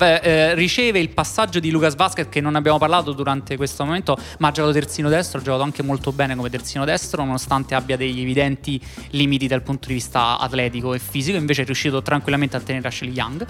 eh, 0.00 0.54
riceve 0.54 0.98
il 0.98 1.10
passaggio 1.10 1.60
di 1.60 1.70
Lucas 1.70 1.94
Vasquez 1.94 2.28
che 2.28 2.40
non 2.40 2.54
abbiamo 2.56 2.78
parlato 2.78 3.12
durante 3.12 3.56
questo 3.56 3.84
momento, 3.84 4.16
ma 4.38 4.48
ha 4.48 4.50
giocato 4.50 4.72
terzino 4.72 5.08
destro, 5.08 5.40
ha 5.40 5.42
giocato 5.42 5.62
anche 5.62 5.82
molto 5.82 6.12
bene 6.12 6.34
come 6.36 6.50
terzino 6.50 6.84
destro, 6.84 7.24
nonostante 7.24 7.74
abbia 7.74 7.96
degli 7.96 8.20
evidenti 8.20 8.80
limiti 9.10 9.46
dal 9.46 9.62
punto 9.62 9.88
di 9.88 9.94
vista 9.94 10.38
atletico 10.38 10.94
e 10.94 10.98
fisico, 10.98 11.36
invece 11.36 11.62
è 11.62 11.64
riuscito 11.64 12.02
tranquillamente 12.02 12.56
a 12.56 12.60
tenere 12.60 12.88
Ashley 12.88 13.12
Young. 13.12 13.46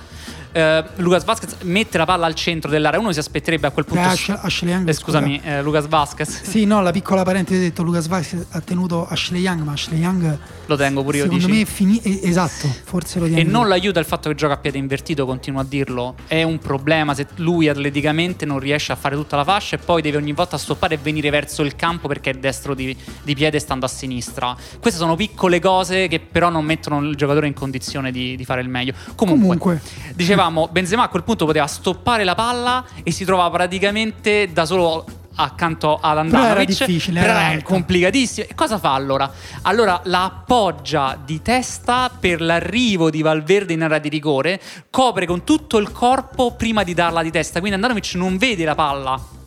Eh, 0.52 0.84
Lucas 0.96 1.24
Vasquez 1.24 1.56
mette 1.62 1.98
la 1.98 2.04
palla 2.04 2.26
al 2.26 2.34
centro 2.34 2.70
dell'area, 2.70 2.98
uno 2.98 3.12
si 3.12 3.18
aspetterebbe 3.18 3.66
a 3.66 3.70
quel 3.70 3.84
punto... 3.84 4.02
Beh, 4.02 4.38
Ashley 4.40 4.72
Young, 4.72 4.88
eh, 4.88 4.92
scusami, 4.92 5.40
eh, 5.42 5.62
Lucas 5.62 5.86
Vasquez. 5.86 6.42
Sì, 6.42 6.64
no, 6.64 6.82
la 6.82 6.90
piccola 6.90 7.22
parente 7.22 7.54
ho 7.56 7.58
detto 7.58 7.82
Lucas 7.82 8.06
Vasquez 8.08 8.46
ha 8.50 8.60
tenuto 8.60 9.06
Ashley 9.06 9.40
Young, 9.42 9.62
ma 9.62 9.72
Ashley 9.72 10.00
Young... 10.00 10.38
Lo 10.66 10.76
tengo 10.76 11.02
pure 11.02 11.18
io, 11.18 11.22
Secondo 11.24 11.46
dici? 11.46 11.58
me 11.58 11.62
è 11.62 11.66
finito... 11.66 12.08
Esatto, 12.26 12.68
forse 12.84 13.18
lo 13.18 13.26
tiene. 13.26 13.40
E 13.40 13.44
non 13.44 13.68
l'aiuta 13.68 13.98
il 13.98 14.06
fatto 14.06 14.28
che 14.28 14.34
gioca 14.36 14.54
a 14.54 14.56
piede 14.56 14.78
invertito, 14.78 15.26
continuo 15.26 15.60
a 15.60 15.64
dirlo. 15.64 16.14
È 16.26 16.39
un 16.42 16.58
problema 16.58 17.14
se 17.14 17.26
lui 17.36 17.68
atleticamente 17.68 18.44
non 18.44 18.58
riesce 18.58 18.92
a 18.92 18.96
fare 18.96 19.14
tutta 19.14 19.36
la 19.36 19.44
fascia 19.44 19.76
e 19.76 19.78
poi 19.78 20.02
deve 20.02 20.16
ogni 20.16 20.32
volta 20.32 20.58
stoppare 20.58 20.94
e 20.94 20.98
venire 20.98 21.30
verso 21.30 21.62
il 21.62 21.76
campo 21.76 22.08
perché 22.08 22.30
è 22.30 22.34
destro 22.34 22.74
di, 22.74 22.96
di 23.22 23.34
piede 23.34 23.58
stando 23.58 23.86
a 23.86 23.88
sinistra. 23.88 24.56
Queste 24.80 24.98
sono 24.98 25.16
piccole 25.16 25.60
cose 25.60 26.08
che 26.08 26.20
però 26.20 26.48
non 26.48 26.64
mettono 26.64 27.00
il 27.00 27.16
giocatore 27.16 27.46
in 27.46 27.54
condizione 27.54 28.10
di, 28.10 28.36
di 28.36 28.44
fare 28.44 28.60
il 28.60 28.68
meglio. 28.68 28.92
Comunque, 29.14 29.58
Comunque, 29.58 29.82
dicevamo, 30.14 30.68
Benzema 30.70 31.04
a 31.04 31.08
quel 31.08 31.22
punto 31.22 31.46
poteva 31.46 31.66
stoppare 31.66 32.24
la 32.24 32.34
palla 32.34 32.84
e 33.02 33.10
si 33.10 33.24
trovava 33.24 33.50
praticamente 33.50 34.50
da 34.52 34.64
solo 34.64 35.04
accanto 35.42 35.98
ad 36.00 36.18
Andanovic 36.18 36.48
Però 36.48 36.60
era 36.60 36.64
difficile, 36.64 37.20
però 37.20 37.32
era 37.32 37.62
complicatissimo. 37.62 38.46
E 38.48 38.54
cosa 38.54 38.78
fa 38.78 38.94
allora? 38.94 39.30
allora 39.62 40.00
la 40.04 40.24
appoggia 40.24 41.18
di 41.22 41.42
testa 41.42 42.10
per 42.18 42.40
l'arrivo 42.40 43.10
di 43.10 43.22
Valverde 43.22 43.72
in 43.72 43.82
area 43.82 43.98
di 43.98 44.08
rigore 44.08 44.60
copre 44.90 45.26
con 45.26 45.44
tutto 45.44 45.78
il 45.78 45.92
corpo 45.92 46.52
prima 46.52 46.82
di 46.82 46.94
darla 46.94 47.22
di 47.22 47.30
testa. 47.30 47.60
Quindi 47.60 47.76
Andanovic 47.76 48.14
non 48.14 48.36
vede 48.36 48.64
la 48.64 48.74
palla 48.74 49.38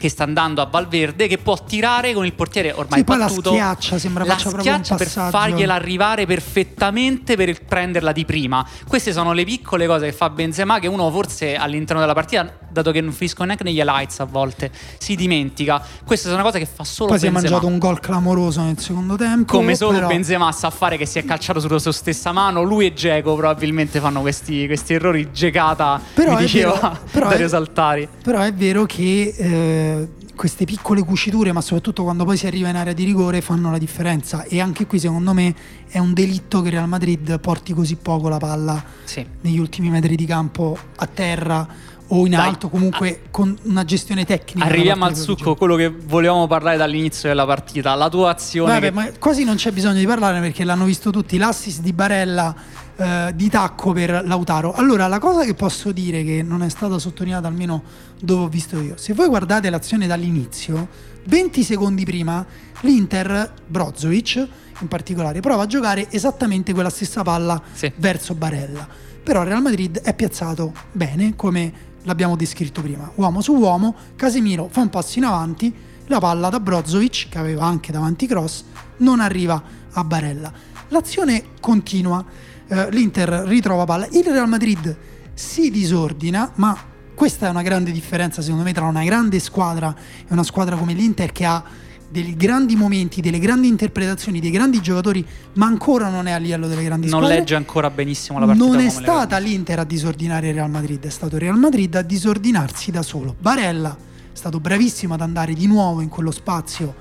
che 0.00 0.08
sta 0.08 0.24
andando 0.24 0.62
a 0.62 0.64
Valverde 0.64 1.26
che 1.28 1.36
può 1.36 1.62
tirare 1.62 2.14
con 2.14 2.24
il 2.24 2.32
portiere 2.32 2.72
ormai 2.72 3.00
Sì, 3.00 3.04
poi 3.04 3.18
la 3.18 3.26
battuto. 3.26 3.50
schiaccia, 3.50 3.98
sembra 3.98 4.24
la 4.24 4.38
schiaccia 4.38 4.96
per 4.96 5.06
fargliela 5.08 5.74
arrivare 5.74 6.24
perfettamente 6.24 7.36
per 7.36 7.62
prenderla 7.64 8.12
di 8.12 8.24
prima. 8.24 8.66
Queste 8.88 9.12
sono 9.12 9.32
le 9.32 9.44
piccole 9.44 9.86
cose 9.86 10.06
che 10.06 10.12
fa 10.12 10.30
Benzema 10.30 10.78
che 10.78 10.86
uno 10.86 11.10
forse 11.10 11.54
all'interno 11.56 12.00
della 12.00 12.14
partita 12.14 12.50
dato 12.70 12.92
che 12.92 13.00
non 13.00 13.12
finiscono 13.12 13.46
neanche 13.46 13.64
negli 13.64 13.76
highlights 13.78 14.20
a 14.20 14.24
volte 14.24 14.70
si 14.98 15.16
dimentica. 15.16 15.82
Queste 16.06 16.28
sono 16.30 16.42
cose 16.42 16.58
che 16.58 16.66
fa 16.72 16.84
solo 16.84 17.10
poi 17.10 17.18
si 17.18 17.26
è 17.26 17.30
Benzema. 17.30 17.50
mangiato 17.52 17.72
un 17.72 17.78
gol 17.78 18.00
clamoroso 18.00 18.62
nel 18.62 18.78
secondo 18.78 19.16
tempo. 19.16 19.54
come 19.56 19.74
solo 19.74 19.92
però- 19.92 20.06
Benzema 20.08 20.50
sa 20.52 20.70
fare 20.70 20.96
che 20.96 21.04
si 21.04 21.18
è 21.18 21.24
calciato 21.24 21.60
sulla 21.60 21.78
sua 21.78 21.92
stessa 21.92 22.32
mano 22.32 22.62
lui 22.62 22.86
e 22.86 22.94
Geco 22.94 23.34
probabilmente 23.34 24.00
fanno 24.00 24.20
questi, 24.22 24.66
questi 24.66 24.94
errori 24.94 25.30
Gegata 25.32 26.00
Però 26.14 26.34
mi 26.34 26.40
diceva 26.40 26.72
vero, 26.72 26.98
però 27.10 27.28
Dario 27.28 27.46
è- 27.46 27.48
Saltari. 27.48 28.08
Però 28.22 28.38
è 28.40 28.52
vero 28.54 28.84
che 28.86 29.34
eh, 29.36 29.89
queste 30.34 30.64
piccole 30.64 31.02
cuciture, 31.02 31.52
ma 31.52 31.60
soprattutto 31.60 32.02
quando 32.02 32.24
poi 32.24 32.36
si 32.36 32.46
arriva 32.46 32.68
in 32.68 32.76
area 32.76 32.92
di 32.92 33.04
rigore, 33.04 33.40
fanno 33.40 33.70
la 33.70 33.78
differenza. 33.78 34.44
E 34.44 34.60
anche 34.60 34.86
qui, 34.86 34.98
secondo 34.98 35.32
me, 35.32 35.54
è 35.88 35.98
un 35.98 36.12
delitto 36.14 36.62
che 36.62 36.70
Real 36.70 36.88
Madrid 36.88 37.38
porti 37.40 37.74
così 37.74 37.96
poco 37.96 38.28
la 38.28 38.38
palla 38.38 38.82
sì. 39.04 39.24
negli 39.42 39.58
ultimi 39.58 39.90
metri 39.90 40.16
di 40.16 40.24
campo 40.24 40.78
a 40.96 41.06
terra 41.06 41.68
o 42.12 42.24
in 42.24 42.32
Dai, 42.32 42.48
alto, 42.48 42.68
comunque 42.68 43.22
con 43.30 43.56
una 43.64 43.84
gestione 43.84 44.24
tecnica. 44.24 44.66
Arriviamo 44.66 45.04
al 45.04 45.16
succo, 45.16 45.54
quello 45.54 45.76
che 45.76 45.88
volevamo 45.88 46.46
parlare 46.46 46.76
dall'inizio 46.76 47.28
della 47.28 47.46
partita, 47.46 47.94
la 47.94 48.08
tua 48.08 48.30
azione. 48.30 48.72
Vabbè, 48.72 48.86
che- 48.86 48.92
ma 48.92 49.10
quasi 49.18 49.44
non 49.44 49.56
c'è 49.56 49.70
bisogno 49.70 49.98
di 49.98 50.06
parlare 50.06 50.40
perché 50.40 50.64
l'hanno 50.64 50.84
visto 50.84 51.10
tutti. 51.10 51.38
L'assist 51.38 51.80
di 51.82 51.92
Barella 51.92 52.54
eh, 53.00 53.32
di 53.34 53.48
tacco 53.48 53.92
per 53.92 54.22
Lautaro. 54.26 54.72
Allora, 54.72 55.06
la 55.06 55.18
cosa 55.18 55.44
che 55.44 55.54
posso 55.54 55.90
dire 55.92 56.22
che 56.22 56.42
non 56.42 56.62
è 56.62 56.68
stata 56.68 56.98
sottolineata 56.98 57.48
almeno 57.48 57.82
dove 58.20 58.44
ho 58.44 58.48
visto 58.48 58.78
io, 58.80 58.96
se 58.96 59.14
voi 59.14 59.28
guardate 59.28 59.70
l'azione 59.70 60.06
dall'inizio, 60.06 60.88
20 61.24 61.62
secondi 61.62 62.04
prima 62.04 62.44
l'Inter, 62.80 63.52
Brozovic 63.66 64.46
in 64.80 64.88
particolare, 64.88 65.40
prova 65.40 65.62
a 65.62 65.66
giocare 65.66 66.10
esattamente 66.10 66.72
quella 66.72 66.90
stessa 66.90 67.22
palla 67.22 67.60
Sì. 67.72 67.90
verso 67.96 68.34
Barella. 68.34 68.86
Però 69.22 69.42
il 69.42 69.48
Real 69.48 69.62
Madrid 69.62 70.00
è 70.00 70.14
piazzato 70.14 70.72
bene, 70.92 71.36
come 71.36 71.72
l'abbiamo 72.04 72.36
descritto 72.36 72.80
prima. 72.80 73.10
Uomo 73.16 73.40
su 73.42 73.54
uomo, 73.54 73.94
Casemiro 74.16 74.68
fa 74.70 74.80
un 74.80 74.88
passo 74.88 75.18
in 75.18 75.24
avanti, 75.24 75.72
la 76.06 76.18
palla 76.18 76.48
da 76.48 76.58
Brozovic, 76.60 77.28
che 77.28 77.38
aveva 77.38 77.64
anche 77.64 77.92
davanti 77.92 78.26
cross, 78.26 78.64
non 78.98 79.20
arriva 79.20 79.62
a 79.92 80.04
Barella. 80.04 80.50
L'azione 80.88 81.44
continua, 81.60 82.24
eh, 82.70 82.88
l'Inter 82.90 83.28
ritrova 83.46 83.84
palla, 83.84 84.06
il 84.12 84.24
Real 84.24 84.48
Madrid 84.48 84.96
si 85.34 85.70
disordina, 85.70 86.52
ma 86.54 86.76
questa 87.14 87.48
è 87.48 87.50
una 87.50 87.62
grande 87.62 87.90
differenza 87.90 88.40
secondo 88.42 88.62
me 88.64 88.72
tra 88.72 88.84
una 88.84 89.04
grande 89.04 89.40
squadra 89.40 89.94
e 89.94 90.26
una 90.28 90.44
squadra 90.44 90.76
come 90.76 90.92
l'Inter 90.92 91.32
che 91.32 91.44
ha 91.44 91.62
dei 92.08 92.34
grandi 92.34 92.76
momenti, 92.76 93.20
delle 93.20 93.38
grandi 93.38 93.68
interpretazioni, 93.68 94.40
dei 94.40 94.50
grandi 94.50 94.80
giocatori, 94.80 95.24
ma 95.54 95.66
ancora 95.66 96.08
non 96.08 96.26
è 96.26 96.32
a 96.32 96.38
livello 96.38 96.66
delle 96.66 96.84
grandi 96.84 97.08
non 97.08 97.20
squadre. 97.20 97.38
legge 97.38 97.54
ancora 97.54 97.90
benissimo 97.90 98.38
la 98.38 98.46
partita. 98.46 98.64
Non 98.64 98.78
è 98.78 98.88
stata 98.88 99.38
l'Inter 99.38 99.80
a 99.80 99.84
disordinare 99.84 100.48
il 100.48 100.54
Real 100.54 100.70
Madrid, 100.70 101.04
è 101.04 101.10
stato 101.10 101.36
il 101.36 101.42
Real 101.42 101.58
Madrid 101.58 101.94
a 101.94 102.02
disordinarsi 102.02 102.90
da 102.90 103.02
solo. 103.02 103.34
Barella 103.38 103.96
è 103.96 104.36
stato 104.36 104.60
bravissimo 104.60 105.14
ad 105.14 105.20
andare 105.20 105.54
di 105.54 105.66
nuovo 105.66 106.00
in 106.00 106.08
quello 106.08 106.30
spazio 106.30 106.94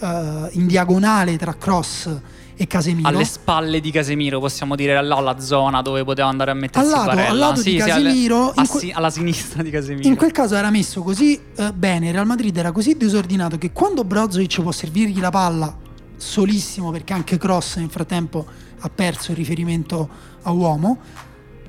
eh, 0.00 0.48
in 0.52 0.66
diagonale 0.66 1.36
tra 1.36 1.54
Cross 1.56 2.20
e 2.62 2.66
Casemiro. 2.68 3.08
alle 3.08 3.24
spalle 3.24 3.80
di 3.80 3.90
Casemiro, 3.90 4.38
possiamo 4.38 4.76
dire, 4.76 5.00
là 5.02 5.20
la 5.20 5.40
zona 5.40 5.82
dove 5.82 6.04
poteva 6.04 6.28
andare 6.28 6.52
a 6.52 6.54
mettersi 6.54 6.86
Al 6.92 6.98
lato- 6.98 7.06
Barella. 7.10 7.28
al 7.30 7.38
lato 7.38 7.62
di 7.62 7.80
alle- 7.80 7.90
Casemiro, 7.90 8.50
a 8.50 8.52
in 8.62 8.68
que- 8.68 8.92
alla 8.92 9.10
sinistra 9.10 9.62
di 9.62 9.70
Casemiro. 9.70 10.08
In 10.08 10.16
quel 10.16 10.30
caso 10.32 10.54
era 10.54 10.70
messo 10.70 11.02
così 11.02 11.40
eh, 11.56 11.72
bene, 11.72 12.06
il 12.08 12.12
Real 12.12 12.26
Madrid 12.26 12.56
era 12.56 12.70
così 12.72 12.96
disordinato 12.96 13.58
che 13.58 13.72
quando 13.72 14.04
Brozovic 14.04 14.62
può 14.62 14.70
servirgli 14.72 15.18
la 15.20 15.30
palla 15.30 15.76
solissimo 16.16 16.90
perché 16.92 17.12
anche 17.12 17.36
Cross 17.36 17.76
nel 17.78 17.90
frattempo 17.90 18.46
ha 18.78 18.88
perso 18.88 19.32
il 19.32 19.36
riferimento 19.36 20.08
a 20.42 20.50
uomo, 20.52 20.98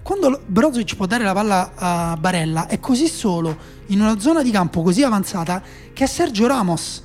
quando 0.04 0.42
Brozovic 0.46 0.96
può 0.96 1.06
dare 1.08 1.24
la 1.24 1.34
palla 1.34 1.72
a 1.76 2.18
Barella 2.20 2.68
è 2.68 2.80
così 2.80 3.08
solo 3.08 3.56
in 3.88 4.00
una 4.02 4.20
zona 4.20 4.44
di 4.44 4.52
campo 4.52 4.82
così 4.84 5.02
avanzata 5.02 5.62
che 5.92 6.04
è 6.04 6.08
Sergio 6.08 6.46
Ramos 6.48 7.02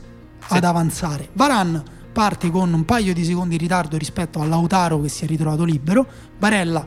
ad 0.49 0.65
avanzare. 0.65 1.29
Varan 1.33 1.83
parte 2.19 2.51
con 2.51 2.73
un 2.73 2.85
paio 2.85 3.15
di 3.15 3.25
secondi 3.25 3.55
in 3.55 3.61
ritardo 3.61 3.97
rispetto 3.97 4.41
a 4.41 4.45
Lautaro 4.45 5.01
che 5.01 5.09
si 5.09 5.23
è 5.23 5.29
ritrovato 5.29 5.63
libero. 5.63 6.05
Barella 6.37 6.85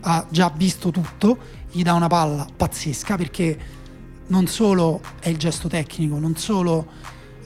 ha 0.00 0.26
già 0.30 0.50
visto 0.56 0.90
tutto, 0.90 1.36
gli 1.70 1.82
dà 1.82 1.92
una 1.92 2.06
palla 2.06 2.46
pazzesca 2.56 3.14
perché 3.16 3.58
non 4.28 4.46
solo 4.46 5.02
è 5.20 5.28
il 5.28 5.36
gesto 5.36 5.68
tecnico, 5.68 6.18
non 6.18 6.34
solo 6.36 6.86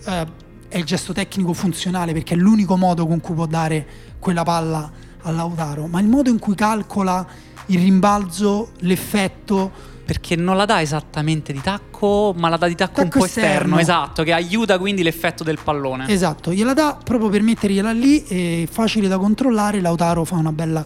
eh, 0.04 0.26
è 0.68 0.78
il 0.78 0.84
gesto 0.84 1.12
tecnico 1.12 1.52
funzionale 1.54 2.12
perché 2.12 2.34
è 2.34 2.36
l'unico 2.36 2.76
modo 2.76 3.04
con 3.04 3.20
cui 3.20 3.34
può 3.34 3.46
dare 3.46 3.84
quella 4.20 4.44
palla 4.44 4.88
a 5.22 5.30
Lautaro, 5.32 5.88
ma 5.88 5.98
il 5.98 6.06
modo 6.06 6.30
in 6.30 6.38
cui 6.38 6.54
calcola 6.54 7.26
il 7.66 7.80
rimbalzo, 7.80 8.74
l'effetto, 8.78 9.72
Perché 10.04 10.36
non 10.36 10.56
la 10.56 10.66
dà 10.66 10.82
esattamente 10.82 11.52
di 11.52 11.60
tacco, 11.62 12.34
ma 12.36 12.48
la 12.50 12.58
dà 12.58 12.66
di 12.68 12.74
tacco, 12.74 13.00
un 13.00 13.06
Tacco 13.06 13.20
po' 13.20 13.24
esterno. 13.24 13.50
esterno. 13.50 13.78
esatto, 13.78 14.22
che 14.22 14.32
aiuta 14.32 14.78
quindi 14.78 15.02
l'effetto 15.02 15.42
del 15.44 15.58
pallone. 15.62 16.08
Esatto, 16.08 16.52
gliela 16.52 16.74
dà 16.74 16.98
proprio 17.02 17.30
per 17.30 17.40
mettergliela 17.42 17.90
lì, 17.92 18.22
è 18.22 18.66
facile 18.70 19.08
da 19.08 19.16
controllare, 19.18 19.80
Lautaro 19.80 20.24
fa 20.24 20.34
una 20.36 20.52
bella 20.52 20.84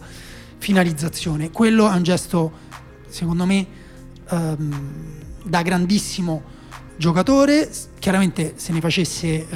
finalizzazione. 0.57 1.51
Quello 1.51 1.89
è 1.89 1.95
un 1.95 2.03
gesto, 2.03 2.51
secondo 3.09 3.45
me, 3.45 3.65
ehm, 4.29 4.91
da 5.43 5.61
grandissimo 5.63 6.41
giocatore. 6.95 7.69
Chiaramente 7.99 8.53
se 8.55 8.71
ne 8.71 8.79
facesse 8.79 9.27
eh, 9.27 9.47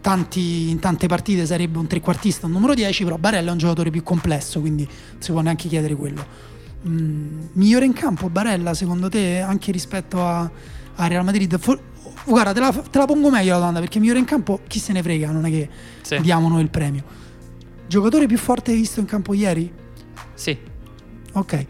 tanti, 0.00 0.70
in 0.70 0.78
tante 0.78 1.06
partite 1.06 1.44
sarebbe 1.44 1.78
un 1.78 1.86
trequartista, 1.86 2.46
un 2.46 2.52
numero 2.52 2.74
10, 2.74 3.04
però 3.04 3.16
Barella 3.16 3.48
è 3.50 3.52
un 3.52 3.58
giocatore 3.58 3.90
più 3.90 4.02
complesso, 4.02 4.60
quindi 4.60 4.84
non 4.84 5.20
si 5.20 5.32
può 5.32 5.40
neanche 5.42 5.68
chiedere 5.68 5.94
quello. 5.94 6.52
Mm, 6.86 7.46
migliore 7.52 7.86
in 7.86 7.94
campo 7.94 8.28
Barella 8.28 8.74
secondo 8.74 9.08
te 9.08 9.40
anche 9.40 9.72
rispetto 9.72 10.22
a, 10.22 10.50
a 10.96 11.06
Real 11.06 11.24
Madrid? 11.24 11.58
For- 11.58 11.80
guarda, 12.26 12.52
te 12.52 12.60
la, 12.60 12.70
te 12.72 12.98
la 12.98 13.06
pongo 13.06 13.30
meglio 13.30 13.52
la 13.52 13.58
domanda 13.58 13.80
perché 13.80 13.98
migliore 14.00 14.18
in 14.18 14.26
campo 14.26 14.60
chi 14.66 14.78
se 14.78 14.92
ne 14.92 15.02
frega, 15.02 15.30
non 15.30 15.46
è 15.46 15.50
che 15.50 15.68
Sì. 16.02 16.20
diamo 16.20 16.48
noi 16.48 16.60
il 16.62 16.68
premio. 16.70 17.02
Giocatore 17.86 18.26
più 18.26 18.36
forte 18.38 18.74
visto 18.74 19.00
in 19.00 19.06
campo 19.06 19.32
ieri? 19.34 19.72
Sì. 20.34 20.56
Ok, 21.32 21.66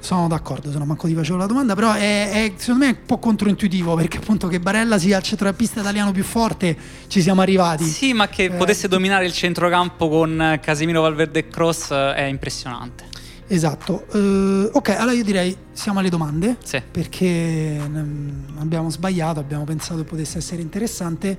sono 0.00 0.28
d'accordo, 0.28 0.72
se 0.72 0.78
no 0.78 0.84
manco 0.86 1.06
ti 1.06 1.14
facevo 1.14 1.36
la 1.36 1.46
domanda, 1.46 1.74
però 1.74 1.92
è, 1.92 2.30
è- 2.30 2.52
secondo 2.56 2.84
me 2.86 2.90
è 2.92 2.96
un 3.00 3.06
po' 3.06 3.18
controintuitivo 3.18 3.94
perché 3.96 4.16
appunto 4.16 4.48
che 4.48 4.60
Barella 4.60 4.98
sia 4.98 5.18
il 5.18 5.22
centrocampista 5.22 5.80
italiano 5.80 6.10
più 6.10 6.24
forte 6.24 6.76
ci 7.06 7.20
siamo 7.20 7.42
arrivati. 7.42 7.84
Sì, 7.84 8.12
ma 8.14 8.28
che 8.28 8.44
Eh, 8.44 8.50
potesse 8.50 8.88
dominare 8.88 9.26
il 9.26 9.32
centrocampo 9.32 10.08
con 10.08 10.58
Casemiro, 10.62 11.02
Valverde 11.02 11.40
e 11.40 11.48
Cross 11.48 11.90
eh, 11.90 12.14
è 12.14 12.22
impressionante. 12.24 13.04
Esatto. 13.50 14.06
Uh, 14.12 14.68
ok, 14.72 14.90
allora 14.90 15.12
io 15.12 15.24
direi 15.24 15.56
siamo 15.72 16.00
alle 16.00 16.10
domande. 16.10 16.58
Sì. 16.62 16.82
Perché 16.90 17.80
um, 17.82 18.44
abbiamo 18.58 18.90
sbagliato, 18.90 19.40
abbiamo 19.40 19.64
pensato 19.64 19.96
che 19.96 20.04
potesse 20.04 20.38
essere 20.38 20.60
interessante 20.60 21.38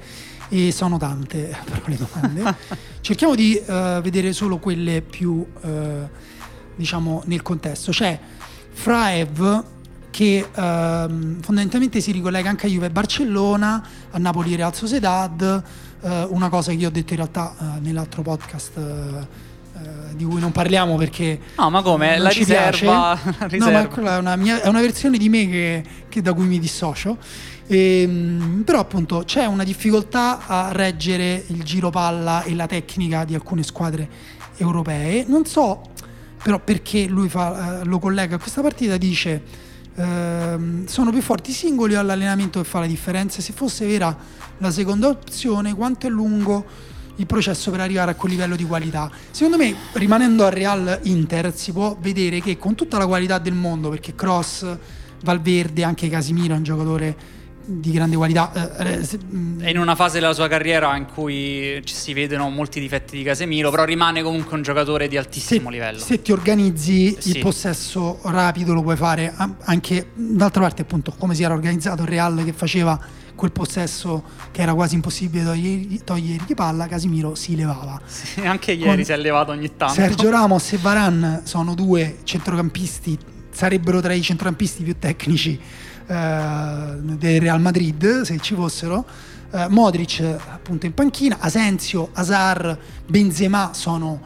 e 0.49 0.72
sono 0.72 0.97
tante 0.97 1.55
però 1.64 1.82
le 1.86 1.97
domande. 1.97 2.55
Cerchiamo 3.01 3.36
di 3.36 3.62
uh, 3.64 4.01
vedere 4.01 4.34
solo 4.34 4.57
quelle 4.57 5.01
più, 5.01 5.45
uh, 5.62 5.70
diciamo, 6.76 7.22
nel 7.26 7.43
contesto. 7.43 7.91
C'è 7.91 8.20
Fraev 8.72 9.64
che 10.10 10.47
uh, 10.49 10.57
fondamentalmente 10.57 12.01
si 12.01 12.12
ricollega 12.12 12.49
anche 12.49 12.66
a 12.66 12.70
Juve 12.70 12.89
Barcellona, 12.89 13.88
a 14.10 14.18
Napoli 14.18 14.53
e 14.53 14.55
Real 14.57 14.76
Sociedad, 14.76 15.64
una 16.01 16.47
cosa 16.47 16.72
che 16.72 16.78
io 16.78 16.88
ho 16.88 16.91
detto 16.91 17.12
in 17.12 17.18
realtà 17.18 17.78
nell'altro 17.82 18.22
podcast 18.22 19.28
di 20.16 20.26
cui 20.26 20.40
non 20.40 20.52
parliamo 20.52 20.96
perché 20.98 21.40
no 21.58 21.70
ma 21.70 21.82
come 21.82 22.18
la 22.18 22.30
riserva, 22.30 23.18
la 23.40 23.48
riserva, 23.48 23.66
no 23.66 23.72
ma 23.72 23.88
quella 23.88 24.16
è 24.16 24.20
una, 24.20 24.36
mia, 24.36 24.62
è 24.62 24.68
una 24.68 24.82
versione 24.82 25.18
di 25.18 25.30
me 25.30 25.48
che, 25.48 25.84
che 26.10 26.22
da 26.22 26.34
cui 26.34 26.46
mi 26.46 26.60
dissocio 26.60 27.18
e, 27.72 28.02
ehm, 28.02 28.64
però 28.66 28.80
appunto 28.80 29.24
c'è 29.26 29.46
una 29.46 29.64
difficoltà 29.64 30.48
a 30.48 30.72
reggere 30.72 31.44
il 31.48 31.64
giro 31.64 31.92
palla 31.92 32.42
e 32.44 32.56
la 32.56 32.66
tecnica 32.66 33.24
di 33.26 33.36
alcune 33.36 33.62
squadre 33.62 34.10
europee. 34.58 35.24
Non 35.28 35.46
so 35.46 35.82
però 36.42 36.60
perché 36.60 37.06
lui 37.06 37.30
fa, 37.30 37.82
eh, 37.82 37.86
lo 37.86 38.00
collega 38.00 38.36
a 38.36 38.40
questa 38.40 38.62
partita, 38.62 38.98
dice 38.98 39.44
eh, 39.96 40.58
sono 40.86 41.12
più 41.12 41.22
forti 41.22 41.52
i 41.52 41.54
singoli 41.54 41.96
o 41.96 42.00
all'allenamento 42.00 42.60
che 42.60 42.68
fa 42.68 42.80
la 42.80 42.88
differenza. 42.88 43.42
Se 43.42 43.54
fosse 43.54 43.86
vera 43.86 44.18
la 44.58 44.72
seconda 44.72 45.08
opzione, 45.08 45.76
quanto 45.76 46.08
è 46.08 46.10
lungo 46.10 46.66
il 47.20 47.26
processo 47.26 47.70
per 47.70 47.82
arrivare 47.82 48.11
a 48.11 48.15
quel 48.15 48.32
livello 48.32 48.55
di 48.55 48.65
qualità? 48.65 49.11
Secondo 49.32 49.57
me, 49.57 49.76
rimanendo 49.93 50.45
al 50.45 50.51
Real 50.51 50.99
Inter, 51.03 51.53
si 51.55 51.72
può 51.72 51.95
vedere 51.99 52.41
che 52.41 52.57
con 52.57 52.76
tutta 52.76 52.97
la 52.97 53.05
qualità 53.05 53.38
del 53.38 53.53
mondo, 53.53 53.89
perché 53.89 54.15
Cross, 54.15 54.65
Valverde, 55.24 55.84
anche 55.84 56.09
Casimiro 56.09 56.53
è 56.53 56.57
un 56.57 56.63
giocatore 56.63 57.38
di 57.70 57.91
grande 57.91 58.15
qualità. 58.15 58.78
Eh, 58.80 58.93
eh, 58.93 59.20
mm. 59.36 59.61
È 59.61 59.70
in 59.70 59.78
una 59.78 59.95
fase 59.95 60.20
della 60.20 60.34
sua 60.34 60.47
carriera 60.47 60.95
in 60.95 61.05
cui 61.05 61.82
ci 61.84 61.93
si 61.93 62.13
vedono 62.13 62.49
molti 62.49 62.80
difetti 62.80 63.15
di 63.17 63.24
Casemiro, 63.24 63.70
però 63.70 63.84
rimane 63.84 64.24
comunque 64.24 64.55
un 64.55 64.63
giocatore 64.63 65.07
di 65.07 65.17
altissimo 65.17 65.70
se, 65.70 65.76
livello. 65.76 65.99
Se 65.99 66.22
ti 66.22 66.32
organizzi 66.32 67.15
sì. 67.20 67.30
il 67.32 67.39
possesso 67.39 68.20
rapido 68.24 68.74
lo 68.74 68.82
puoi 68.82 68.95
fare 68.95 69.34
anche 69.59 70.11
d'altra 70.13 70.61
parte 70.61 70.82
appunto 70.82 71.13
come 71.17 71.36
si 71.36 71.43
era 71.43 71.53
organizzato 71.53 72.01
il 72.01 72.07
Real 72.07 72.41
che 72.43 72.53
faceva 72.53 72.99
quel 73.40 73.54
possesso 73.54 74.22
che 74.52 74.62
era 74.62 74.74
quasi 74.74 74.96
impossibile 74.96 75.46
togliergli, 75.46 76.02
togliergli 76.04 76.54
palla, 76.54 76.88
Casimiro 76.88 77.36
si 77.36 77.56
levava. 77.56 77.98
Sì, 78.06 78.42
anche 78.46 78.74
ieri 78.74 78.96
Con 78.98 79.04
si 79.06 79.12
è 79.14 79.18
levato 79.18 79.54
ogni 79.54 79.78
tanto. 79.78 79.94
Sergio 79.94 80.30
Ramos 80.30 80.74
e 80.74 80.78
Varan 80.78 81.42
sono 81.46 81.74
due 81.74 82.18
centrocampisti, 82.24 83.18
sarebbero 83.50 84.02
tra 84.02 84.12
i 84.12 84.22
centrocampisti 84.22 84.84
più 84.84 85.00
tecnici 85.00 85.58
eh, 86.06 86.96
del 87.00 87.40
Real 87.40 87.62
Madrid, 87.62 88.24
se 88.24 88.38
ci 88.40 88.56
fossero. 88.56 89.06
Eh, 89.52 89.68
Modric 89.70 90.20
appunto 90.20 90.86
in 90.86 90.94
panchina, 90.94 91.38
Asensio, 91.40 92.10
Azar, 92.12 92.78
Benzema 93.08 93.72
sono 93.74 94.20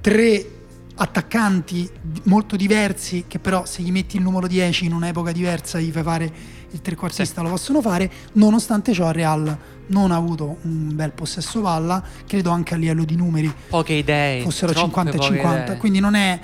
tre 0.00 0.52
attaccanti 0.98 1.90
molto 2.22 2.54
diversi 2.54 3.24
che 3.26 3.40
però 3.40 3.66
se 3.66 3.82
gli 3.82 3.90
metti 3.90 4.16
il 4.16 4.22
numero 4.22 4.46
10 4.46 4.86
in 4.86 4.94
un'epoca 4.94 5.30
diversa 5.30 5.78
gli 5.78 5.90
fai 5.90 6.02
fare 6.02 6.32
il 6.70 6.80
trequartista 6.80 7.40
sì. 7.40 7.42
lo 7.42 7.48
possono 7.50 7.80
fare 7.80 8.10
nonostante 8.32 8.92
ciò 8.92 9.08
il 9.08 9.14
Real 9.14 9.58
non 9.88 10.10
ha 10.10 10.16
avuto 10.16 10.58
un 10.62 10.94
bel 10.94 11.12
possesso 11.12 11.60
palla 11.60 12.02
credo 12.26 12.50
anche 12.50 12.74
a 12.74 12.76
livello 12.76 13.04
di 13.04 13.14
numeri 13.14 13.52
poche 13.68 13.94
idee 13.94 14.42
fossero 14.42 14.74
50 14.74 15.16
e 15.16 15.20
50 15.20 15.62
idee. 15.62 15.76
quindi 15.76 16.00
non 16.00 16.14
è 16.14 16.40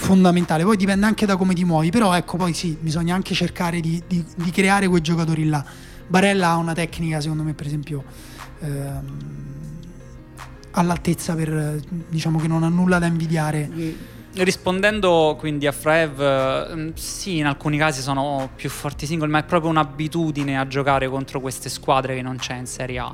fondamentale. 0.00 0.64
Poi 0.64 0.76
dipende 0.76 1.06
anche 1.06 1.26
da 1.26 1.36
come 1.36 1.54
ti 1.54 1.64
muovi, 1.64 1.90
però 1.90 2.14
ecco, 2.16 2.36
poi 2.36 2.54
sì, 2.54 2.76
bisogna 2.80 3.14
anche 3.14 3.34
cercare 3.34 3.80
di, 3.80 4.02
di, 4.06 4.24
di 4.34 4.50
creare 4.50 4.88
quei 4.88 5.02
giocatori 5.02 5.46
là. 5.46 5.64
Barella 6.06 6.48
ha 6.48 6.56
una 6.56 6.72
tecnica, 6.72 7.20
secondo 7.20 7.42
me, 7.42 7.52
per 7.52 7.66
esempio, 7.66 8.02
ehm, 8.60 9.04
all'altezza 10.72 11.34
per, 11.34 11.80
diciamo 12.08 12.38
che 12.38 12.48
non 12.48 12.62
ha 12.62 12.68
nulla 12.68 12.98
da 12.98 13.06
invidiare. 13.06 14.18
Rispondendo 14.32 15.34
quindi 15.38 15.66
a 15.66 15.72
Frev, 15.72 16.20
ehm, 16.20 16.94
sì, 16.94 17.38
in 17.38 17.46
alcuni 17.46 17.76
casi 17.76 18.00
sono 18.00 18.50
più 18.54 18.70
forti 18.70 19.04
singoli, 19.04 19.28
ma 19.28 19.40
è 19.40 19.44
proprio 19.44 19.70
un'abitudine 19.70 20.56
a 20.56 20.68
giocare 20.68 21.08
contro 21.08 21.40
queste 21.40 21.68
squadre 21.68 22.14
che 22.14 22.22
non 22.22 22.36
c'è 22.36 22.54
in 22.54 22.66
Serie 22.66 22.98
A. 23.00 23.12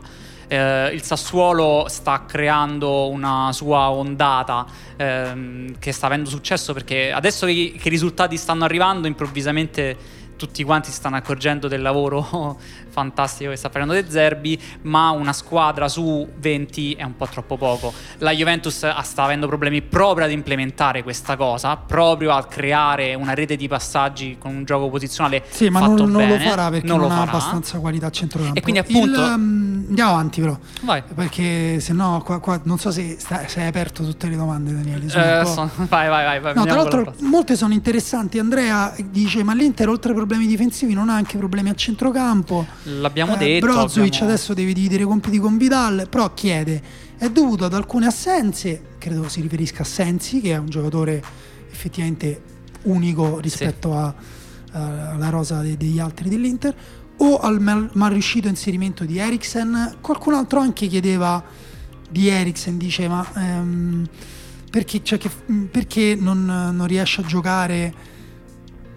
Eh, 0.49 0.91
il 0.93 1.03
Sassuolo 1.03 1.87
sta 1.89 2.25
creando 2.27 3.09
una 3.09 3.51
sua 3.53 3.91
ondata 3.91 4.67
ehm, 4.97 5.79
che 5.79 5.91
sta 5.91 6.07
avendo 6.07 6.29
successo 6.29 6.73
perché 6.73 7.11
adesso 7.11 7.47
che, 7.47 7.75
che 7.77 7.89
i 7.89 7.91
risultati 7.91 8.37
stanno 8.37 8.65
arrivando 8.65 9.09
improvvisamente 9.09 9.97
tutti 10.37 10.63
quanti 10.63 10.91
si 10.91 10.97
stanno 10.97 11.17
accorgendo 11.17 11.67
del 11.67 11.83
lavoro 11.83 12.59
fantastico 12.97 13.51
che 13.51 13.57
sta 13.57 13.69
facendo 13.69 13.93
De 13.93 14.07
Zerbi, 14.09 14.59
ma 14.83 15.11
una 15.11 15.35
squadra 15.35 15.87
su 15.87 16.27
20 16.35 16.95
è 16.95 17.03
un 17.03 17.15
po' 17.15 17.27
troppo 17.27 17.59
poco. 17.59 17.93
La 18.19 18.31
Juventus 18.31 18.89
sta 19.03 19.23
avendo 19.23 19.47
problemi 19.47 19.83
proprio 19.83 20.25
ad 20.25 20.31
implementare 20.31 21.03
questa 21.03 21.37
cosa, 21.37 21.77
proprio 21.77 22.33
a 22.33 22.47
creare 22.47 23.15
una 23.15 23.35
rete 23.35 23.57
di 23.57 23.69
passaggi 23.69 24.37
con 24.39 24.55
un 24.55 24.65
gioco 24.65 24.89
posizionale. 24.89 25.45
Sì, 25.51 25.69
ma 25.69 25.81
non, 25.81 26.11
non, 26.11 26.27
lo 26.27 26.39
farà 26.39 26.71
perché 26.71 26.87
non, 26.87 27.01
non 27.01 27.11
ha 27.11 27.21
abbastanza 27.21 27.79
qualità 27.81 28.07
a 28.07 28.11
centrocampo. 28.11 28.59
E 28.59 28.63
quindi 28.63 28.81
appunto... 28.81 29.21
Il, 29.21 29.33
um, 29.35 29.85
andiamo 29.89 30.11
avanti 30.11 30.41
però. 30.41 30.59
Vai. 30.83 31.03
Perché 31.15 31.81
se 31.81 31.93
no 31.93 32.23
qua, 32.25 32.41
qua, 32.41 32.61
non 32.65 32.79
so 32.79 32.91
se, 32.91 33.17
sta, 33.19 33.47
se, 33.47 33.61
hai 33.61 33.67
aperto 33.67 34.05
tutte 34.05 34.29
le 34.29 34.37
domande 34.37 34.73
Daniele. 34.73 35.05
Eh, 35.07 35.45
so, 35.45 35.71
vai, 35.89 36.09
vai, 36.09 36.25
vai. 36.25 36.41
vai 36.41 36.55
no, 36.55 36.65
tra 36.65 36.77
l'altro 36.77 37.15
molte 37.21 37.57
sono 37.57 37.73
interessanti. 37.73 38.39
Andrea 38.39 38.95
dice 39.11 39.43
ma 39.43 39.55
l'Inter 39.55 39.89
oltre 39.89 40.11
ai 40.11 40.17
problemi 40.17 40.47
difensivi 40.47 40.95
non 40.95 41.09
ha 41.09 41.15
anche 41.15 41.37
problemi 41.37 41.69
a 41.69 41.75
centrocampo. 41.75 42.67
L'abbiamo 42.87 43.35
eh, 43.35 43.39
detto. 43.39 43.67
Brozovic 43.67 44.15
abbiamo... 44.15 44.33
adesso 44.33 44.55
deve 44.55 44.73
dividere 44.73 45.03
i 45.03 45.07
compiti 45.07 45.39
con 45.39 45.57
Vidal, 45.57 46.07
però 46.09 46.33
chiede, 46.35 46.83
è 47.19 47.29
dovuto 47.29 47.65
ad 47.65 47.75
alcune 47.75 48.07
assenze, 48.07 48.95
credo 48.99 49.29
si 49.29 49.41
riferisca 49.41 49.83
a 49.83 49.87
Sensi, 49.87 50.41
che 50.41 50.53
è 50.53 50.57
un 50.57 50.69
giocatore 50.69 51.23
effettivamente 51.71 52.43
unico 52.83 53.41
rispetto 53.41 53.91
sì. 53.91 53.97
a, 53.97 54.15
a, 54.73 55.11
alla 55.11 55.29
rosa 55.29 55.61
de, 55.63 55.77
degli 55.77 55.99
altri 55.99 56.29
dell'Inter, 56.29 56.75
o 57.19 57.39
al 57.39 57.61
mal, 57.61 57.91
mal 57.95 58.13
riuscito 58.13 58.49
inserimento 58.49 59.05
di 59.05 59.19
Eriksen. 59.19 59.97
Qualcun 60.01 60.35
altro 60.35 60.61
anche 60.61 60.87
chiedeva 60.87 61.43
di 62.09 62.29
Eriksen, 62.29 62.77
dice 62.79 63.09
ma 63.09 63.27
ehm, 63.35 64.07
perché, 64.71 65.03
cioè 65.03 65.19
che, 65.19 65.31
perché 65.71 66.17
non, 66.19 66.45
non 66.45 66.87
riesce 66.87 67.23
a 67.23 67.25
giocare 67.25 68.15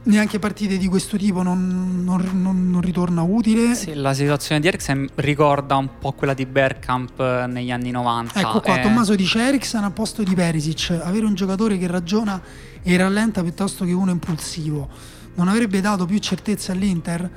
neanche 0.03 0.39
partite 0.39 0.77
di 0.77 0.87
questo 0.87 1.17
tipo 1.17 1.41
non, 1.41 2.03
non, 2.03 2.29
non, 2.33 2.69
non, 2.69 2.81
ritorna 2.81 3.21
utile. 3.21 3.75
Sì, 3.75 3.93
la 3.93 4.13
situazione 4.13 4.61
di 4.61 4.67
Eriksen 4.67 5.07
ricorda 5.15 5.75
un 5.75 5.89
po' 5.99 6.13
quella 6.13 6.33
di 6.33 6.45
Bergkamp 6.45 7.19
eh, 7.19 7.45
negli 7.47 7.71
anni 7.71 7.91
90. 7.91 8.39
Ecco 8.39 8.61
qua, 8.61 8.79
eh... 8.79 8.81
Tommaso 8.81 9.15
dice 9.15 9.39
Eriksen 9.39 9.83
a 9.83 9.91
posto 9.91 10.23
di 10.23 10.33
Perisic, 10.33 10.99
avere 11.03 11.25
un 11.25 11.33
giocatore 11.33 11.77
che 11.77 11.87
ragiona 11.87 12.41
e 12.81 12.97
rallenta 12.97 13.41
piuttosto 13.41 13.85
che 13.85 13.91
uno 13.91 14.11
impulsivo, 14.11 14.87
non 15.35 15.47
avrebbe 15.47 15.81
dato 15.81 16.05
più 16.05 16.17
certezza 16.19 16.71
all'Inter? 16.71 17.29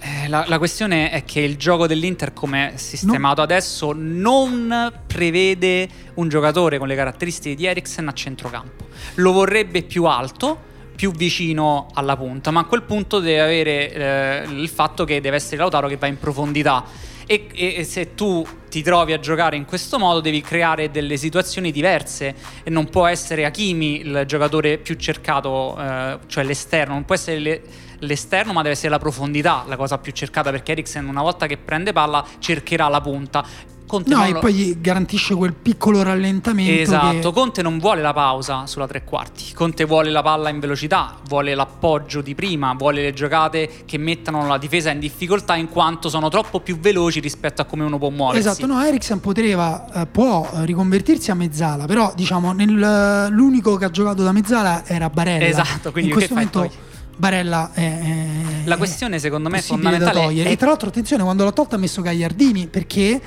Eh, 0.00 0.28
la, 0.28 0.44
la, 0.46 0.58
questione 0.58 1.10
è 1.10 1.24
che 1.24 1.40
il 1.40 1.56
gioco 1.56 1.88
dell'Inter, 1.88 2.32
come 2.32 2.74
è 2.74 2.76
sistemato 2.76 3.42
adesso, 3.42 3.92
non 3.92 4.92
prevede 5.06 5.88
un 6.14 6.28
giocatore 6.28 6.78
con 6.78 6.86
le 6.86 6.94
caratteristiche 6.94 7.56
di 7.56 7.66
Eriksen 7.66 8.06
a 8.06 8.12
centrocampo. 8.12 8.86
Lo 9.14 9.32
vorrebbe 9.32 9.82
più 9.82 10.04
alto, 10.04 10.66
più 10.98 11.12
vicino 11.12 11.86
alla 11.94 12.16
punta, 12.16 12.50
ma 12.50 12.58
a 12.58 12.64
quel 12.64 12.82
punto 12.82 13.20
deve 13.20 13.40
avere 13.40 13.92
eh, 13.92 14.46
il 14.50 14.68
fatto 14.68 15.04
che 15.04 15.20
deve 15.20 15.36
essere 15.36 15.58
Lautaro 15.58 15.86
che 15.86 15.96
va 15.96 16.08
in 16.08 16.18
profondità. 16.18 16.84
E, 17.24 17.46
e, 17.54 17.84
se 17.84 18.16
tu 18.16 18.44
ti 18.68 18.82
trovi 18.82 19.12
a 19.12 19.20
giocare 19.20 19.54
in 19.54 19.64
questo 19.64 20.00
modo 20.00 20.18
devi 20.18 20.40
creare 20.40 20.90
delle 20.90 21.16
situazioni 21.16 21.70
diverse. 21.70 22.34
E 22.64 22.70
non 22.70 22.88
può 22.88 23.06
essere 23.06 23.44
Hakimi 23.44 24.00
il 24.00 24.24
giocatore 24.26 24.78
più 24.78 24.96
cercato, 24.96 25.78
eh, 25.78 26.18
cioè 26.26 26.42
l'esterno, 26.42 26.94
non 26.94 27.04
può 27.04 27.14
essere 27.14 27.38
le, 27.38 27.62
l'esterno 28.00 28.52
ma 28.52 28.62
deve 28.62 28.74
essere 28.74 28.90
la 28.90 28.98
profondità 28.98 29.64
la 29.66 29.76
cosa 29.76 29.98
più 29.98 30.12
cercata 30.12 30.50
perché 30.50 30.72
Eriksen 30.72 31.06
una 31.06 31.22
volta 31.22 31.46
che 31.46 31.56
prende 31.56 31.92
palla 31.92 32.24
cercherà 32.38 32.86
la 32.86 33.00
punta 33.00 33.44
Conte 33.88 34.14
no, 34.14 34.22
e 34.22 34.32
lo... 34.32 34.38
poi 34.38 34.52
gli 34.52 34.76
garantisce 34.80 35.34
quel 35.34 35.54
piccolo 35.54 36.02
rallentamento. 36.02 36.82
Esatto, 36.82 37.30
che... 37.30 37.32
Conte 37.32 37.62
non 37.62 37.78
vuole 37.78 38.02
la 38.02 38.12
pausa 38.12 38.66
sulla 38.66 38.86
tre 38.86 39.02
quarti. 39.02 39.54
Conte 39.54 39.84
vuole 39.84 40.10
la 40.10 40.22
palla 40.22 40.50
in 40.50 40.60
velocità, 40.60 41.16
vuole 41.26 41.54
l'appoggio 41.54 42.20
di 42.20 42.34
prima, 42.34 42.74
vuole 42.74 43.00
le 43.00 43.14
giocate 43.14 43.82
che 43.86 43.96
mettano 43.96 44.46
la 44.46 44.58
difesa 44.58 44.90
in 44.90 44.98
difficoltà 44.98 45.56
in 45.56 45.70
quanto 45.70 46.10
sono 46.10 46.28
troppo 46.28 46.60
più 46.60 46.78
veloci 46.78 47.18
rispetto 47.20 47.62
a 47.62 47.64
come 47.64 47.82
uno 47.84 47.98
può 47.98 48.10
muoversi. 48.10 48.46
Esatto, 48.46 48.66
no, 48.66 48.84
Eriksen 48.84 49.20
poteva, 49.20 50.02
eh, 50.02 50.06
può 50.06 50.46
riconvertirsi 50.52 51.30
a 51.30 51.34
mezzala, 51.34 51.86
però 51.86 52.12
diciamo 52.14 52.52
nel, 52.52 53.28
l'unico 53.30 53.76
che 53.76 53.86
ha 53.86 53.90
giocato 53.90 54.22
da 54.22 54.32
mezzala 54.32 54.84
era 54.86 55.08
Barella. 55.08 55.46
Esatto, 55.46 55.90
quindi 55.90 56.10
in 56.10 56.16
questo 56.16 56.34
momento... 56.34 56.60
Poi? 56.60 56.70
Barella 57.18 57.72
è, 57.72 58.62
la 58.64 58.76
questione 58.76 59.18
secondo 59.18 59.48
me 59.48 59.58
è 59.58 59.60
fondamentale. 59.60 60.32
È... 60.40 60.50
e 60.50 60.56
tra 60.56 60.68
l'altro 60.68 60.86
attenzione 60.86 61.24
quando 61.24 61.42
l'ha 61.42 61.50
tolta 61.50 61.74
ha 61.74 61.78
messo 61.78 62.00
Gagliardini 62.00 62.68
perché 62.68 63.20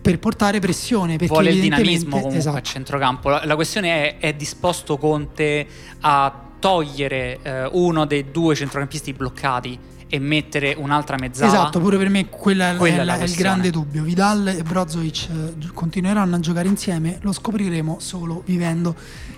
per 0.00 0.18
portare 0.18 0.60
pressione 0.60 1.16
perché 1.16 1.32
vuole 1.32 1.50
il 1.50 1.60
dinamismo 1.60 2.16
comunque 2.16 2.38
esatto. 2.38 2.56
a 2.56 2.62
centrocampo 2.62 3.28
la, 3.28 3.42
la 3.44 3.54
questione 3.54 4.18
è, 4.18 4.26
è 4.28 4.32
disposto 4.34 4.96
Conte 4.96 5.66
a 6.00 6.48
togliere 6.58 7.38
eh, 7.42 7.68
uno 7.72 8.04
dei 8.04 8.30
due 8.30 8.54
centrocampisti 8.54 9.12
bloccati 9.12 9.78
e 10.12 10.18
mettere 10.18 10.74
un'altra 10.76 11.16
mezzala. 11.16 11.52
Esatto, 11.52 11.78
pure 11.78 11.96
per 11.96 12.08
me 12.08 12.28
quella, 12.28 12.74
Quella 12.74 12.96
è, 12.96 13.00
è 13.00 13.04
la 13.04 13.18
è 13.18 13.22
il 13.22 13.34
grande 13.34 13.70
dubbio. 13.70 14.02
Vidal 14.02 14.48
e 14.48 14.62
Brozovic 14.62 15.28
eh, 15.30 15.68
continueranno 15.72 16.34
a 16.34 16.40
giocare 16.40 16.66
insieme, 16.66 17.18
lo 17.22 17.32
scopriremo 17.32 17.98
solo 18.00 18.42
vivendo. 18.44 18.94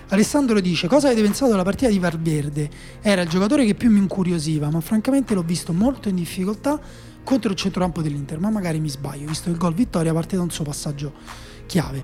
Alessandro 0.09 0.59
dice: 0.59 0.87
Cosa 0.87 1.07
avete 1.07 1.21
pensato 1.21 1.51
della 1.51 1.63
partita 1.63 1.91
di 1.91 1.99
Valverde? 1.99 2.69
Era 3.01 3.21
il 3.21 3.29
giocatore 3.29 3.65
che 3.65 3.75
più 3.75 3.91
mi 3.91 3.99
incuriosiva, 3.99 4.71
ma 4.71 4.81
francamente 4.81 5.35
l'ho 5.35 5.43
visto 5.43 5.73
molto 5.73 6.09
in 6.09 6.15
difficoltà 6.15 6.79
contro 7.23 7.51
il 7.51 7.57
centrocampo 7.57 8.01
dell'Inter. 8.01 8.39
Ma 8.39 8.49
magari 8.49 8.79
mi 8.79 8.89
sbaglio, 8.89 9.27
visto 9.27 9.49
il 9.49 9.57
gol 9.57 9.73
vittoria 9.73 10.13
parte 10.13 10.35
da 10.35 10.41
un 10.41 10.51
suo 10.51 10.63
passaggio 10.63 11.13
chiave. 11.65 12.03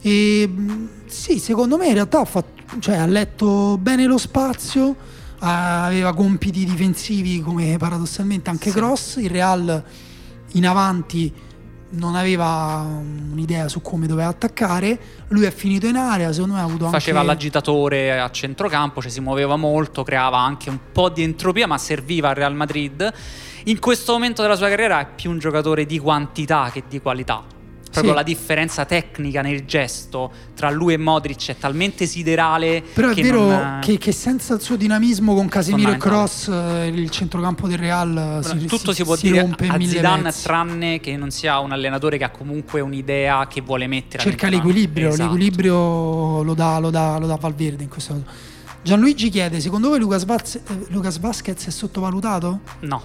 E 0.00 0.46
mh, 0.46 0.88
sì, 1.06 1.38
secondo 1.38 1.76
me 1.76 1.86
in 1.86 1.94
realtà 1.94 2.20
ha, 2.20 2.24
fatto- 2.24 2.78
cioè, 2.80 2.96
ha 2.96 3.06
letto 3.06 3.78
bene 3.78 4.04
lo 4.06 4.18
spazio, 4.18 4.94
aveva 5.38 6.14
compiti 6.14 6.64
difensivi 6.64 7.40
come 7.40 7.76
paradossalmente 7.78 8.50
anche 8.50 8.70
Sì. 8.70 8.76
Cross. 8.76 9.16
Il 9.16 9.30
Real 9.30 9.82
in 10.52 10.66
avanti 10.66 11.32
non 11.90 12.16
aveva 12.16 12.84
un'idea 13.30 13.68
su 13.68 13.80
come 13.80 14.06
doveva 14.06 14.28
attaccare. 14.28 14.98
Lui 15.28 15.44
è 15.44 15.52
finito 15.52 15.86
in 15.86 15.96
area, 15.96 16.32
secondo 16.32 16.54
me 16.54 16.60
ha 16.60 16.64
avuto 16.64 16.88
Faceva 16.88 17.20
anche 17.20 17.30
l'agitatore 17.30 18.18
a 18.20 18.30
centrocampo, 18.30 19.00
ci 19.00 19.10
si 19.10 19.20
muoveva 19.20 19.56
molto, 19.56 20.02
creava 20.02 20.38
anche 20.38 20.70
un 20.70 20.78
po' 20.92 21.08
di 21.08 21.22
entropia, 21.22 21.66
ma 21.66 21.78
serviva 21.78 22.30
al 22.30 22.34
Real 22.34 22.54
Madrid. 22.54 23.12
In 23.64 23.78
questo 23.78 24.12
momento 24.12 24.42
della 24.42 24.56
sua 24.56 24.68
carriera 24.68 25.00
è 25.00 25.06
più 25.14 25.30
un 25.30 25.38
giocatore 25.38 25.86
di 25.86 25.98
quantità 25.98 26.70
che 26.72 26.84
di 26.88 27.00
qualità. 27.00 27.42
Proprio 27.94 28.12
Sì. 28.12 28.18
la 28.18 28.24
differenza 28.24 28.84
tecnica 28.84 29.40
nel 29.40 29.64
gesto 29.66 30.30
tra 30.56 30.68
lui 30.68 30.94
e 30.94 30.96
Modric 30.96 31.50
è 31.50 31.56
talmente 31.56 32.06
siderale 32.06 32.82
Però 32.92 33.08
è 33.10 33.14
vero 33.14 33.44
non- 33.46 33.78
che, 33.80 33.98
che 33.98 34.10
senza 34.10 34.54
il 34.54 34.60
suo 34.60 34.74
dinamismo 34.74 35.32
con 35.32 35.48
Casemiro 35.48 35.92
e. 35.92 35.96
Cross 35.96 36.48
eh, 36.48 36.88
il 36.88 37.08
centrocampo 37.10 37.68
del 37.68 37.78
Real 37.78 38.40
si, 38.42 38.66
tutto 38.66 38.92
si, 38.92 39.04
può 39.04 39.14
si 39.14 39.28
dire 39.28 39.42
rompe 39.42 39.68
a 39.68 39.78
Zidane 39.80 40.22
pezzi. 40.24 40.42
tranne 40.42 40.98
che 40.98 41.16
non 41.16 41.30
sia 41.30 41.60
un 41.60 41.70
allenatore 41.70 42.18
che 42.18 42.24
ha 42.24 42.30
comunque 42.30 42.80
un'idea 42.80 43.46
che 43.46 43.60
vuole 43.60 43.86
mettere 43.86 44.20
cerca 44.24 44.48
l'equilibrio, 44.48 45.10
Esatto. 45.10 45.30
l'equilibrio 45.30 46.42
lo 46.42 46.54
dà, 46.54 46.78
lo, 46.80 46.90
dà, 46.90 47.16
lo 47.18 47.28
dà 47.28 47.36
Valverde 47.36 47.84
in 47.84 47.88
questo 47.88 48.12
caso. 48.14 48.24
Gianluigi 48.82 49.28
chiede: 49.30 49.60
secondo 49.60 49.88
voi 49.88 50.00
Lucas, 50.00 50.24
Vaz- 50.24 50.56
eh, 50.56 50.86
Lucas 50.88 51.18
Vasquez 51.20 51.64
è 51.64 51.70
sottovalutato? 51.70 52.58
No, 52.80 53.02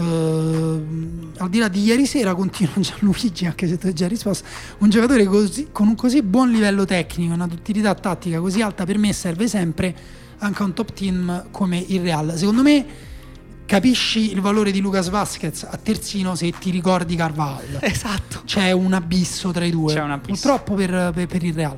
Ehm, 0.00 1.32
al 1.38 1.48
di 1.48 1.58
là 1.58 1.68
di 1.68 1.82
ieri 1.82 2.06
sera, 2.06 2.34
continua 2.34 2.72
Gianluigi, 2.80 3.46
anche 3.46 3.68
se 3.68 3.78
tu 3.78 3.86
hai 3.86 3.92
già 3.92 4.08
risposto, 4.08 4.46
un 4.78 4.88
giocatore 4.90 5.24
così- 5.26 5.68
con 5.72 5.88
un 5.88 5.94
così 5.94 6.22
buon 6.22 6.50
livello 6.50 6.84
tecnico, 6.84 7.32
una 7.34 7.46
duttilità 7.46 7.94
tattica 7.94 8.40
così 8.40 8.62
alta, 8.62 8.84
per 8.84 8.98
me 8.98 9.12
serve 9.12 9.46
sempre 9.48 9.94
anche 10.38 10.62
a 10.62 10.64
un 10.66 10.72
top 10.74 10.92
team 10.92 11.46
come 11.50 11.84
il 11.88 12.00
Real. 12.00 12.32
Secondo 12.36 12.62
me 12.62 12.86
capisci 13.66 14.32
il 14.32 14.40
valore 14.40 14.70
di 14.72 14.80
Lucas 14.80 15.10
Vasquez 15.10 15.62
a 15.64 15.76
terzino 15.80 16.34
se 16.34 16.50
ti 16.58 16.70
ricordi 16.70 17.14
Carvalho. 17.14 17.78
esatto. 17.80 18.42
C'è 18.44 18.72
un 18.72 18.92
abisso 18.94 19.50
tra 19.52 19.64
i 19.64 19.70
due. 19.70 19.92
C'è 19.94 20.00
un 20.02 20.10
abisso. 20.10 20.32
Purtroppo 20.48 20.74
per, 20.74 21.12
per- 21.14 21.26
per 21.26 21.42
il 21.44 21.54
Real. 21.54 21.76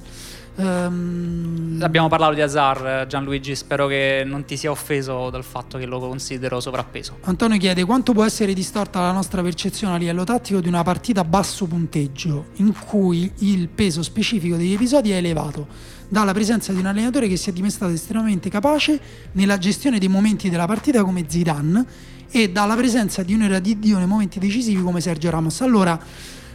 Ehm, 0.57 1.79
Abbiamo 1.83 2.09
parlato 2.09 2.35
di 2.35 2.41
Hazard, 2.41 3.07
Gianluigi, 3.07 3.57
spero 3.57 3.89
che 3.89 4.23
non 4.25 4.45
ti 4.45 4.57
sia 4.57 4.71
offeso 4.71 5.31
dal 5.31 5.43
fatto 5.43 5.79
che 5.79 5.87
lo 5.87 5.99
considero 5.99 6.61
sovrappeso. 6.61 7.19
Antonio 7.23 7.59
chiede 7.59 7.85
quanto 7.85 8.13
può 8.13 8.25
essere 8.25 8.53
distorta 8.55 9.01
la 9.01 9.11
nostra 9.11 9.43
percezione 9.43 9.95
a 9.95 9.99
livello 9.99 10.23
tattico 10.23 10.61
di 10.61 10.69
una 10.69 10.85
partita 10.85 11.23
a 11.23 11.25
basso 11.25 11.67
punteggio, 11.67 12.47
in 12.57 12.73
cui 12.87 13.31
il 13.39 13.69
peso 13.69 14.03
specifico 14.03 14.57
degli 14.57 14.75
episodi 14.75 15.11
è 15.11 15.17
elevato, 15.17 15.67
dalla 16.09 16.33
presenza 16.33 16.73
di 16.73 16.79
un 16.79 16.87
allenatore 16.87 17.27
che 17.27 17.37
si 17.37 17.51
è 17.51 17.53
dimostrato 17.53 17.93
estremamente 17.93 18.49
capace 18.49 19.01
nella 19.33 19.59
gestione 19.59 19.99
dei 19.99 20.09
momenti 20.09 20.51
della 20.51 20.67
partita 20.67 21.03
come 21.03 21.25
Zidane 21.27 21.85
e 22.31 22.51
dalla 22.51 22.77
presenza 22.77 23.23
di 23.23 23.35
un 23.35 23.43
eradidio 23.43 23.99
nei 23.99 24.07
momenti 24.07 24.39
decisivi 24.39 24.83
come 24.83 25.01
Sergio 25.01 25.31
Ramos. 25.31 25.61
Allora, 25.63 25.99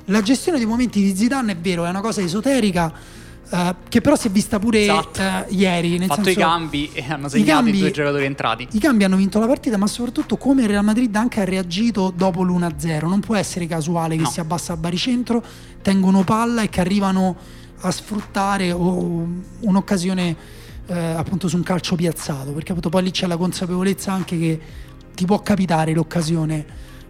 la 0.06 0.22
gestione 0.22 0.58
dei 0.58 0.68
momenti 0.68 1.02
di 1.02 1.14
Zidane 1.14 1.52
è 1.52 1.58
vero, 1.58 1.86
è 1.86 1.90
una 1.90 2.02
cosa 2.02 2.22
esoterica. 2.22 3.17
Eh, 3.50 3.76
che 3.88 4.02
però 4.02 4.16
si 4.16 4.28
è 4.28 4.32
vista 4.32 4.60
pure 4.60 4.82
Esatto. 4.82 5.22
eh, 5.22 5.46
ieri. 5.50 5.98
Nel 5.98 6.08
fatto 6.08 6.24
senso, 6.24 6.40
i 6.40 6.44
cambi 6.44 6.90
e 6.94 7.04
hanno 7.08 7.30
segnato 7.30 7.50
i, 7.50 7.54
cambi- 7.54 7.80
due 7.80 7.92
giocatori 7.92 8.26
entrati. 8.26 8.68
i 8.72 8.80
cambi 8.80 9.04
hanno 9.04 9.16
vinto 9.16 9.40
la 9.40 9.48
partita, 9.48 9.78
ma 9.78 9.88
soprattutto 9.88 10.38
come 10.38 10.64
il 10.64 10.68
Real 10.70 10.84
Madrid 10.84 11.16
anche 11.16 11.42
ha 11.42 11.46
reagito 11.46 12.12
dopo 12.16 12.44
l'1-0. 12.44 13.08
Non 13.08 13.20
può 13.20 13.36
essere 13.36 13.68
casuale 13.68 14.16
che 14.16 14.24
No. 14.24 14.30
si 14.30 14.40
abbassa 14.40 14.74
al 14.74 14.80
baricentro, 14.80 15.44
tengono 15.82 16.24
palla 16.24 16.62
e 16.64 16.70
che 16.70 16.80
arrivano 16.82 17.36
a 17.82 17.92
sfruttare 17.92 18.72
o- 18.72 19.28
un'occasione 19.62 20.36
eh, 20.88 20.98
appunto 20.98 21.48
su 21.48 21.56
un 21.58 21.64
calcio 21.64 21.96
piazzato, 21.96 22.52
perché 22.52 22.70
appunto 22.72 22.90
poi 22.90 23.04
lì 23.04 23.12
c'è 23.12 23.28
la 23.28 23.38
consapevolezza 23.38 24.12
anche 24.12 24.38
che 24.40 24.60
ti 25.14 25.26
può 25.26 25.42
capitare 25.42 25.94
l'occasione 25.94 26.66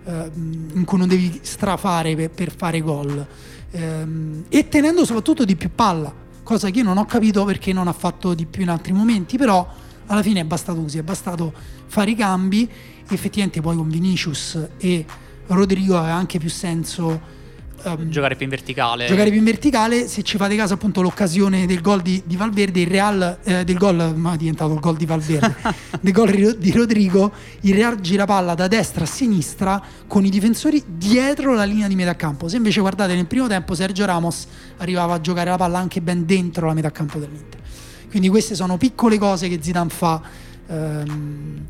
eh, 0.06 0.32
in 0.74 0.84
cui 0.86 0.98
non 0.98 1.08
devi 1.08 1.40
strafare 1.44 2.16
per, 2.16 2.30
per 2.32 2.54
fare 2.56 2.80
gol. 2.82 3.26
Ehm, 3.72 4.46
e 4.50 4.68
tenendo 4.68 5.06
soprattutto 5.06 5.44
di 5.46 5.56
più 5.56 5.70
palla, 5.76 6.12
cosa 6.48 6.70
che 6.70 6.78
io 6.78 6.86
non 6.86 6.98
ho 6.98 7.04
capito 7.04 7.44
perché 7.44 7.74
non 7.74 7.90
ha 7.90 7.94
fatto 7.94 8.34
di 8.34 8.46
più 8.46 8.62
in 8.62 8.70
altri 8.70 8.94
momenti, 8.94 9.38
però 9.38 9.70
alla 10.06 10.22
fine 10.24 10.40
è 10.40 10.44
bastato 10.46 10.82
così, 10.82 10.98
è 10.98 11.04
bastato 11.04 11.52
fare 11.88 12.12
i 12.12 12.16
cambi, 12.16 12.70
effettivamente 13.10 13.60
poi 13.60 13.76
con 13.76 13.90
Vinicius 13.90 14.58
e 14.78 15.06
Rodrigo 15.48 15.98
aveva 15.98 16.14
anche 16.14 16.40
più 16.40 16.50
senso 16.50 17.20
ehm, 17.84 18.10
Giocare 18.10 18.36
più 18.36 18.46
in 18.46 18.50
verticale. 18.52 19.06
giocare 19.06 19.30
più 19.30 19.40
in 19.40 19.46
verticale. 19.46 20.08
Se 20.08 20.24
ci 20.24 20.38
fate 20.38 20.56
caso, 20.56 20.74
appunto, 20.74 21.02
l'occasione 21.02 21.66
del 21.66 21.82
gol 21.82 22.02
di, 22.02 22.22
di 22.26 22.36
Valverde, 22.36 22.82
il 22.82 22.88
Real 22.88 23.38
eh, 23.44 23.64
del 23.64 23.78
gol, 23.78 24.14
ma 24.16 24.34
è 24.34 24.38
diventato 24.38 24.74
il 24.74 24.80
gol 24.80 24.98
di 24.98 25.06
Valverde, 25.06 25.56
del 26.02 26.14
gol 26.14 26.56
di 26.58 26.72
Rodrigo, 26.72 27.32
il 27.62 27.74
Real 27.74 28.00
gira 28.00 28.26
palla 28.26 28.54
da 28.54 28.68
destra 28.68 29.04
a 29.04 29.08
sinistra 29.08 29.82
con 30.08 30.26
i 30.26 30.30
difensori 30.30 30.84
dietro 30.86 31.54
la 31.54 31.64
linea 31.64 31.88
di 31.88 31.96
metà 31.96 32.16
campo. 32.16 32.48
Se 32.48 32.58
invece 32.58 32.80
guardate 32.80 33.16
nel 33.16 33.26
primo 33.26 33.48
tempo, 33.48 33.76
Sergio 33.76 34.06
Ramos 34.06 34.48
arrivava 34.78 35.16
a 35.16 35.22
giocare 35.22 35.50
la 35.50 35.58
palla 35.58 35.78
anche 35.78 36.02
ben 36.02 36.26
dentro 36.26 36.68
la 36.68 36.74
metà 36.74 36.92
campo 36.92 37.20
dell'Inter. 37.20 37.60
Quindi 38.10 38.30
queste 38.30 38.56
sono 38.56 38.78
piccole 38.78 39.18
cose 39.18 39.48
che 39.50 39.60
Zidane 39.62 39.90
fa. 39.90 40.22
ehm, 40.68 41.66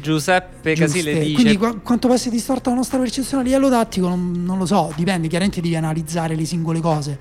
Giuseppe 0.00 0.74
Casile 0.74 1.12
giuste. 1.12 1.20
dice 1.20 1.34
Quindi 1.34 1.56
qua- 1.56 1.76
quanto 1.82 2.06
può 2.06 2.16
essere 2.16 2.30
distorta 2.30 2.70
la 2.70 2.76
nostra 2.76 2.98
percezione 2.98 3.42
a 3.42 3.46
livello 3.46 3.70
tattico 3.70 4.08
non, 4.08 4.42
non 4.44 4.58
lo 4.58 4.66
so, 4.66 4.92
dipende, 4.96 5.28
chiaramente 5.28 5.60
devi 5.60 5.76
analizzare 5.76 6.34
le 6.34 6.44
singole 6.44 6.80
cose. 6.80 7.18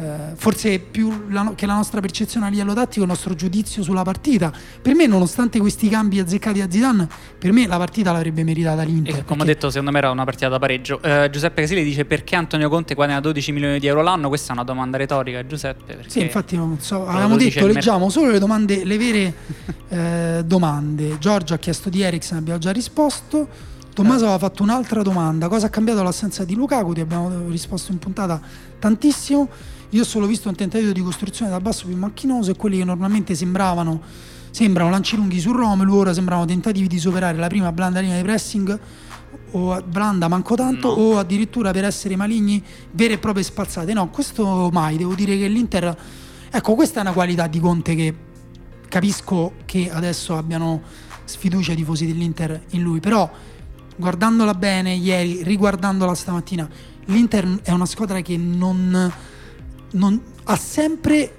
Eh, 0.00 0.34
forse 0.34 0.78
più 0.78 1.26
la 1.28 1.52
che 1.54 1.66
la 1.66 1.74
nostra 1.74 2.00
percezione 2.00 2.46
a 2.46 2.48
livello 2.48 2.72
tattico, 2.72 3.02
il 3.02 3.08
nostro 3.08 3.34
giudizio 3.34 3.82
sulla 3.82 4.02
partita. 4.02 4.50
Per 4.80 4.94
me, 4.94 5.06
nonostante 5.06 5.60
questi 5.60 5.90
cambi 5.90 6.18
azzeccati 6.18 6.62
a 6.62 6.70
Zidane, 6.70 7.06
per 7.38 7.52
me 7.52 7.66
la 7.66 7.76
partita 7.76 8.10
l'avrebbe 8.10 8.42
meritata 8.42 8.82
l'Inter. 8.82 9.16
E 9.16 9.24
come 9.24 9.42
ho 9.42 9.44
detto, 9.44 9.68
secondo 9.68 9.90
me 9.90 9.98
era 9.98 10.10
una 10.10 10.24
partita 10.24 10.48
da 10.48 10.58
pareggio. 10.58 11.02
Eh, 11.02 11.28
Giuseppe 11.30 11.60
Casile 11.60 11.82
dice 11.82 12.06
perché 12.06 12.34
Antonio 12.34 12.70
Conte 12.70 12.94
guadagna 12.94 13.20
12 13.20 13.52
milioni 13.52 13.78
di 13.78 13.88
euro 13.88 14.00
l'anno? 14.00 14.28
Questa 14.28 14.50
è 14.50 14.52
una 14.54 14.64
domanda 14.64 14.96
retorica, 14.96 15.46
Giuseppe. 15.46 16.04
Sì, 16.06 16.22
infatti 16.22 16.56
non 16.56 16.78
so, 16.80 17.00
lo 17.00 17.06
avevamo 17.06 17.36
detto, 17.36 17.66
leggiamo 17.66 18.08
solo 18.08 18.30
le 18.30 18.38
domande, 18.38 18.84
le 18.86 18.96
vere 18.96 19.34
eh, 19.88 20.42
domande. 20.46 21.18
Giorgio 21.18 21.52
ha 21.52 21.58
chiesto 21.58 21.90
di 21.90 22.00
Eriksen, 22.00 22.38
abbiamo 22.38 22.58
già 22.58 22.70
risposto. 22.70 23.68
Tommaso 23.92 24.24
aveva 24.24 24.38
fatto 24.38 24.62
un'altra 24.62 25.02
domanda, 25.02 25.48
cosa 25.48 25.66
ha 25.66 25.68
cambiato 25.68 26.02
l'assenza 26.02 26.44
di 26.44 26.54
Lukaku? 26.54 26.94
Ti 26.94 27.00
abbiamo 27.00 27.48
risposto 27.48 27.92
in 27.92 27.98
puntata 27.98 28.40
tantissimo. 28.78 29.48
Io 29.90 30.02
ho 30.02 30.04
solo 30.04 30.26
visto 30.26 30.48
un 30.48 30.54
tentativo 30.54 30.92
di 30.92 31.00
costruzione 31.00 31.50
dal 31.50 31.60
basso 31.60 31.86
più 31.86 31.96
macchinoso 31.96 32.52
e 32.52 32.56
quelli 32.56 32.78
che 32.78 32.84
normalmente 32.84 33.34
sembravano 33.34 34.00
sembrano 34.50 34.90
lanci 34.90 35.16
lunghi 35.16 35.38
su 35.38 35.52
Romelu, 35.52 35.94
ora 35.94 36.12
sembrano 36.12 36.44
tentativi 36.44 36.88
di 36.88 36.98
superare 36.98 37.38
la 37.38 37.46
prima 37.46 37.70
blanda 37.72 38.00
linea 38.00 38.16
di 38.16 38.22
pressing 38.22 38.78
o 39.52 39.82
blanda 39.82 40.28
manco 40.28 40.54
tanto 40.56 40.88
No. 40.88 40.94
o 40.94 41.18
addirittura 41.18 41.70
per 41.70 41.84
essere 41.84 42.16
maligni 42.16 42.62
vere 42.92 43.14
e 43.14 43.18
proprie 43.18 43.44
spazzate. 43.44 43.92
No, 43.92 44.08
questo 44.10 44.70
mai, 44.72 44.96
devo 44.96 45.14
dire 45.14 45.36
che 45.38 45.46
l'Inter 45.46 45.96
ecco, 46.50 46.74
questa 46.74 46.98
è 46.98 47.02
una 47.02 47.12
qualità 47.12 47.46
di 47.46 47.60
Conte 47.60 47.94
che 47.94 48.14
capisco 48.88 49.52
che 49.64 49.88
adesso 49.90 50.36
abbiano 50.36 50.82
sfiducia 51.24 51.72
i 51.72 51.76
tifosi 51.76 52.06
dell'Inter 52.06 52.62
in 52.70 52.82
lui, 52.82 52.98
però 52.98 53.30
guardandola 53.96 54.54
bene 54.54 54.94
ieri, 54.94 55.42
riguardandola 55.44 56.14
stamattina, 56.14 56.68
l'Inter 57.06 57.60
è 57.62 57.70
una 57.70 57.86
squadra 57.86 58.20
che 58.20 58.36
non, 58.36 59.12
non- 59.92 60.20
ha 60.44 60.56
sempre 60.56 61.34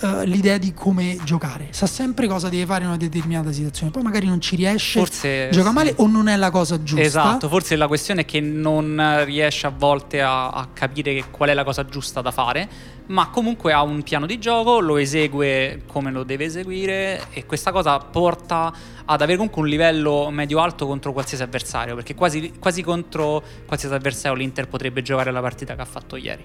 uh, 0.00 0.22
l'idea 0.22 0.58
di 0.58 0.72
come 0.72 1.18
giocare, 1.24 1.68
sa 1.70 1.86
sempre 1.86 2.26
cosa 2.26 2.48
deve 2.48 2.66
fare 2.66 2.82
in 2.82 2.88
una 2.88 2.96
determinata 2.96 3.52
situazione, 3.52 3.90
poi 3.90 4.02
magari 4.02 4.26
non 4.26 4.40
ci 4.40 4.56
riesce, 4.56 4.98
forse, 4.98 5.48
gioca 5.50 5.72
male 5.72 5.94
o 5.96 6.06
non 6.06 6.28
è 6.28 6.36
la 6.36 6.50
cosa 6.50 6.82
giusta. 6.82 7.04
Esatto, 7.04 7.48
forse 7.48 7.76
la 7.76 7.86
questione 7.86 8.22
è 8.22 8.24
che 8.24 8.40
non 8.40 9.22
riesce 9.24 9.66
a 9.66 9.72
volte 9.76 10.20
a, 10.20 10.50
a 10.50 10.68
capire 10.72 11.24
qual 11.30 11.50
è 11.50 11.54
la 11.54 11.64
cosa 11.64 11.84
giusta 11.84 12.20
da 12.20 12.30
fare, 12.30 12.68
ma 13.06 13.28
comunque 13.28 13.72
ha 13.72 13.82
un 13.82 14.02
piano 14.02 14.26
di 14.26 14.38
gioco, 14.38 14.80
lo 14.80 14.96
esegue 14.96 15.82
come 15.86 16.10
lo 16.10 16.22
deve 16.22 16.44
eseguire 16.44 17.26
e 17.30 17.44
questa 17.44 17.72
cosa 17.72 17.98
porta 17.98 18.72
ad 19.04 19.20
avere 19.20 19.36
comunque 19.36 19.62
un 19.62 19.68
livello 19.68 20.30
medio-alto 20.30 20.86
contro 20.86 21.12
qualsiasi 21.12 21.42
avversario, 21.42 21.94
perché 21.96 22.14
quasi, 22.14 22.52
quasi 22.58 22.82
contro 22.82 23.42
qualsiasi 23.66 23.94
avversario 23.94 24.36
l'Inter 24.36 24.68
potrebbe 24.68 25.02
giocare 25.02 25.32
la 25.32 25.40
partita 25.40 25.74
che 25.74 25.80
ha 25.80 25.86
fatto 25.86 26.14
ieri. 26.14 26.44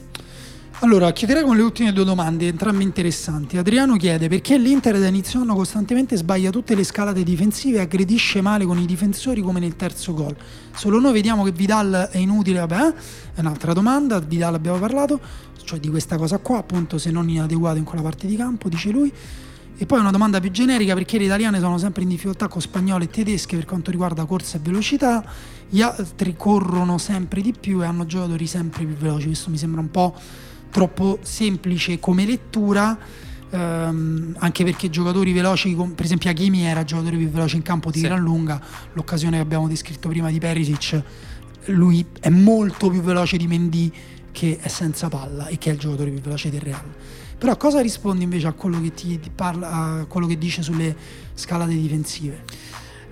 Allora, 0.79 1.11
chiuderei 1.13 1.43
con 1.43 1.55
le 1.55 1.61
ultime 1.61 1.93
due 1.93 2.03
domande, 2.03 2.47
entrambe 2.47 2.83
interessanti. 2.83 3.57
Adriano 3.57 3.95
chiede 3.95 4.27
perché 4.27 4.57
l'Inter 4.57 4.99
da 4.99 5.07
inizio 5.07 5.39
anno 5.39 5.55
costantemente 5.55 6.17
sbaglia 6.17 6.49
tutte 6.49 6.75
le 6.75 6.83
scalate 6.83 7.23
difensive 7.23 7.77
e 7.77 7.81
aggredisce 7.81 8.41
male 8.41 8.65
con 8.65 8.77
i 8.77 8.85
difensori 8.85 9.41
come 9.41 9.61
nel 9.61 9.77
terzo 9.77 10.13
gol. 10.13 10.35
Solo 10.75 10.99
noi 10.99 11.13
vediamo 11.13 11.43
che 11.43 11.51
Vidal 11.51 12.09
è 12.11 12.17
inutile, 12.17 12.59
vabbè, 12.59 12.87
eh? 12.87 12.93
è 13.35 13.39
un'altra 13.39 13.71
domanda, 13.71 14.19
Vidal 14.19 14.53
abbiamo 14.53 14.77
parlato, 14.77 15.19
cioè 15.63 15.79
di 15.79 15.89
questa 15.89 16.17
cosa 16.17 16.39
qua, 16.39 16.57
appunto 16.57 16.97
se 16.97 17.09
non 17.09 17.29
inadeguato 17.29 17.77
in 17.77 17.85
quella 17.85 18.03
parte 18.03 18.27
di 18.27 18.35
campo, 18.35 18.67
dice 18.67 18.91
lui. 18.91 19.11
E 19.77 19.85
poi 19.85 19.99
una 19.99 20.11
domanda 20.11 20.41
più 20.41 20.51
generica 20.51 20.93
perché 20.93 21.17
le 21.17 21.23
italiane 21.23 21.59
sono 21.59 21.77
sempre 21.77 22.03
in 22.03 22.09
difficoltà 22.09 22.49
con 22.49 22.61
spagnole 22.61 23.05
e 23.05 23.09
tedesche 23.09 23.55
per 23.55 23.65
quanto 23.65 23.91
riguarda 23.91 24.25
corsa 24.25 24.57
e 24.57 24.59
velocità, 24.61 25.23
gli 25.69 25.81
altri 25.81 26.35
corrono 26.37 26.97
sempre 26.97 27.41
di 27.41 27.53
più 27.57 27.81
e 27.81 27.85
hanno 27.85 28.05
giocatori 28.05 28.45
sempre 28.45 28.85
più 28.85 28.95
veloci, 28.95 29.27
questo 29.27 29.49
mi 29.49 29.57
sembra 29.57 29.81
un 29.81 29.89
po' 29.89 30.15
troppo 30.75 31.19
semplice 31.21 31.99
come 31.99 32.25
lettura. 32.25 32.97
Ehm, 33.49 34.35
anche 34.39 34.65
perché 34.65 34.89
giocatori 34.89 35.31
veloci, 35.31 35.73
per 35.73 36.03
esempio 36.03 36.29
Hakimi 36.29 36.65
era 36.65 36.81
il 36.81 36.85
giocatore 36.85 37.15
più 37.15 37.29
veloce 37.29 37.55
in 37.55 37.61
campo 37.61 37.91
di 37.91 37.99
sì. 37.99 38.03
gran 38.03 38.19
lunga, 38.19 38.61
l'occasione 38.91 39.37
che 39.37 39.41
abbiamo 39.41 39.69
descritto 39.69 40.09
prima 40.09 40.29
di 40.29 40.37
Perisic, 40.37 41.01
lui 41.67 42.05
è 42.19 42.27
molto 42.27 42.89
più 42.89 42.99
veloce 43.01 43.37
di 43.37 43.47
Mendy 43.47 43.89
che 44.33 44.57
è 44.59 44.67
senza 44.67 45.07
palla 45.07 45.47
e 45.47 45.57
che 45.57 45.69
è 45.69 45.73
il 45.73 45.79
giocatore 45.79 46.09
più 46.09 46.19
veloce 46.19 46.49
del 46.49 46.59
Real. 46.59 46.93
Però 47.37 47.55
cosa 47.55 47.79
rispondi 47.79 48.25
invece 48.25 48.47
a 48.47 48.51
quello 48.51 48.81
che, 48.81 48.93
ti, 48.93 49.17
parla, 49.33 49.71
a 49.71 50.05
quello 50.05 50.27
che 50.27 50.37
dice 50.37 50.61
sulle 50.61 50.93
scalate 51.33 51.73
difensive? 51.73 52.43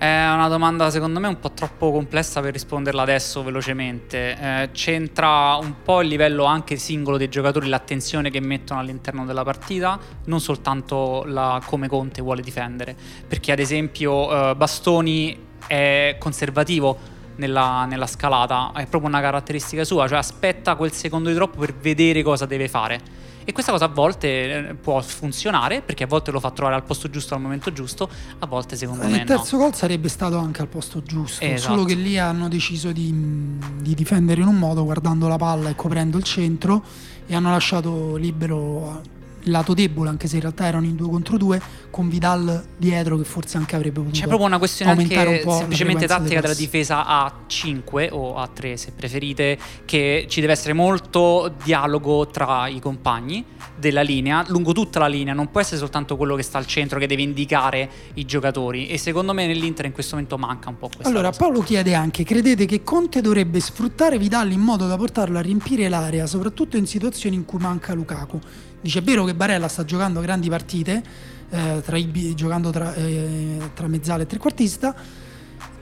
È 0.04 0.30
una 0.34 0.48
domanda 0.48 0.90
secondo 0.90 1.18
me 1.18 1.28
un 1.28 1.38
po' 1.38 1.52
troppo 1.52 1.90
complessa 1.90 2.42
per 2.42 2.52
risponderla 2.52 3.00
adesso 3.00 3.42
velocemente. 3.42 4.36
Eh, 4.38 4.68
c'entra 4.72 5.56
un 5.58 5.76
po' 5.82 6.02
il 6.02 6.08
livello 6.08 6.44
anche 6.44 6.76
singolo 6.76 7.16
dei 7.16 7.30
giocatori, 7.30 7.68
l'attenzione 7.68 8.28
che 8.28 8.38
mettono 8.38 8.80
all'interno 8.80 9.24
della 9.24 9.44
partita, 9.44 9.98
non 10.26 10.40
soltanto 10.40 11.24
la, 11.24 11.58
come 11.64 11.88
Conte 11.88 12.20
vuole 12.20 12.42
difendere. 12.42 12.94
Perché 13.26 13.52
ad 13.52 13.60
esempio 13.60 14.50
eh, 14.50 14.54
Bastoni 14.54 15.38
è 15.66 16.16
conservativo 16.18 16.98
nella, 17.36 17.86
nella, 17.86 18.06
scalata, 18.06 18.72
è 18.74 18.86
proprio 18.86 19.08
una 19.08 19.22
caratteristica 19.22 19.84
sua, 19.84 20.06
cioè 20.06 20.18
aspetta 20.18 20.74
quel 20.74 20.92
secondo 20.92 21.30
di 21.30 21.34
troppo 21.34 21.60
per 21.60 21.72
vedere 21.72 22.22
cosa 22.22 22.44
deve 22.44 22.68
fare 22.68 23.23
e 23.44 23.52
questa 23.52 23.72
cosa 23.72 23.86
a 23.86 23.88
volte 23.88 24.68
eh, 24.68 24.74
può 24.74 25.00
funzionare 25.00 25.82
perché 25.82 26.04
a 26.04 26.06
volte 26.06 26.30
lo 26.30 26.40
fa 26.40 26.50
trovare 26.50 26.76
al 26.76 26.84
posto 26.84 27.08
giusto 27.10 27.34
al 27.34 27.40
momento 27.40 27.72
giusto, 27.72 28.08
a 28.38 28.46
volte 28.46 28.76
secondo 28.76 29.06
me 29.06 29.18
Il 29.18 29.24
terzo 29.24 29.56
no. 29.56 29.64
gol 29.64 29.74
sarebbe 29.74 30.08
stato 30.08 30.38
anche 30.38 30.62
al 30.62 30.68
posto 30.68 31.02
giusto, 31.02 31.44
esatto. 31.44 31.72
solo 31.72 31.84
che 31.84 31.94
lì 31.94 32.18
hanno 32.18 32.48
deciso 32.48 32.92
di, 32.92 33.58
di 33.80 33.94
difendere 33.94 34.40
in 34.40 34.46
un 34.46 34.56
modo 34.56 34.84
guardando 34.84 35.28
la 35.28 35.36
palla 35.36 35.70
e 35.70 35.74
coprendo 35.74 36.16
il 36.16 36.24
centro 36.24 36.82
e 37.26 37.34
hanno 37.34 37.50
lasciato 37.50 38.16
libero 38.16 39.00
lato 39.44 39.74
debole, 39.74 40.08
anche 40.08 40.28
se 40.28 40.36
in 40.36 40.42
realtà 40.42 40.66
erano 40.66 40.86
in 40.86 40.96
2 40.96 41.08
contro 41.08 41.36
2, 41.36 41.60
con 41.90 42.08
Vidal 42.08 42.64
dietro 42.76 43.16
che 43.16 43.24
forse 43.24 43.56
anche 43.56 43.76
avrebbe 43.76 44.00
potuto 44.00 44.18
C'è 44.18 44.26
proprio 44.26 44.46
una 44.46 44.58
questione 44.58 44.90
anche 44.92 45.42
un 45.44 45.52
semplicemente 45.52 46.06
tattica 46.06 46.40
della 46.40 46.54
difesa 46.54 47.06
a 47.06 47.32
5 47.46 48.10
o 48.12 48.36
a 48.36 48.48
3 48.48 48.76
se 48.76 48.92
preferite, 48.92 49.58
che 49.84 50.26
ci 50.28 50.40
deve 50.40 50.52
essere 50.52 50.72
molto 50.72 51.52
dialogo 51.62 52.26
tra 52.26 52.68
i 52.68 52.80
compagni 52.80 53.44
della 53.76 54.02
linea, 54.02 54.44
lungo 54.48 54.72
tutta 54.72 54.98
la 54.98 55.06
linea, 55.06 55.34
non 55.34 55.50
può 55.50 55.60
essere 55.60 55.78
soltanto 55.78 56.16
quello 56.16 56.36
che 56.36 56.42
sta 56.42 56.58
al 56.58 56.66
centro 56.66 56.98
che 56.98 57.06
deve 57.06 57.22
indicare 57.22 57.90
i 58.14 58.24
giocatori 58.24 58.88
e 58.88 58.98
secondo 58.98 59.32
me 59.32 59.46
nell'Inter 59.46 59.84
in 59.84 59.92
questo 59.92 60.14
momento 60.14 60.38
manca 60.38 60.68
un 60.68 60.78
po' 60.78 60.88
questo. 60.88 61.08
Allora 61.08 61.28
cosa. 61.28 61.44
Paolo 61.44 61.60
chiede 61.60 61.94
anche, 61.94 62.24
credete 62.24 62.66
che 62.66 62.82
Conte 62.82 63.20
dovrebbe 63.20 63.60
sfruttare 63.60 64.18
Vidal 64.18 64.52
in 64.52 64.60
modo 64.60 64.86
da 64.86 64.96
portarlo 64.96 65.38
a 65.38 65.40
riempire 65.40 65.88
l'area, 65.88 66.26
soprattutto 66.26 66.76
in 66.76 66.86
situazioni 66.86 67.36
in 67.36 67.44
cui 67.44 67.58
manca 67.58 67.94
Lukaku? 67.94 68.40
Dice 68.84 68.98
è 68.98 69.02
vero 69.02 69.24
che 69.24 69.32
Barella 69.34 69.66
sta 69.66 69.82
giocando 69.86 70.20
grandi 70.20 70.50
partite, 70.50 71.02
eh, 71.48 71.80
tra 71.82 71.96
i, 71.96 72.34
giocando 72.34 72.68
tra, 72.68 72.94
eh, 72.94 73.70
tra 73.72 73.86
mezzale 73.86 74.24
e 74.24 74.26
trequartista, 74.26 74.94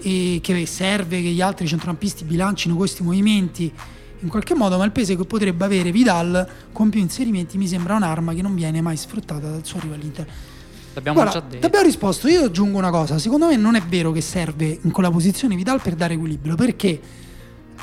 e 0.00 0.38
che 0.40 0.66
serve 0.66 1.20
che 1.20 1.30
gli 1.30 1.40
altri 1.40 1.66
centrocampisti 1.66 2.22
bilancino 2.22 2.76
questi 2.76 3.02
movimenti 3.02 3.72
in 4.20 4.28
qualche 4.28 4.54
modo, 4.54 4.78
ma 4.78 4.84
il 4.84 4.92
peso 4.92 5.16
che 5.16 5.24
potrebbe 5.24 5.64
avere 5.64 5.90
Vidal 5.90 6.48
con 6.70 6.90
più 6.90 7.00
inserimenti 7.00 7.58
mi 7.58 7.66
sembra 7.66 7.96
un'arma 7.96 8.34
che 8.34 8.42
non 8.42 8.54
viene 8.54 8.80
mai 8.80 8.96
sfruttata 8.96 9.50
dal 9.50 9.66
suo 9.66 9.80
rivale 9.80 10.04
Inter. 10.04 10.26
L'abbiamo 10.94 11.20
Guarda, 11.20 11.40
già 11.40 11.44
detto. 11.48 11.66
Abbiamo 11.66 11.84
risposto, 11.84 12.28
io 12.28 12.44
aggiungo 12.44 12.78
una 12.78 12.90
cosa, 12.90 13.18
secondo 13.18 13.48
me 13.48 13.56
non 13.56 13.74
è 13.74 13.82
vero 13.82 14.12
che 14.12 14.20
serve 14.20 14.78
in 14.80 14.92
quella 14.92 15.10
posizione 15.10 15.56
Vidal 15.56 15.82
per 15.82 15.96
dare 15.96 16.14
equilibrio, 16.14 16.54
perché 16.54 17.00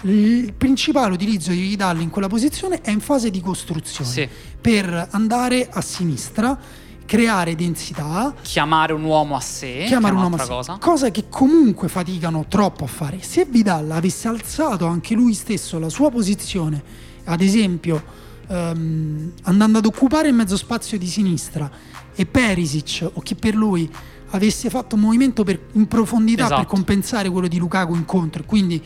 il 0.03 0.53
principale 0.53 1.13
utilizzo 1.13 1.51
di 1.51 1.59
Vidal 1.59 1.99
in 1.99 2.09
quella 2.09 2.27
posizione 2.27 2.81
è 2.81 2.89
in 2.89 3.01
fase 3.01 3.29
di 3.29 3.41
costruzione 3.41 4.09
sì. 4.09 4.29
per 4.59 5.09
andare 5.11 5.67
a 5.69 5.81
sinistra 5.81 6.57
creare 7.05 7.55
densità 7.55 8.33
chiamare 8.41 8.93
un 8.93 9.03
uomo 9.03 9.35
a 9.35 9.39
sé 9.39 9.85
chiamare 9.87 10.13
un 10.13 10.21
uomo 10.21 10.35
a 10.35 10.39
sé 10.39 10.47
cosa. 10.47 10.77
cosa 10.79 11.11
che 11.11 11.25
comunque 11.27 11.87
faticano 11.87 12.45
troppo 12.47 12.83
a 12.83 12.87
fare 12.87 13.17
se 13.21 13.45
Vidal 13.45 13.89
avesse 13.91 14.27
alzato 14.27 14.85
anche 14.85 15.15
lui 15.15 15.33
stesso 15.33 15.79
la 15.79 15.89
sua 15.89 16.11
posizione 16.11 16.81
ad 17.25 17.41
esempio 17.41 18.03
um, 18.47 19.31
andando 19.43 19.79
ad 19.79 19.85
occupare 19.85 20.27
il 20.27 20.35
mezzo 20.35 20.55
spazio 20.55 20.99
di 20.99 21.07
sinistra 21.07 21.69
e 22.13 22.25
Perisic 22.27 23.09
o 23.11 23.21
chi 23.21 23.33
per 23.33 23.55
lui 23.55 23.89
avesse 24.31 24.69
fatto 24.69 24.93
un 24.93 25.01
movimento 25.01 25.43
per, 25.43 25.59
in 25.71 25.87
profondità 25.87 26.45
esatto. 26.45 26.61
per 26.61 26.69
compensare 26.69 27.29
quello 27.29 27.47
di 27.47 27.57
Lukaku 27.57 27.95
in 27.95 28.05
contro 28.05 28.43
quindi 28.45 28.83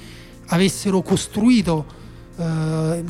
avessero 0.47 1.01
costruito 1.01 1.85
eh, 2.37 3.03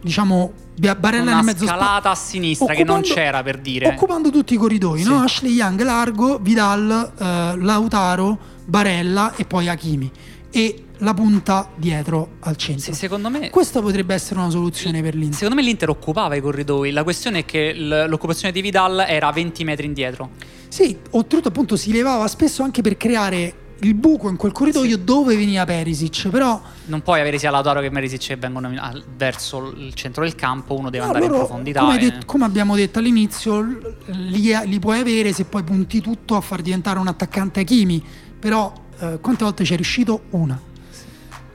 diciamo 0.00 0.52
Barella 0.74 1.22
una 1.22 1.34
nel 1.36 1.44
mezzo 1.44 1.66
scalata 1.66 2.14
sp- 2.14 2.24
a 2.24 2.26
sinistra 2.28 2.74
che 2.74 2.84
non 2.84 3.02
c'era 3.02 3.42
per 3.42 3.58
dire 3.58 3.88
occupando 3.88 4.30
tutti 4.30 4.54
i 4.54 4.56
corridoi 4.56 5.02
sì. 5.02 5.08
no? 5.08 5.20
Ashley 5.20 5.52
Young 5.52 5.82
largo 5.82 6.38
Vidal 6.38 7.12
eh, 7.18 7.56
Lautaro 7.56 8.38
Barella 8.64 9.34
e 9.34 9.44
poi 9.44 9.68
Hakimi 9.68 10.10
e 10.50 10.84
la 10.98 11.14
punta 11.14 11.70
dietro 11.76 12.36
al 12.40 12.56
centro. 12.56 12.92
Sì, 12.92 12.98
secondo 12.98 13.28
me 13.28 13.50
questa 13.50 13.80
potrebbe 13.80 14.14
essere 14.14 14.40
una 14.40 14.50
soluzione 14.50 15.02
per 15.02 15.14
l'Inter. 15.14 15.34
Secondo 15.34 15.54
me 15.54 15.62
l'Inter 15.62 15.90
occupava 15.90 16.34
i 16.34 16.40
corridoi. 16.40 16.90
La 16.90 17.02
questione 17.02 17.40
è 17.40 17.44
che 17.44 17.72
l'occupazione 17.74 18.52
di 18.52 18.60
Vidal 18.60 19.04
era 19.06 19.30
20 19.30 19.64
metri 19.64 19.86
indietro. 19.86 20.30
Sì, 20.68 20.98
oltretutto 21.10 21.48
appunto 21.48 21.76
si 21.76 21.92
levava 21.92 22.26
spesso 22.26 22.62
anche 22.62 22.82
per 22.82 22.96
creare 22.96 23.66
il 23.80 23.94
buco 23.94 24.28
in 24.28 24.36
quel 24.36 24.52
corridoio 24.52 24.96
sì. 24.96 25.04
dove 25.04 25.36
veniva 25.36 25.64
Perisic, 25.64 26.28
però 26.28 26.60
non 26.86 27.02
puoi 27.02 27.20
avere 27.20 27.38
sia 27.38 27.50
Lautaro 27.50 27.80
che 27.80 27.90
Perisic 27.90 28.26
che 28.26 28.36
vengono 28.36 28.72
verso 29.16 29.72
il 29.76 29.94
centro 29.94 30.24
del 30.24 30.34
campo, 30.34 30.76
uno 30.76 30.90
deve 30.90 31.04
no, 31.04 31.12
andare 31.12 31.26
loro, 31.26 31.40
in 31.40 31.46
profondità. 31.46 31.80
Come, 31.80 31.96
e... 31.96 31.98
det- 31.98 32.24
come, 32.24 32.44
abbiamo 32.44 32.74
detto 32.74 32.98
all'inizio, 32.98 33.60
li, 34.06 34.52
li, 34.64 34.78
puoi 34.78 34.98
avere 34.98 35.32
se 35.32 35.44
poi 35.44 35.62
punti 35.62 36.00
tutto 36.00 36.34
a 36.36 36.40
far 36.40 36.60
diventare 36.60 36.98
un 36.98 37.06
attaccante 37.06 37.60
a 37.60 37.62
Kimi, 37.62 38.02
però 38.38 38.72
eh, 38.98 39.18
quante 39.20 39.44
volte 39.44 39.64
ci 39.64 39.72
è 39.74 39.76
riuscito? 39.76 40.22
Una. 40.30 40.60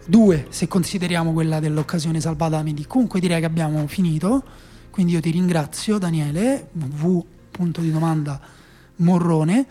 Due, 0.05 0.47
se 0.49 0.67
consideriamo 0.67 1.32
quella 1.34 1.59
dell'occasione 1.59 2.19
salvata 2.19 2.57
da 2.57 2.63
Mendy. 2.63 2.86
Comunque 2.88 3.19
direi 3.19 3.39
che 3.39 3.45
abbiamo 3.45 3.86
finito, 3.88 4.43
quindi 4.89 5.13
io 5.13 5.19
ti 5.19 5.32
ringrazio 5.32 5.97
Daniele, 5.97 6.69
V 6.71 7.24
punto 7.51 7.82
di 7.82 7.91
domanda 7.91 8.39
Morrone. 8.97 9.65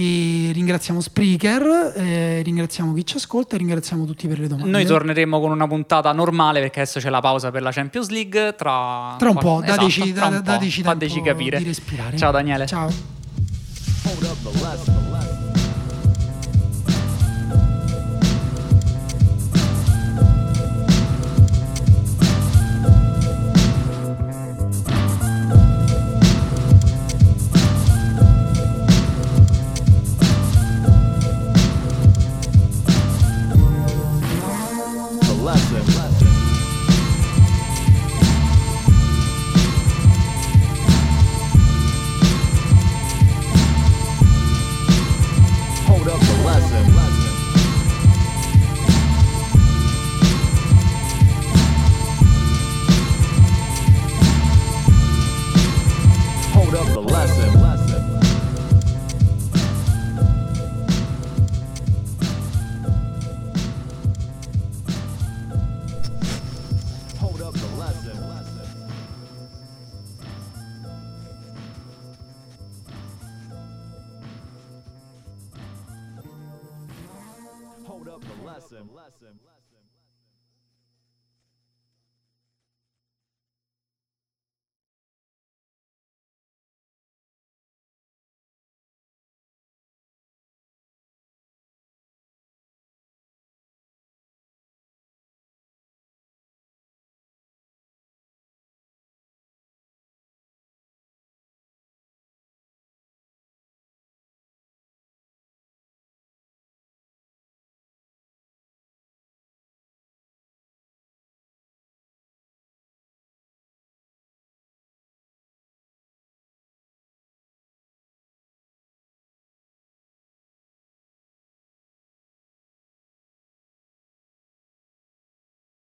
E 0.00 0.52
ringraziamo 0.52 1.00
Spreaker, 1.00 1.92
eh, 1.96 2.42
ringraziamo 2.42 2.94
chi 2.94 3.04
ci 3.04 3.16
ascolta 3.16 3.56
e 3.56 3.58
ringraziamo 3.58 4.04
tutti 4.04 4.28
per 4.28 4.38
le 4.38 4.46
domande. 4.46 4.70
Noi 4.70 4.84
torneremo 4.84 5.40
con 5.40 5.50
una 5.50 5.66
puntata 5.66 6.12
normale 6.12 6.60
perché 6.60 6.82
adesso 6.82 7.00
c'è 7.00 7.10
la 7.10 7.18
pausa 7.18 7.50
per 7.50 7.62
la 7.62 7.72
Champions 7.72 8.08
League. 8.10 8.54
Tra, 8.54 9.16
tra 9.18 9.30
un 9.30 9.38
po', 9.38 9.60
esatto, 9.60 9.80
dateci, 9.80 10.12
tra 10.12 10.26
un 10.26 10.40
dateci 10.40 10.82
po'. 10.82 10.90
Fateci 10.90 11.20
capire. 11.20 11.58
di 11.58 11.64
respirare. 11.64 12.16
Ciao 12.16 12.30
Daniele. 12.30 12.66
Ciao. 12.66 12.88